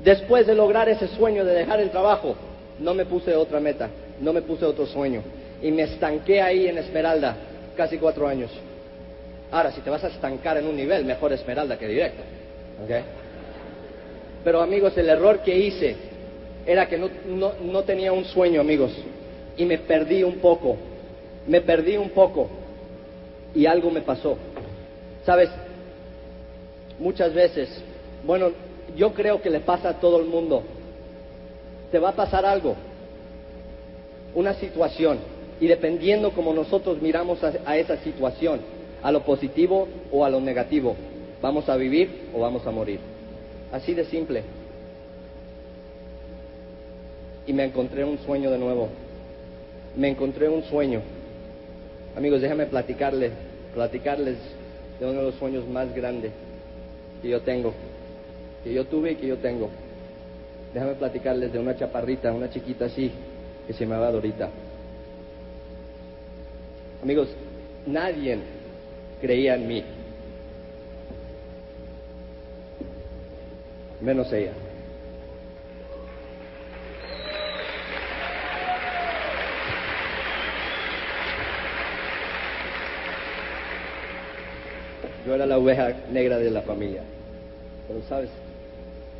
Después 0.04 0.48
de 0.48 0.56
lograr 0.56 0.88
ese 0.88 1.08
sueño 1.10 1.44
de 1.44 1.54
dejar 1.54 1.80
el 1.82 1.90
trabajo, 1.90 2.36
no 2.80 2.94
me 2.94 3.06
puse 3.06 3.36
otra 3.36 3.60
meta, 3.60 3.90
no 4.22 4.32
me 4.32 4.42
puse 4.42 4.66
otro 4.66 4.86
sueño. 4.86 5.22
Y 5.62 5.72
me 5.72 5.84
estanqué 5.84 6.42
ahí 6.42 6.68
en 6.68 6.78
Esmeralda 6.78 7.36
casi 7.76 7.98
cuatro 7.98 8.28
años. 8.28 8.50
Ahora, 9.52 9.72
si 9.72 9.82
te 9.82 9.90
vas 9.90 10.04
a 10.04 10.08
estancar 10.08 10.58
en 10.58 10.68
un 10.68 10.78
nivel, 10.78 11.04
mejor 11.04 11.34
Esmeralda 11.34 11.78
que 11.78 11.88
directo. 11.88 12.22
¿ok? 12.84 13.04
Pero 14.44 14.62
amigos, 14.62 14.98
el 14.98 15.10
error 15.10 15.40
que 15.40 15.58
hice 15.58 15.96
era 16.66 16.88
que 16.88 16.98
no, 16.98 17.10
no, 17.28 17.54
no 17.62 17.84
tenía 17.84 18.14
un 18.14 18.24
sueño, 18.24 18.62
amigos. 18.62 18.92
Y 19.58 19.66
me 19.66 19.80
perdí 19.80 20.24
un 20.24 20.36
poco. 20.36 20.78
Me 21.48 21.60
perdí 21.60 21.98
un 21.98 22.12
poco. 22.12 22.50
Y 23.56 23.66
algo 23.66 23.90
me 23.92 24.02
pasó. 24.02 24.38
Sabes, 25.26 25.50
muchas 27.00 27.34
veces, 27.34 27.70
bueno, 28.26 28.52
yo 28.96 29.14
creo 29.14 29.42
que 29.42 29.50
le 29.50 29.60
pasa 29.60 29.90
a 29.90 30.00
todo 30.00 30.20
el 30.20 30.26
mundo. 30.26 30.64
Te 31.92 32.00
va 32.00 32.10
a 32.10 32.16
pasar 32.16 32.46
algo, 32.46 32.76
una 34.36 34.54
situación, 34.54 35.18
y 35.60 35.68
dependiendo 35.68 36.32
como 36.32 36.54
nosotros 36.54 37.02
miramos 37.02 37.44
a, 37.44 37.54
a 37.66 37.78
esa 37.78 37.98
situación, 37.98 38.60
a 39.02 39.12
lo 39.12 39.24
positivo 39.24 39.88
o 40.12 40.24
a 40.24 40.30
lo 40.30 40.40
negativo, 40.40 40.96
vamos 41.42 41.68
a 41.70 41.76
vivir 41.76 42.30
o 42.36 42.40
vamos 42.40 42.66
a 42.68 42.72
morir. 42.72 43.00
Así 43.72 43.94
de 43.94 44.06
simple. 44.06 44.44
Y 47.48 47.54
me 47.54 47.64
encontré 47.64 48.04
un 48.04 48.20
sueño 48.20 48.52
de 48.52 48.58
nuevo. 48.58 48.90
Me 49.96 50.10
encontré 50.10 50.50
un 50.50 50.64
sueño. 50.64 51.02
Amigos, 52.20 52.42
déjame 52.42 52.66
platicarles, 52.66 53.32
platicarles 53.74 54.36
de 55.00 55.06
uno 55.06 55.20
de 55.20 55.26
los 55.28 55.36
sueños 55.36 55.66
más 55.70 55.96
grandes 55.96 56.34
que 57.22 57.30
yo 57.30 57.40
tengo, 57.40 57.74
que 58.62 58.74
yo 58.74 58.84
tuve 58.84 59.14
y 59.14 59.16
que 59.16 59.28
yo 59.28 59.38
tengo. 59.38 59.70
Déjame 60.74 60.96
platicarles 60.96 61.54
de 61.54 61.60
una 61.60 61.78
chaparrita, 61.78 62.34
una 62.34 62.50
chiquita 62.50 62.88
así, 62.88 63.10
que 63.66 63.72
se 63.72 63.86
llamaba 63.86 64.12
Dorita. 64.12 64.50
Amigos, 67.02 67.30
nadie 67.88 68.38
creía 69.22 69.56
en 69.56 69.68
mí. 69.70 69.84
Menos 74.02 74.34
ella. 74.34 74.52
Yo 85.30 85.36
era 85.36 85.46
la 85.46 85.60
oveja 85.60 85.94
negra 86.12 86.40
de 86.40 86.50
la 86.50 86.64
familia. 86.64 87.04
Pero 87.88 88.02
sabes, 88.10 88.32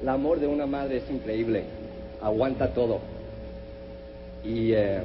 el 0.02 0.10
amor 0.10 0.40
de 0.40 0.48
una 0.48 0.66
madre 0.66 0.98
es 0.98 1.10
increíble. 1.12 1.66
Aguanta 2.20 2.70
todo. 2.70 3.00
Y 4.44 4.72
eh, 4.74 5.02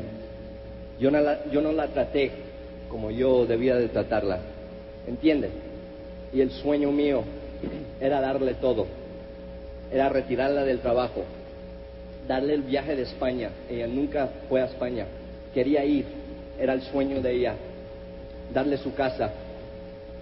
yo, 0.99 1.11
no 1.11 1.21
la, 1.21 1.45
yo 1.53 1.61
no 1.61 1.73
la 1.73 1.89
traté 1.89 2.31
como 2.89 3.11
yo 3.11 3.45
debía 3.45 3.77
de 3.77 3.89
tratarla. 3.89 4.39
¿Entiendes? 5.07 5.51
Y 6.33 6.41
el 6.41 6.51
sueño 6.51 6.91
mío 6.91 7.23
era 8.01 8.23
darle 8.23 8.55
todo. 8.55 8.87
Era 9.93 10.09
retirarla 10.09 10.65
del 10.65 10.79
trabajo. 10.79 11.25
Darle 12.27 12.55
el 12.55 12.63
viaje 12.63 12.97
de 12.97 13.03
España. 13.03 13.51
Ella 13.69 13.89
nunca 13.89 14.31
fue 14.49 14.63
a 14.63 14.65
España. 14.65 15.05
Quería 15.53 15.85
ir. 15.85 16.07
Era 16.59 16.73
el 16.73 16.81
sueño 16.81 17.21
de 17.21 17.31
ella. 17.31 17.57
Darle 18.55 18.79
su 18.79 18.95
casa, 18.95 19.31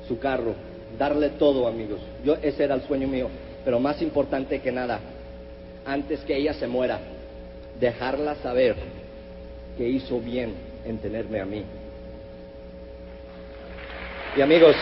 su 0.08 0.18
carro, 0.18 0.71
darle 0.98 1.30
todo, 1.30 1.66
amigos. 1.66 2.00
Yo 2.24 2.36
ese 2.42 2.64
era 2.64 2.74
el 2.74 2.82
sueño 2.82 3.08
mío, 3.08 3.28
pero 3.64 3.80
más 3.80 4.00
importante 4.02 4.60
que 4.60 4.72
nada, 4.72 5.00
antes 5.84 6.20
que 6.20 6.36
ella 6.36 6.54
se 6.54 6.66
muera, 6.66 7.00
dejarla 7.80 8.36
saber 8.36 8.76
que 9.76 9.88
hizo 9.88 10.20
bien 10.20 10.54
en 10.84 10.98
tenerme 10.98 11.40
a 11.40 11.44
mí. 11.44 11.64
Y 14.36 14.40
amigos, 14.40 14.76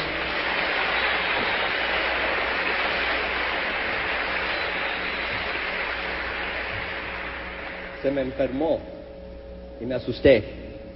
se 8.03 8.11
me 8.11 8.23
enfermó 8.23 8.79
y 9.81 9.87
me 9.87 9.95
asusté. 9.95 10.45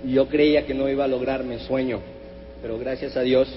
Yo 0.04 0.28
creía 0.28 0.66
que 0.66 0.74
no 0.74 0.88
iba 0.88 1.04
a 1.04 1.08
lograr 1.08 1.44
mi 1.44 1.58
sueño, 1.58 2.00
pero 2.62 2.78
gracias 2.78 3.16
a 3.16 3.22
Dios, 3.22 3.48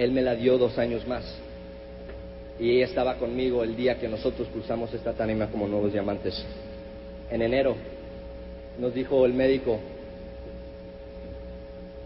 Él 0.00 0.12
me 0.12 0.22
la 0.22 0.34
dio 0.34 0.56
dos 0.56 0.78
años 0.78 1.06
más. 1.06 1.22
Y 2.58 2.70
ella 2.70 2.86
estaba 2.86 3.16
conmigo 3.16 3.62
el 3.62 3.76
día 3.76 3.98
que 3.98 4.08
nosotros 4.08 4.48
cruzamos 4.50 4.94
esta 4.94 5.12
tarima 5.12 5.48
como 5.48 5.68
nuevos 5.68 5.92
diamantes. 5.92 6.42
En 7.30 7.42
enero 7.42 7.76
nos 8.78 8.94
dijo 8.94 9.26
el 9.26 9.34
médico 9.34 9.78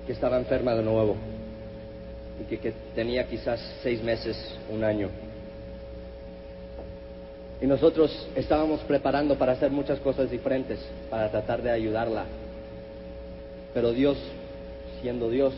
que 0.06 0.12
estaba 0.12 0.38
enferma 0.38 0.74
de 0.74 0.82
nuevo 0.82 1.14
y 2.40 2.44
que, 2.46 2.58
que 2.58 2.72
tenía 2.96 3.28
quizás 3.28 3.60
seis 3.84 4.02
meses, 4.02 4.36
un 4.72 4.82
año. 4.82 5.08
Y 7.62 7.66
nosotros 7.66 8.26
estábamos 8.34 8.80
preparando 8.80 9.38
para 9.38 9.52
hacer 9.52 9.70
muchas 9.70 10.00
cosas 10.00 10.32
diferentes, 10.32 10.80
para 11.08 11.30
tratar 11.30 11.62
de 11.62 11.70
ayudarla. 11.70 12.24
Pero 13.72 13.92
Dios, 13.92 14.18
siendo 15.00 15.30
Dios, 15.30 15.54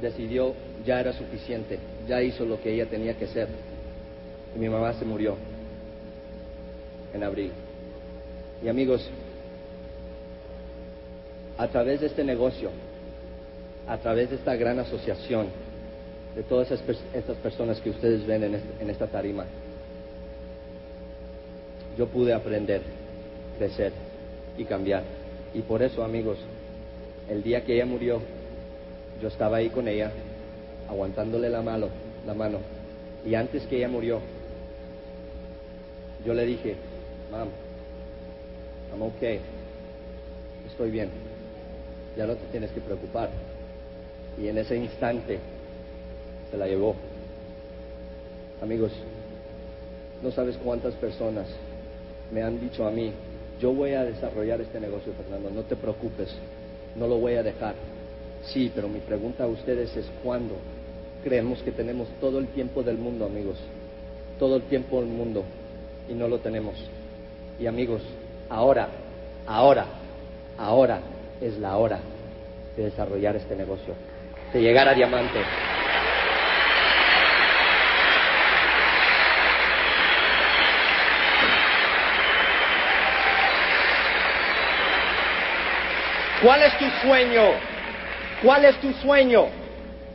decidió 0.00 0.54
ya 0.84 1.00
era 1.00 1.12
suficiente, 1.12 1.78
ya 2.08 2.22
hizo 2.22 2.44
lo 2.44 2.60
que 2.60 2.72
ella 2.72 2.86
tenía 2.86 3.14
que 3.16 3.24
hacer. 3.26 3.48
Y 4.54 4.58
mi 4.58 4.68
mamá 4.68 4.92
se 4.94 5.04
murió 5.04 5.36
en 7.14 7.22
abril. 7.22 7.52
Y 8.64 8.68
amigos, 8.68 9.08
a 11.58 11.68
través 11.68 12.00
de 12.00 12.06
este 12.06 12.24
negocio, 12.24 12.70
a 13.86 13.98
través 13.98 14.30
de 14.30 14.36
esta 14.36 14.54
gran 14.56 14.78
asociación, 14.78 15.46
de 16.34 16.42
todas 16.44 16.70
estas, 16.70 17.36
personas 17.38 17.80
que 17.80 17.90
ustedes 17.90 18.26
ven 18.26 18.44
en, 18.44 18.54
este- 18.54 18.82
en 18.82 18.90
esta 18.90 19.06
tarima, 19.06 19.44
yo 21.98 22.06
pude 22.06 22.32
aprender, 22.32 22.82
crecer 23.58 23.92
y 24.56 24.64
cambiar. 24.64 25.02
Y 25.52 25.60
por 25.60 25.82
eso, 25.82 26.04
amigos, 26.04 26.38
el 27.28 27.42
día 27.42 27.64
que 27.64 27.74
ella 27.74 27.86
murió, 27.86 28.20
yo 29.20 29.28
estaba 29.28 29.58
ahí 29.58 29.68
con 29.68 29.86
ella, 29.88 30.10
aguantándole 30.88 31.50
la 31.50 31.62
mano, 31.62 31.88
la 32.26 32.34
mano. 32.34 32.58
Y 33.24 33.34
antes 33.34 33.64
que 33.64 33.76
ella 33.76 33.88
murió, 33.88 34.20
yo 36.24 36.34
le 36.34 36.46
dije, 36.46 36.76
mam, 37.30 37.48
I'm 38.92 39.02
okay, 39.02 39.40
estoy 40.66 40.90
bien, 40.90 41.10
ya 42.16 42.26
no 42.26 42.34
te 42.34 42.46
tienes 42.50 42.70
que 42.70 42.80
preocupar. 42.80 43.30
Y 44.40 44.48
en 44.48 44.58
ese 44.58 44.76
instante 44.76 45.38
se 46.50 46.56
la 46.56 46.66
llevó. 46.66 46.94
Amigos, 48.62 48.92
no 50.22 50.30
sabes 50.30 50.56
cuántas 50.56 50.94
personas 50.94 51.46
me 52.32 52.42
han 52.42 52.60
dicho 52.60 52.86
a 52.86 52.90
mí, 52.90 53.12
yo 53.60 53.72
voy 53.72 53.92
a 53.92 54.04
desarrollar 54.04 54.60
este 54.60 54.80
negocio, 54.80 55.12
Fernando, 55.12 55.50
no 55.50 55.62
te 55.62 55.76
preocupes, 55.76 56.34
no 56.96 57.06
lo 57.06 57.18
voy 57.18 57.34
a 57.34 57.42
dejar. 57.42 57.74
Sí, 58.44 58.70
pero 58.74 58.88
mi 58.88 59.00
pregunta 59.00 59.44
a 59.44 59.46
ustedes 59.46 59.96
es 59.96 60.06
cuándo. 60.22 60.54
Creemos 61.22 61.62
que 61.62 61.72
tenemos 61.72 62.08
todo 62.20 62.38
el 62.38 62.48
tiempo 62.48 62.82
del 62.82 62.96
mundo, 62.96 63.26
amigos, 63.26 63.56
todo 64.38 64.56
el 64.56 64.62
tiempo 64.62 65.00
del 65.00 65.10
mundo 65.10 65.44
y 66.08 66.14
no 66.14 66.28
lo 66.28 66.38
tenemos. 66.38 66.74
Y 67.58 67.66
amigos, 67.66 68.02
ahora, 68.48 68.88
ahora, 69.46 69.84
ahora 70.58 71.00
es 71.40 71.58
la 71.58 71.76
hora 71.76 72.00
de 72.76 72.84
desarrollar 72.84 73.36
este 73.36 73.54
negocio, 73.54 73.94
de 74.52 74.62
llegar 74.62 74.88
a 74.88 74.94
diamante. 74.94 75.40
¿Cuál 86.42 86.62
es 86.62 86.78
tu 86.78 86.86
sueño? 87.02 87.70
¿Cuál 88.42 88.64
es 88.64 88.80
tu 88.80 88.92
sueño? 88.94 89.46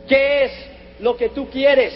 ¿Qué 0.08 0.44
es 0.44 0.52
lo 1.00 1.16
que 1.16 1.28
tú 1.28 1.48
quieres? 1.50 1.94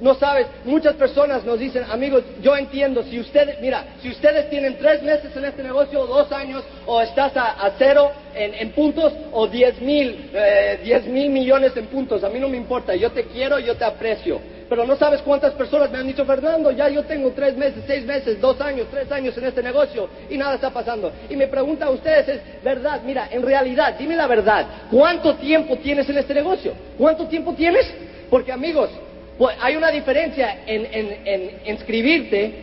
No 0.00 0.14
sabes, 0.14 0.46
muchas 0.64 0.94
personas 0.94 1.44
nos 1.44 1.58
dicen, 1.58 1.84
amigos, 1.90 2.24
yo 2.40 2.56
entiendo, 2.56 3.02
si 3.02 3.20
ustedes, 3.20 3.60
mira, 3.60 3.84
si 4.00 4.08
ustedes 4.08 4.48
tienen 4.48 4.78
tres 4.78 5.02
meses 5.02 5.36
en 5.36 5.44
este 5.44 5.62
negocio, 5.62 6.00
o 6.00 6.06
dos 6.06 6.32
años, 6.32 6.64
o 6.86 7.02
estás 7.02 7.32
a, 7.36 7.70
cero 7.76 8.10
en, 8.34 8.54
en 8.54 8.70
puntos, 8.70 9.12
o 9.30 9.46
diez 9.46 9.78
mil, 9.82 10.30
eh, 10.32 10.80
diez 10.82 11.06
mil 11.06 11.28
millones 11.28 11.76
en 11.76 11.86
puntos, 11.86 12.24
a 12.24 12.30
mí 12.30 12.38
no 12.38 12.48
me 12.48 12.56
importa, 12.56 12.94
yo 12.94 13.10
te 13.10 13.24
quiero, 13.24 13.58
yo 13.58 13.76
te 13.76 13.84
aprecio. 13.84 14.40
Pero 14.70 14.86
no 14.86 14.94
sabes 14.94 15.20
cuántas 15.22 15.52
personas 15.54 15.90
me 15.90 15.98
han 15.98 16.06
dicho, 16.06 16.24
Fernando, 16.24 16.70
ya 16.70 16.88
yo 16.88 17.02
tengo 17.02 17.32
tres 17.32 17.56
meses, 17.56 17.82
seis 17.88 18.06
meses, 18.06 18.40
dos 18.40 18.60
años, 18.60 18.86
tres 18.88 19.10
años 19.10 19.36
en 19.36 19.46
este 19.46 19.64
negocio 19.64 20.08
y 20.30 20.38
nada 20.38 20.54
está 20.54 20.70
pasando. 20.70 21.10
Y 21.28 21.34
mi 21.34 21.46
pregunta 21.46 21.86
a 21.86 21.90
ustedes 21.90 22.28
es, 22.28 22.62
verdad, 22.62 23.00
mira, 23.04 23.28
en 23.32 23.42
realidad, 23.42 23.96
dime 23.98 24.14
la 24.14 24.28
verdad, 24.28 24.64
¿cuánto 24.88 25.34
tiempo 25.34 25.76
tienes 25.78 26.08
en 26.08 26.18
este 26.18 26.34
negocio? 26.34 26.72
¿Cuánto 26.96 27.26
tiempo 27.26 27.52
tienes? 27.54 27.92
Porque 28.30 28.52
amigos, 28.52 28.90
pues, 29.36 29.56
hay 29.60 29.74
una 29.74 29.90
diferencia 29.90 30.60
en, 30.64 30.86
en, 30.86 31.26
en 31.26 31.50
inscribirte 31.66 32.54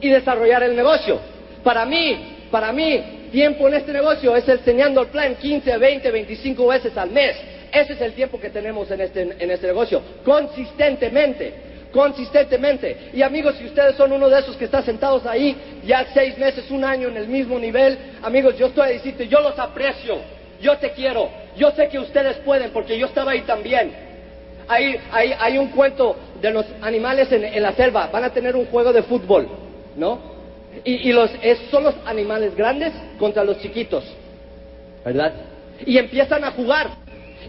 y 0.00 0.10
desarrollar 0.10 0.62
el 0.62 0.76
negocio. 0.76 1.18
Para 1.64 1.84
mí, 1.84 2.46
para 2.52 2.72
mí, 2.72 3.28
tiempo 3.32 3.66
en 3.66 3.74
este 3.74 3.92
negocio 3.92 4.36
es 4.36 4.48
enseñando 4.48 5.00
el 5.00 5.08
plan 5.08 5.34
15, 5.34 5.76
20, 5.76 6.08
25 6.08 6.66
veces 6.68 6.96
al 6.96 7.10
mes. 7.10 7.34
Ese 7.72 7.94
es 7.94 8.00
el 8.02 8.12
tiempo 8.12 8.38
que 8.38 8.50
tenemos 8.50 8.90
en 8.90 9.00
este, 9.00 9.22
en 9.22 9.50
este 9.50 9.66
negocio, 9.66 10.02
consistentemente, 10.24 11.54
consistentemente. 11.90 13.10
Y 13.14 13.22
amigos, 13.22 13.54
si 13.58 13.64
ustedes 13.64 13.96
son 13.96 14.12
uno 14.12 14.28
de 14.28 14.40
esos 14.40 14.56
que 14.56 14.66
están 14.66 14.84
sentados 14.84 15.24
ahí 15.24 15.56
ya 15.86 16.06
seis 16.12 16.36
meses, 16.36 16.70
un 16.70 16.84
año 16.84 17.08
en 17.08 17.16
el 17.16 17.28
mismo 17.28 17.58
nivel, 17.58 17.96
amigos, 18.22 18.58
yo 18.58 18.66
estoy 18.66 18.90
a 18.90 18.92
decirte, 18.92 19.26
yo 19.26 19.40
los 19.40 19.58
aprecio, 19.58 20.18
yo 20.60 20.76
te 20.76 20.90
quiero, 20.90 21.30
yo 21.56 21.70
sé 21.70 21.88
que 21.88 21.98
ustedes 21.98 22.36
pueden 22.38 22.72
porque 22.72 22.98
yo 22.98 23.06
estaba 23.06 23.32
ahí 23.32 23.40
también. 23.40 23.90
Hay, 24.68 24.96
hay, 25.10 25.34
hay 25.38 25.58
un 25.58 25.68
cuento 25.68 26.14
de 26.42 26.50
los 26.50 26.66
animales 26.82 27.32
en, 27.32 27.42
en 27.42 27.62
la 27.62 27.72
selva, 27.72 28.08
van 28.12 28.24
a 28.24 28.30
tener 28.30 28.54
un 28.54 28.66
juego 28.66 28.92
de 28.92 29.02
fútbol, 29.02 29.48
¿no? 29.96 30.20
Y, 30.84 31.08
y 31.08 31.12
los, 31.12 31.30
es, 31.42 31.58
son 31.70 31.84
los 31.84 31.94
animales 32.04 32.54
grandes 32.54 32.92
contra 33.18 33.42
los 33.44 33.58
chiquitos, 33.60 34.04
¿verdad? 35.04 35.32
Y 35.84 35.98
empiezan 35.98 36.44
a 36.44 36.52
jugar 36.52 37.01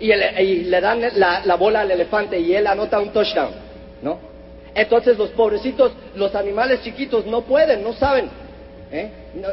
y, 0.06 0.12
el- 0.12 0.40
y 0.40 0.64
le 0.66 0.82
dan 0.82 1.02
la, 1.16 1.42
la 1.46 1.56
bola 1.56 1.82
al 1.82 1.92
elefante 1.92 2.38
y 2.40 2.54
él 2.54 2.68
anota 2.68 3.00
un 3.00 3.10
touchdown, 3.12 3.52
¿no? 4.02 4.20
Entonces 4.76 5.18
los 5.18 5.30
pobrecitos, 5.30 5.92
los 6.16 6.34
animales 6.36 6.82
chiquitos 6.82 7.26
no 7.26 7.42
pueden, 7.42 7.84
no 7.84 7.94
saben, 7.94 8.28
¿eh? 8.92 9.10
No, 9.36 9.48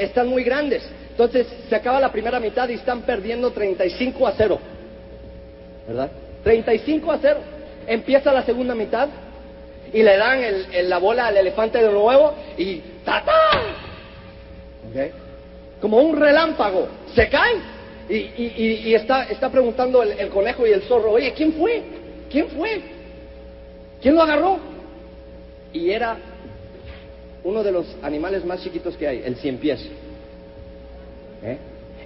están 0.00 0.28
muy 0.28 0.42
grandes. 0.44 0.82
Entonces 1.10 1.46
se 1.68 1.74
acaba 1.74 1.98
la 2.00 2.12
primera 2.12 2.38
mitad 2.40 2.68
y 2.68 2.74
están 2.74 3.02
perdiendo 3.02 3.50
35 3.52 4.26
a 4.26 4.32
0, 4.36 4.58
¿verdad? 5.88 6.10
35 6.44 7.12
a 7.12 7.18
0. 7.20 7.40
Empieza 7.86 8.32
la 8.32 8.42
segunda 8.44 8.74
mitad 8.74 9.08
y 9.92 10.02
le 10.02 10.16
dan 10.16 10.42
el- 10.42 10.88
la 10.90 10.98
bola 10.98 11.28
al 11.28 11.36
elefante 11.36 11.78
de 11.82 11.90
nuevo 11.90 12.34
y 12.58 12.78
¡ta, 13.04 13.22
ta! 13.24 13.50
¿Ok? 14.90 15.12
Como 15.80 15.98
un 15.98 16.18
relámpago, 16.20 16.88
se 17.14 17.28
caen 17.28 17.75
Y, 18.08 18.94
está, 18.94 19.24
está 19.24 19.50
preguntando 19.50 20.02
el, 20.02 20.12
el 20.12 20.28
conejo 20.28 20.66
y 20.66 20.72
el 20.72 20.82
zorro, 20.82 21.12
oye, 21.12 21.32
¿quién 21.32 21.52
fue? 21.54 21.82
¿Quién 22.30 22.48
fue? 22.48 22.80
¿Quién 24.00 24.14
lo 24.14 24.22
agarró? 24.22 24.58
Y 25.72 25.90
era 25.90 26.16
uno 27.46 27.62
de 27.62 27.72
los 27.72 27.86
animales 28.02 28.44
más 28.44 28.62
chiquitos 28.62 28.96
que 28.96 29.06
hay, 29.06 29.22
el 29.24 29.36
cien 29.36 29.58
pies. 29.58 29.80
¿Eh? 31.42 31.58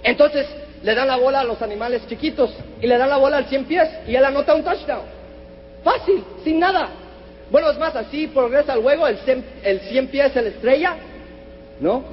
Entonces 0.03 0.47
le 0.83 0.95
dan 0.95 1.07
la 1.07 1.17
bola 1.17 1.41
a 1.41 1.43
los 1.43 1.61
animales 1.61 2.05
chiquitos 2.07 2.51
y 2.81 2.87
le 2.87 2.97
dan 2.97 3.09
la 3.09 3.17
bola 3.17 3.37
al 3.37 3.45
cien 3.47 3.65
pies 3.65 3.87
y 4.07 4.15
él 4.15 4.23
anota 4.23 4.53
un 4.53 4.63
touchdown. 4.63 5.03
Fácil, 5.83 6.23
sin 6.43 6.59
nada. 6.59 6.89
Bueno, 7.49 7.69
es 7.71 7.77
más, 7.77 7.95
así 7.95 8.27
progresa 8.27 8.73
el 8.73 8.81
juego, 8.81 9.07
el 9.07 9.17
cien, 9.19 9.43
el 9.63 9.79
cien 9.81 10.07
pies 10.07 10.31
se 10.31 10.41
le 10.41 10.49
estrella, 10.49 10.95
¿no? 11.79 12.03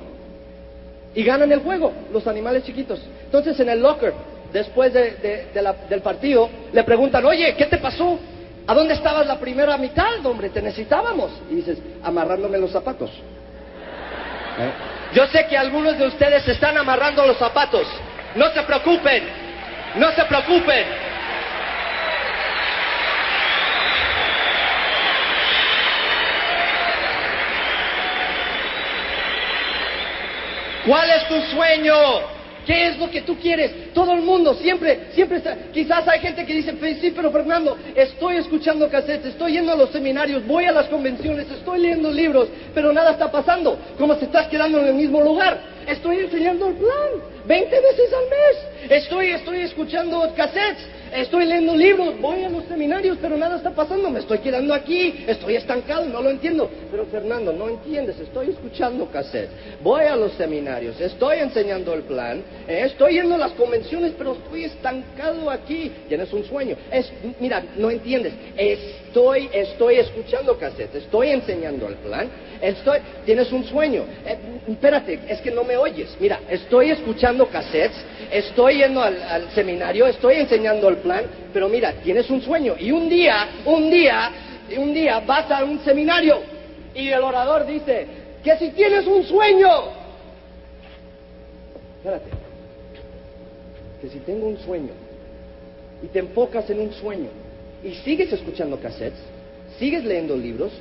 Y 1.14 1.22
ganan 1.22 1.52
el 1.52 1.60
juego, 1.60 1.92
los 2.12 2.26
animales 2.26 2.64
chiquitos. 2.64 3.00
Entonces 3.28 3.60
en 3.60 3.68
el 3.68 3.80
locker, 3.82 4.14
después 4.54 4.90
de- 4.94 5.50
la- 5.54 5.74
del 5.74 6.00
partido, 6.00 6.48
le 6.72 6.82
preguntan, 6.82 7.22
oye, 7.26 7.54
¿qué 7.56 7.66
te 7.66 7.76
pasó? 7.76 8.18
¿A 8.66 8.72
dónde 8.72 8.94
estabas 8.94 9.26
la 9.26 9.38
primera 9.38 9.76
mitad, 9.76 10.24
hombre? 10.24 10.48
Te 10.48 10.62
necesitábamos. 10.62 11.30
Y 11.50 11.56
dices, 11.56 11.78
amarrándome 12.02 12.56
los 12.56 12.70
zapatos. 12.70 13.10
¿Eh? 13.10 14.70
Yo 15.14 15.26
sé 15.26 15.46
que 15.46 15.58
algunos 15.58 15.98
de 15.98 16.06
ustedes 16.06 16.48
están 16.48 16.78
amarrando 16.78 17.26
los 17.26 17.36
zapatos. 17.36 17.86
No 18.34 18.48
se 18.50 18.62
preocupen, 18.62 19.22
no 19.96 20.10
se 20.12 20.24
preocupen. 20.24 20.86
¿Cuál 30.86 31.10
es 31.10 31.28
tu 31.28 31.40
sueño? 31.54 31.94
¿Qué 32.68 32.88
es 32.88 32.98
lo 32.98 33.08
que 33.08 33.22
tú 33.22 33.34
quieres? 33.38 33.94
Todo 33.94 34.12
el 34.12 34.20
mundo 34.20 34.52
siempre, 34.52 35.06
siempre. 35.14 35.40
Quizás 35.72 36.06
hay 36.06 36.20
gente 36.20 36.44
que 36.44 36.52
dice, 36.52 36.74
"Pues 36.74 36.98
sí, 36.98 37.14
pero 37.16 37.30
Fernando, 37.30 37.78
estoy 37.94 38.36
escuchando 38.36 38.90
cassettes, 38.90 39.28
estoy 39.28 39.52
yendo 39.52 39.72
a 39.72 39.74
los 39.74 39.88
seminarios, 39.88 40.46
voy 40.46 40.66
a 40.66 40.72
las 40.72 40.84
convenciones, 40.88 41.50
estoy 41.50 41.80
leyendo 41.80 42.12
libros, 42.12 42.48
pero 42.74 42.92
nada 42.92 43.12
está 43.12 43.30
pasando. 43.30 43.78
¿Cómo 43.96 44.14
se 44.16 44.26
estás 44.26 44.48
quedando 44.48 44.80
en 44.80 44.88
el 44.88 44.94
mismo 44.96 45.22
lugar? 45.22 45.58
Estoy 45.86 46.18
enseñando 46.18 46.66
el 46.68 46.74
plan 46.74 47.08
20 47.46 47.80
veces 47.80 48.10
al 48.12 48.24
mes. 48.28 48.92
Estoy, 49.02 49.30
estoy 49.30 49.60
escuchando 49.60 50.30
cassettes, 50.36 50.86
estoy 51.14 51.46
leyendo 51.46 51.76
libros, 51.76 52.20
voy 52.20 52.44
a 52.44 52.48
los 52.48 52.64
seminarios, 52.64 53.18
pero 53.20 53.36
nada 53.36 53.56
está 53.56 53.70
pasando. 53.70 54.10
Me 54.10 54.20
estoy 54.20 54.38
quedando 54.38 54.74
aquí, 54.74 55.24
estoy 55.26 55.56
estancado, 55.56 56.06
no 56.06 56.22
lo 56.22 56.30
entiendo. 56.30 56.70
Pero 56.90 57.06
Fernando, 57.06 57.52
no 57.52 57.68
entiendes, 57.68 58.18
estoy 58.20 58.50
escuchando 58.50 59.06
cassettes, 59.10 59.50
voy 59.82 60.04
a 60.04 60.16
los 60.16 60.32
seminarios, 60.32 61.00
estoy 61.00 61.38
enseñando 61.38 61.94
el 61.94 62.02
plan, 62.02 62.42
eh, 62.66 62.82
estoy 62.86 63.14
yendo 63.14 63.34
a 63.34 63.38
las 63.38 63.52
convenciones, 63.52 64.12
pero 64.16 64.32
estoy 64.32 64.64
estancado 64.64 65.50
aquí. 65.50 65.92
Tienes 66.08 66.32
un 66.32 66.44
sueño. 66.44 66.76
Es, 66.90 67.10
mira, 67.40 67.62
no 67.76 67.90
entiendes. 67.90 68.32
Estoy, 69.08 69.48
estoy 69.54 69.96
escuchando 69.96 70.58
cassettes, 70.58 71.04
estoy 71.04 71.30
enseñando 71.30 71.88
el 71.88 71.94
plan, 71.94 72.28
estoy, 72.60 72.98
tienes 73.24 73.50
un 73.52 73.64
sueño. 73.64 74.04
Eh, 74.26 74.36
espérate, 74.68 75.20
es 75.26 75.40
que 75.40 75.50
no 75.50 75.64
me 75.64 75.78
oyes. 75.78 76.14
Mira, 76.20 76.40
estoy 76.50 76.90
escuchando 76.90 77.46
cassettes, 77.46 77.96
estoy 78.30 78.76
yendo 78.76 79.02
al, 79.02 79.20
al 79.22 79.50
seminario, 79.52 80.06
estoy 80.06 80.34
enseñando 80.34 80.90
el 80.90 80.98
plan, 80.98 81.24
pero 81.54 81.70
mira, 81.70 81.94
tienes 82.02 82.28
un 82.28 82.42
sueño. 82.42 82.74
Y 82.78 82.90
un 82.90 83.08
día, 83.08 83.48
un 83.64 83.90
día, 83.90 84.30
un 84.76 84.92
día 84.92 85.20
vas 85.20 85.50
a 85.50 85.64
un 85.64 85.82
seminario 85.82 86.40
y 86.94 87.08
el 87.08 87.22
orador 87.22 87.64
dice 87.64 88.06
que 88.44 88.58
si 88.58 88.70
tienes 88.72 89.06
un 89.06 89.24
sueño, 89.24 89.70
espérate, 91.96 92.28
que 94.02 94.08
si 94.10 94.18
tengo 94.18 94.48
un 94.48 94.58
sueño 94.58 94.92
y 96.02 96.08
te 96.08 96.18
enfocas 96.18 96.68
en 96.68 96.80
un 96.80 96.92
sueño 96.92 97.47
y 97.84 97.94
sigues 98.04 98.32
escuchando 98.32 98.78
cassettes, 98.80 99.18
sigues 99.78 100.04
leyendo 100.04 100.36
libros, 100.36 100.72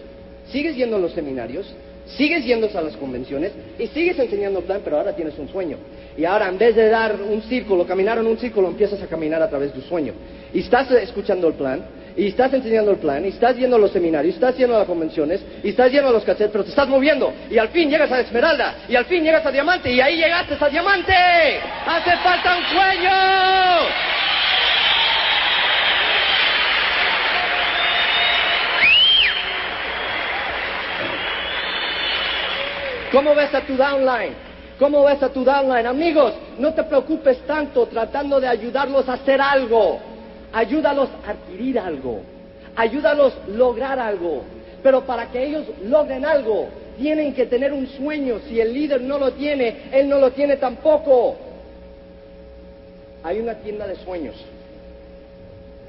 sigues 0.52 0.76
yendo 0.76 0.96
a 0.96 1.00
los 1.00 1.14
seminarios, 1.14 1.74
sigues 2.18 2.46
yendo 2.46 2.70
a 2.74 2.82
las 2.82 2.96
convenciones 2.98 3.52
y 3.78 3.88
sigues 3.88 4.18
enseñando 4.18 4.62
plan, 4.62 4.82
pero 4.84 4.98
ahora 4.98 5.16
tienes 5.16 5.38
un 5.38 5.50
sueño. 5.50 5.78
Y 6.18 6.26
ahora 6.26 6.48
en 6.48 6.58
vez 6.58 6.76
de 6.76 6.90
dar 6.90 7.16
un 7.22 7.42
círculo, 7.44 7.86
caminar 7.86 8.18
en 8.18 8.28
un 8.28 8.38
círculo, 8.38 8.70
empiezas 8.70 9.02
a 9.02 9.08
caminar 9.08 9.42
a 9.42 9.50
través 9.50 9.74
de 9.74 9.82
tu 9.82 9.88
sueño. 9.88 10.14
Y 10.54 10.62
estás 10.62 10.90
escuchando 10.92 11.48
el 11.48 11.54
plan, 11.54 11.84
y 12.16 12.30
estás 12.30 12.52
enseñando 12.52 12.90
el 12.90 12.98
plan, 12.98 13.24
y 13.24 13.28
estás 13.28 13.56
yendo 13.56 13.76
a 13.76 13.80
los 13.80 13.92
seminarios, 13.92 14.34
y 14.34 14.36
estás 14.36 14.58
yendo 14.58 14.76
a 14.76 14.80
las 14.80 14.88
convenciones, 14.88 15.40
y 15.64 15.70
estás 15.70 15.92
yendo 15.92 16.10
a 16.10 16.12
los 16.12 16.24
cassettes, 16.24 16.52
pero 16.52 16.64
te 16.64 16.72
estás 16.72 16.88
moviendo. 16.88 17.32
Y 17.52 17.60
al 17.60 17.70
fin 17.70 17.92
llegas 17.92 18.12
a 18.12 18.22
Esmeralda, 18.22 18.86
y 18.90 18.96
al 18.96 19.06
fin 19.06 19.24
llegas 19.24 19.46
a 19.46 19.52
Diamante, 19.52 19.94
y 19.94 20.02
ahí 20.02 20.18
llegaste 20.18 20.56
a 20.60 20.70
Diamante. 20.70 21.14
Hace 21.14 22.18
falta 22.24 22.58
un 22.58 22.64
sueño. 22.76 24.17
¿Cómo 33.12 33.34
ves 33.36 33.54
a 33.54 33.62
tu 33.62 33.76
downline? 33.76 34.34
¿Cómo 34.80 35.04
ves 35.04 35.22
a 35.24 35.30
tu 35.30 35.44
downline? 35.44 35.88
Amigos, 35.88 36.34
no 36.60 36.74
te 36.74 36.84
preocupes 36.84 37.40
tanto 37.48 37.86
tratando 37.88 38.40
de 38.40 38.48
ayudarlos 38.48 39.08
a 39.08 39.14
hacer 39.14 39.40
algo. 39.42 40.00
Ayúdalos 40.52 41.10
a 41.26 41.32
adquirir 41.32 41.80
algo. 41.80 42.22
Ayúdalos 42.76 43.34
a 43.34 43.50
lograr 43.50 44.00
algo. 44.00 44.44
Pero 44.84 45.02
para 45.06 45.32
que 45.32 45.44
ellos 45.44 45.66
logren 45.84 46.26
algo, 46.26 46.68
tienen 46.98 47.34
que 47.34 47.46
tener 47.46 47.74
un 47.74 47.88
sueño. 47.88 48.40
Si 48.48 48.60
el 48.60 48.74
líder 48.74 49.02
no 49.02 49.18
lo 49.18 49.32
tiene, 49.34 49.90
él 49.92 50.08
no 50.10 50.20
lo 50.20 50.32
tiene 50.32 50.58
tampoco. 50.58 51.38
Hay 53.24 53.40
una 53.40 53.56
tienda 53.56 53.88
de 53.88 53.96
sueños. 53.96 54.36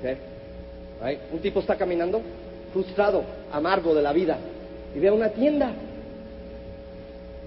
¿Ok? 0.01 0.16
Ahí, 1.03 1.19
Un 1.33 1.41
tipo 1.41 1.61
está 1.61 1.77
caminando, 1.77 2.21
frustrado, 2.73 3.23
amargo 3.53 3.95
de 3.95 4.03
la 4.03 4.12
vida, 4.12 4.37
y 4.95 4.99
ve 4.99 5.11
una 5.11 5.29
tienda 5.29 5.71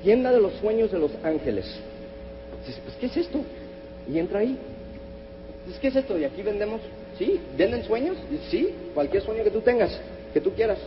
tienda 0.03 0.31
de 0.31 0.39
los 0.39 0.53
sueños 0.53 0.91
de 0.91 0.99
los 0.99 1.11
ángeles. 1.23 1.65
Dices, 2.65 2.81
pues, 2.83 2.95
¿qué 2.97 3.05
es 3.07 3.17
esto? 3.17 3.39
Y 4.11 4.19
entra 4.19 4.39
ahí. 4.39 4.57
Dices, 5.65 5.79
¿qué 5.79 5.87
es 5.87 5.95
esto? 5.95 6.17
Y 6.17 6.23
aquí 6.23 6.41
vendemos, 6.41 6.81
sí, 7.17 7.39
venden 7.57 7.83
sueños, 7.83 8.17
Dices, 8.29 8.47
sí, 8.49 8.69
cualquier 8.93 9.23
sueño 9.23 9.43
que 9.43 9.51
tú 9.51 9.61
tengas, 9.61 9.99
que 10.33 10.41
tú 10.41 10.51
quieras. 10.51 10.79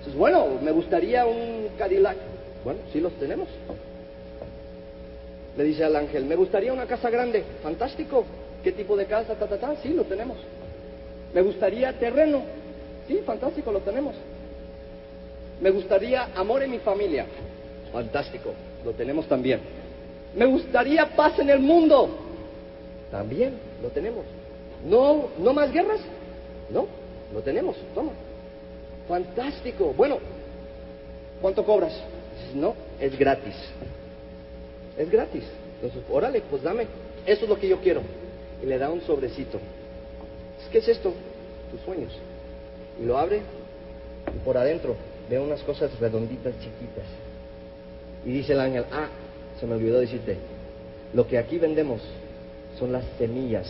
Dices, 0.00 0.14
bueno, 0.14 0.46
me 0.62 0.70
gustaría 0.70 1.26
un 1.26 1.68
Cadillac. 1.78 2.16
Bueno, 2.64 2.80
sí 2.92 3.00
los 3.00 3.12
tenemos. 3.14 3.48
Le 5.56 5.64
dice 5.64 5.84
al 5.84 5.96
ángel, 5.96 6.24
me 6.24 6.36
gustaría 6.36 6.72
una 6.72 6.86
casa 6.86 7.10
grande. 7.10 7.42
Fantástico. 7.62 8.24
¿Qué 8.62 8.72
tipo 8.72 8.96
de 8.96 9.06
casa? 9.06 9.34
Ta, 9.34 9.46
ta, 9.46 9.56
ta. 9.56 9.74
Sí, 9.82 9.88
lo 9.88 10.04
tenemos. 10.04 10.36
Me 11.34 11.42
gustaría 11.42 11.92
terreno. 11.98 12.42
Sí, 13.06 13.20
fantástico, 13.24 13.72
lo 13.72 13.80
tenemos. 13.80 14.14
Me 15.60 15.70
gustaría 15.70 16.28
amor 16.36 16.62
en 16.62 16.70
mi 16.70 16.78
familia. 16.78 17.26
Fantástico, 17.92 18.52
lo 18.84 18.92
tenemos 18.92 19.26
también. 19.26 19.60
Me 20.34 20.46
gustaría 20.46 21.06
paz 21.16 21.38
en 21.38 21.50
el 21.50 21.60
mundo. 21.60 22.08
También 23.10 23.54
lo 23.82 23.88
tenemos. 23.88 24.24
No, 24.86 25.28
no 25.38 25.52
más 25.52 25.72
guerras. 25.72 26.00
No, 26.70 26.86
lo 27.32 27.40
tenemos. 27.40 27.76
Toma. 27.94 28.12
Fantástico. 29.08 29.94
Bueno, 29.96 30.18
¿cuánto 31.40 31.64
cobras? 31.64 31.92
No, 32.54 32.74
es 33.00 33.18
gratis. 33.18 33.54
Es 34.96 35.10
gratis. 35.10 35.44
Entonces, 35.76 36.02
órale, 36.10 36.42
pues 36.42 36.62
dame. 36.62 36.86
Eso 37.26 37.44
es 37.44 37.48
lo 37.48 37.58
que 37.58 37.68
yo 37.68 37.80
quiero. 37.80 38.02
Y 38.62 38.66
le 38.66 38.78
da 38.78 38.90
un 38.90 39.00
sobrecito. 39.02 39.58
¿Qué 40.70 40.78
es 40.78 40.88
esto? 40.88 41.14
Tus 41.70 41.80
sueños. 41.82 42.12
Y 43.00 43.06
lo 43.06 43.16
abre 43.16 43.40
y 44.34 44.38
por 44.44 44.58
adentro 44.58 44.94
ve 45.30 45.38
unas 45.38 45.62
cosas 45.62 45.90
redonditas, 45.98 46.52
chiquitas. 46.54 47.06
Y 48.24 48.32
dice 48.32 48.52
el 48.52 48.60
ángel, 48.60 48.84
ah, 48.92 49.06
se 49.58 49.66
me 49.66 49.74
olvidó 49.74 50.00
decirte, 50.00 50.36
lo 51.14 51.26
que 51.26 51.38
aquí 51.38 51.58
vendemos 51.58 52.00
son 52.78 52.92
las 52.92 53.04
semillas 53.18 53.66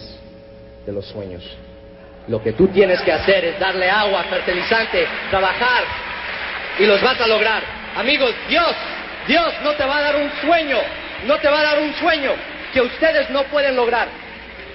de 0.85 0.93
los 0.93 1.07
sueños. 1.07 1.43
Lo 2.29 2.43
que 2.43 2.53
tú 2.53 2.69
tienes 2.69 3.01
que 3.03 3.13
hacer 3.13 3.45
es 3.45 3.59
darle 3.59 3.89
agua, 3.89 4.25
fertilizante, 4.25 5.07
trabajar 5.31 5.85
y 6.79 6.85
los 6.85 7.01
vas 7.03 7.21
a 7.21 7.27
lograr. 7.27 7.63
Amigos, 7.97 8.35
Dios, 8.49 8.75
Dios 9.27 9.53
no 9.63 9.75
te 9.75 9.85
va 9.85 9.99
a 9.99 10.03
dar 10.03 10.17
un 10.17 10.31
sueño, 10.43 10.79
no 11.27 11.39
te 11.39 11.49
va 11.49 11.61
a 11.61 11.65
dar 11.65 11.83
un 11.83 11.95
sueño 11.95 12.33
que 12.73 12.83
ustedes 12.83 13.31
no 13.31 13.45
pueden 13.45 13.77
lograr. 13.77 14.09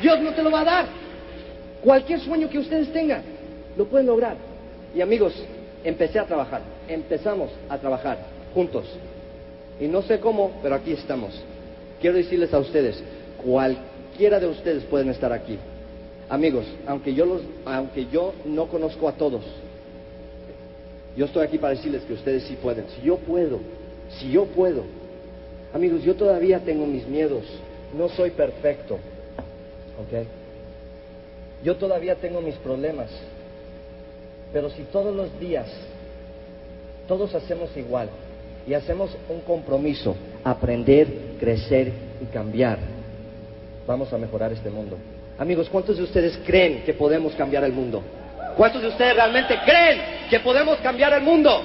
Dios 0.02 0.20
no 0.20 0.32
te 0.34 0.42
lo 0.42 0.52
va 0.52 0.62
a 0.62 0.66
dar. 0.66 0.86
Cualquier 1.82 2.20
sueño 2.20 2.50
que 2.50 2.60
ustedes 2.60 2.92
tengan, 2.92 3.22
lo 3.78 3.86
pueden 3.86 4.08
lograr. 4.08 4.36
Y 4.96 5.02
amigos, 5.02 5.34
empecé 5.84 6.20
a 6.20 6.26
trabajar, 6.26 6.62
empezamos 6.88 7.52
a 7.70 7.78
trabajar 7.78 8.18
juntos. 8.54 8.86
Y 9.80 9.88
no 9.88 10.02
sé 10.02 10.20
cómo, 10.20 10.52
pero 10.62 10.76
aquí 10.76 10.92
estamos. 10.92 11.34
Quiero 12.00 12.18
decirles 12.18 12.54
a 12.54 12.60
ustedes, 12.60 13.02
cualquiera 13.44 14.40
de 14.40 14.48
ustedes 14.48 14.84
pueden 14.84 15.10
estar 15.10 15.32
aquí. 15.32 15.58
Amigos, 16.30 16.66
aunque 16.88 17.14
yo, 17.14 17.26
los, 17.26 17.42
aunque 17.66 18.08
yo 18.12 18.34
no 18.46 18.68
conozco 18.68 19.08
a 19.08 19.14
todos, 19.14 19.44
yo 21.16 21.26
estoy 21.26 21.46
aquí 21.46 21.58
para 21.58 21.76
decirles 21.76 22.04
que 22.04 22.14
ustedes 22.14 22.44
sí 22.44 22.58
pueden. 22.62 22.86
Si 22.96 23.06
yo 23.06 23.18
puedo, 23.18 23.60
si 24.20 24.32
yo 24.32 24.46
puedo. 24.46 24.84
Amigos, 25.74 26.04
yo 26.04 26.16
todavía 26.16 26.60
tengo 26.60 26.86
mis 26.86 27.08
miedos. 27.08 27.44
No 27.98 28.10
soy 28.10 28.32
perfecto. 28.32 28.96
¿Ok? 28.96 30.28
Yo 31.64 31.76
todavía 31.76 32.16
tengo 32.16 32.42
mis 32.42 32.56
problemas, 32.56 33.10
pero 34.52 34.70
si 34.70 34.84
todos 34.84 35.16
los 35.16 35.40
días 35.40 35.68
todos 37.08 37.34
hacemos 37.36 37.76
igual 37.78 38.10
y 38.68 38.74
hacemos 38.74 39.16
un 39.30 39.42
compromiso, 39.42 40.16
aprender, 40.44 41.36
crecer 41.40 41.92
y 42.22 42.26
cambiar, 42.26 42.80
vamos 43.86 44.12
a 44.14 44.18
mejorar 44.18 44.52
este 44.54 44.70
mundo. 44.70 44.98
Amigos, 45.38 45.68
¿cuántos 45.70 45.98
de 45.98 46.04
ustedes 46.04 46.40
creen 46.46 46.84
que 46.84 46.94
podemos 46.94 47.34
cambiar 47.34 47.64
el 47.64 47.74
mundo? 47.74 48.02
¿Cuántos 48.56 48.82
de 48.82 48.90
ustedes 48.90 49.16
realmente 49.16 49.56
creen 49.66 50.00
que 50.30 50.40
podemos 50.40 50.78
cambiar 50.80 51.14
el 51.14 51.24
mundo? 51.24 51.62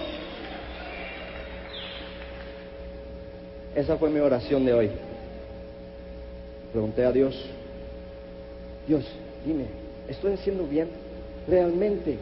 Esa 3.74 3.96
fue 3.96 4.10
mi 4.10 4.18
oración 4.18 4.64
de 4.64 4.72
hoy. 4.72 4.90
Pregunté 6.72 7.04
a 7.04 7.12
Dios, 7.12 7.34
Dios, 8.86 9.04
dime, 9.44 9.64
¿estoy 10.08 10.32
haciendo 10.32 10.66
bien? 10.66 10.88
Realmente, 11.46 12.18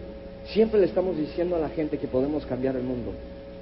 siempre 0.46 0.80
le 0.80 0.86
estamos 0.86 1.16
diciendo 1.16 1.56
a 1.56 1.60
la 1.60 1.68
gente 1.70 1.98
que 1.98 2.06
podemos 2.06 2.44
cambiar 2.44 2.76
el 2.76 2.82
mundo. 2.82 3.12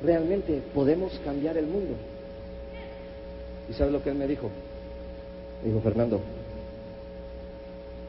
Realmente 0.05 0.61
podemos 0.75 1.19
cambiar 1.25 1.57
el 1.57 1.67
mundo. 1.67 1.95
¿Y 3.69 3.73
sabe 3.73 3.91
lo 3.91 4.03
que 4.03 4.11
él 4.11 4.17
me 4.17 4.27
dijo? 4.27 4.51
Me 5.63 5.69
dijo, 5.71 5.81
Fernando, 5.81 6.21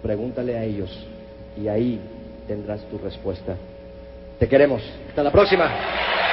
pregúntale 0.03 0.57
a 0.57 0.63
ellos 0.63 0.91
y 1.57 1.67
ahí 1.67 1.99
tendrás 2.47 2.81
tu 2.89 2.97
respuesta. 2.97 3.55
Te 4.39 4.47
queremos. 4.47 4.81
Hasta 5.07 5.23
la 5.23 5.31
próxima. 5.31 6.24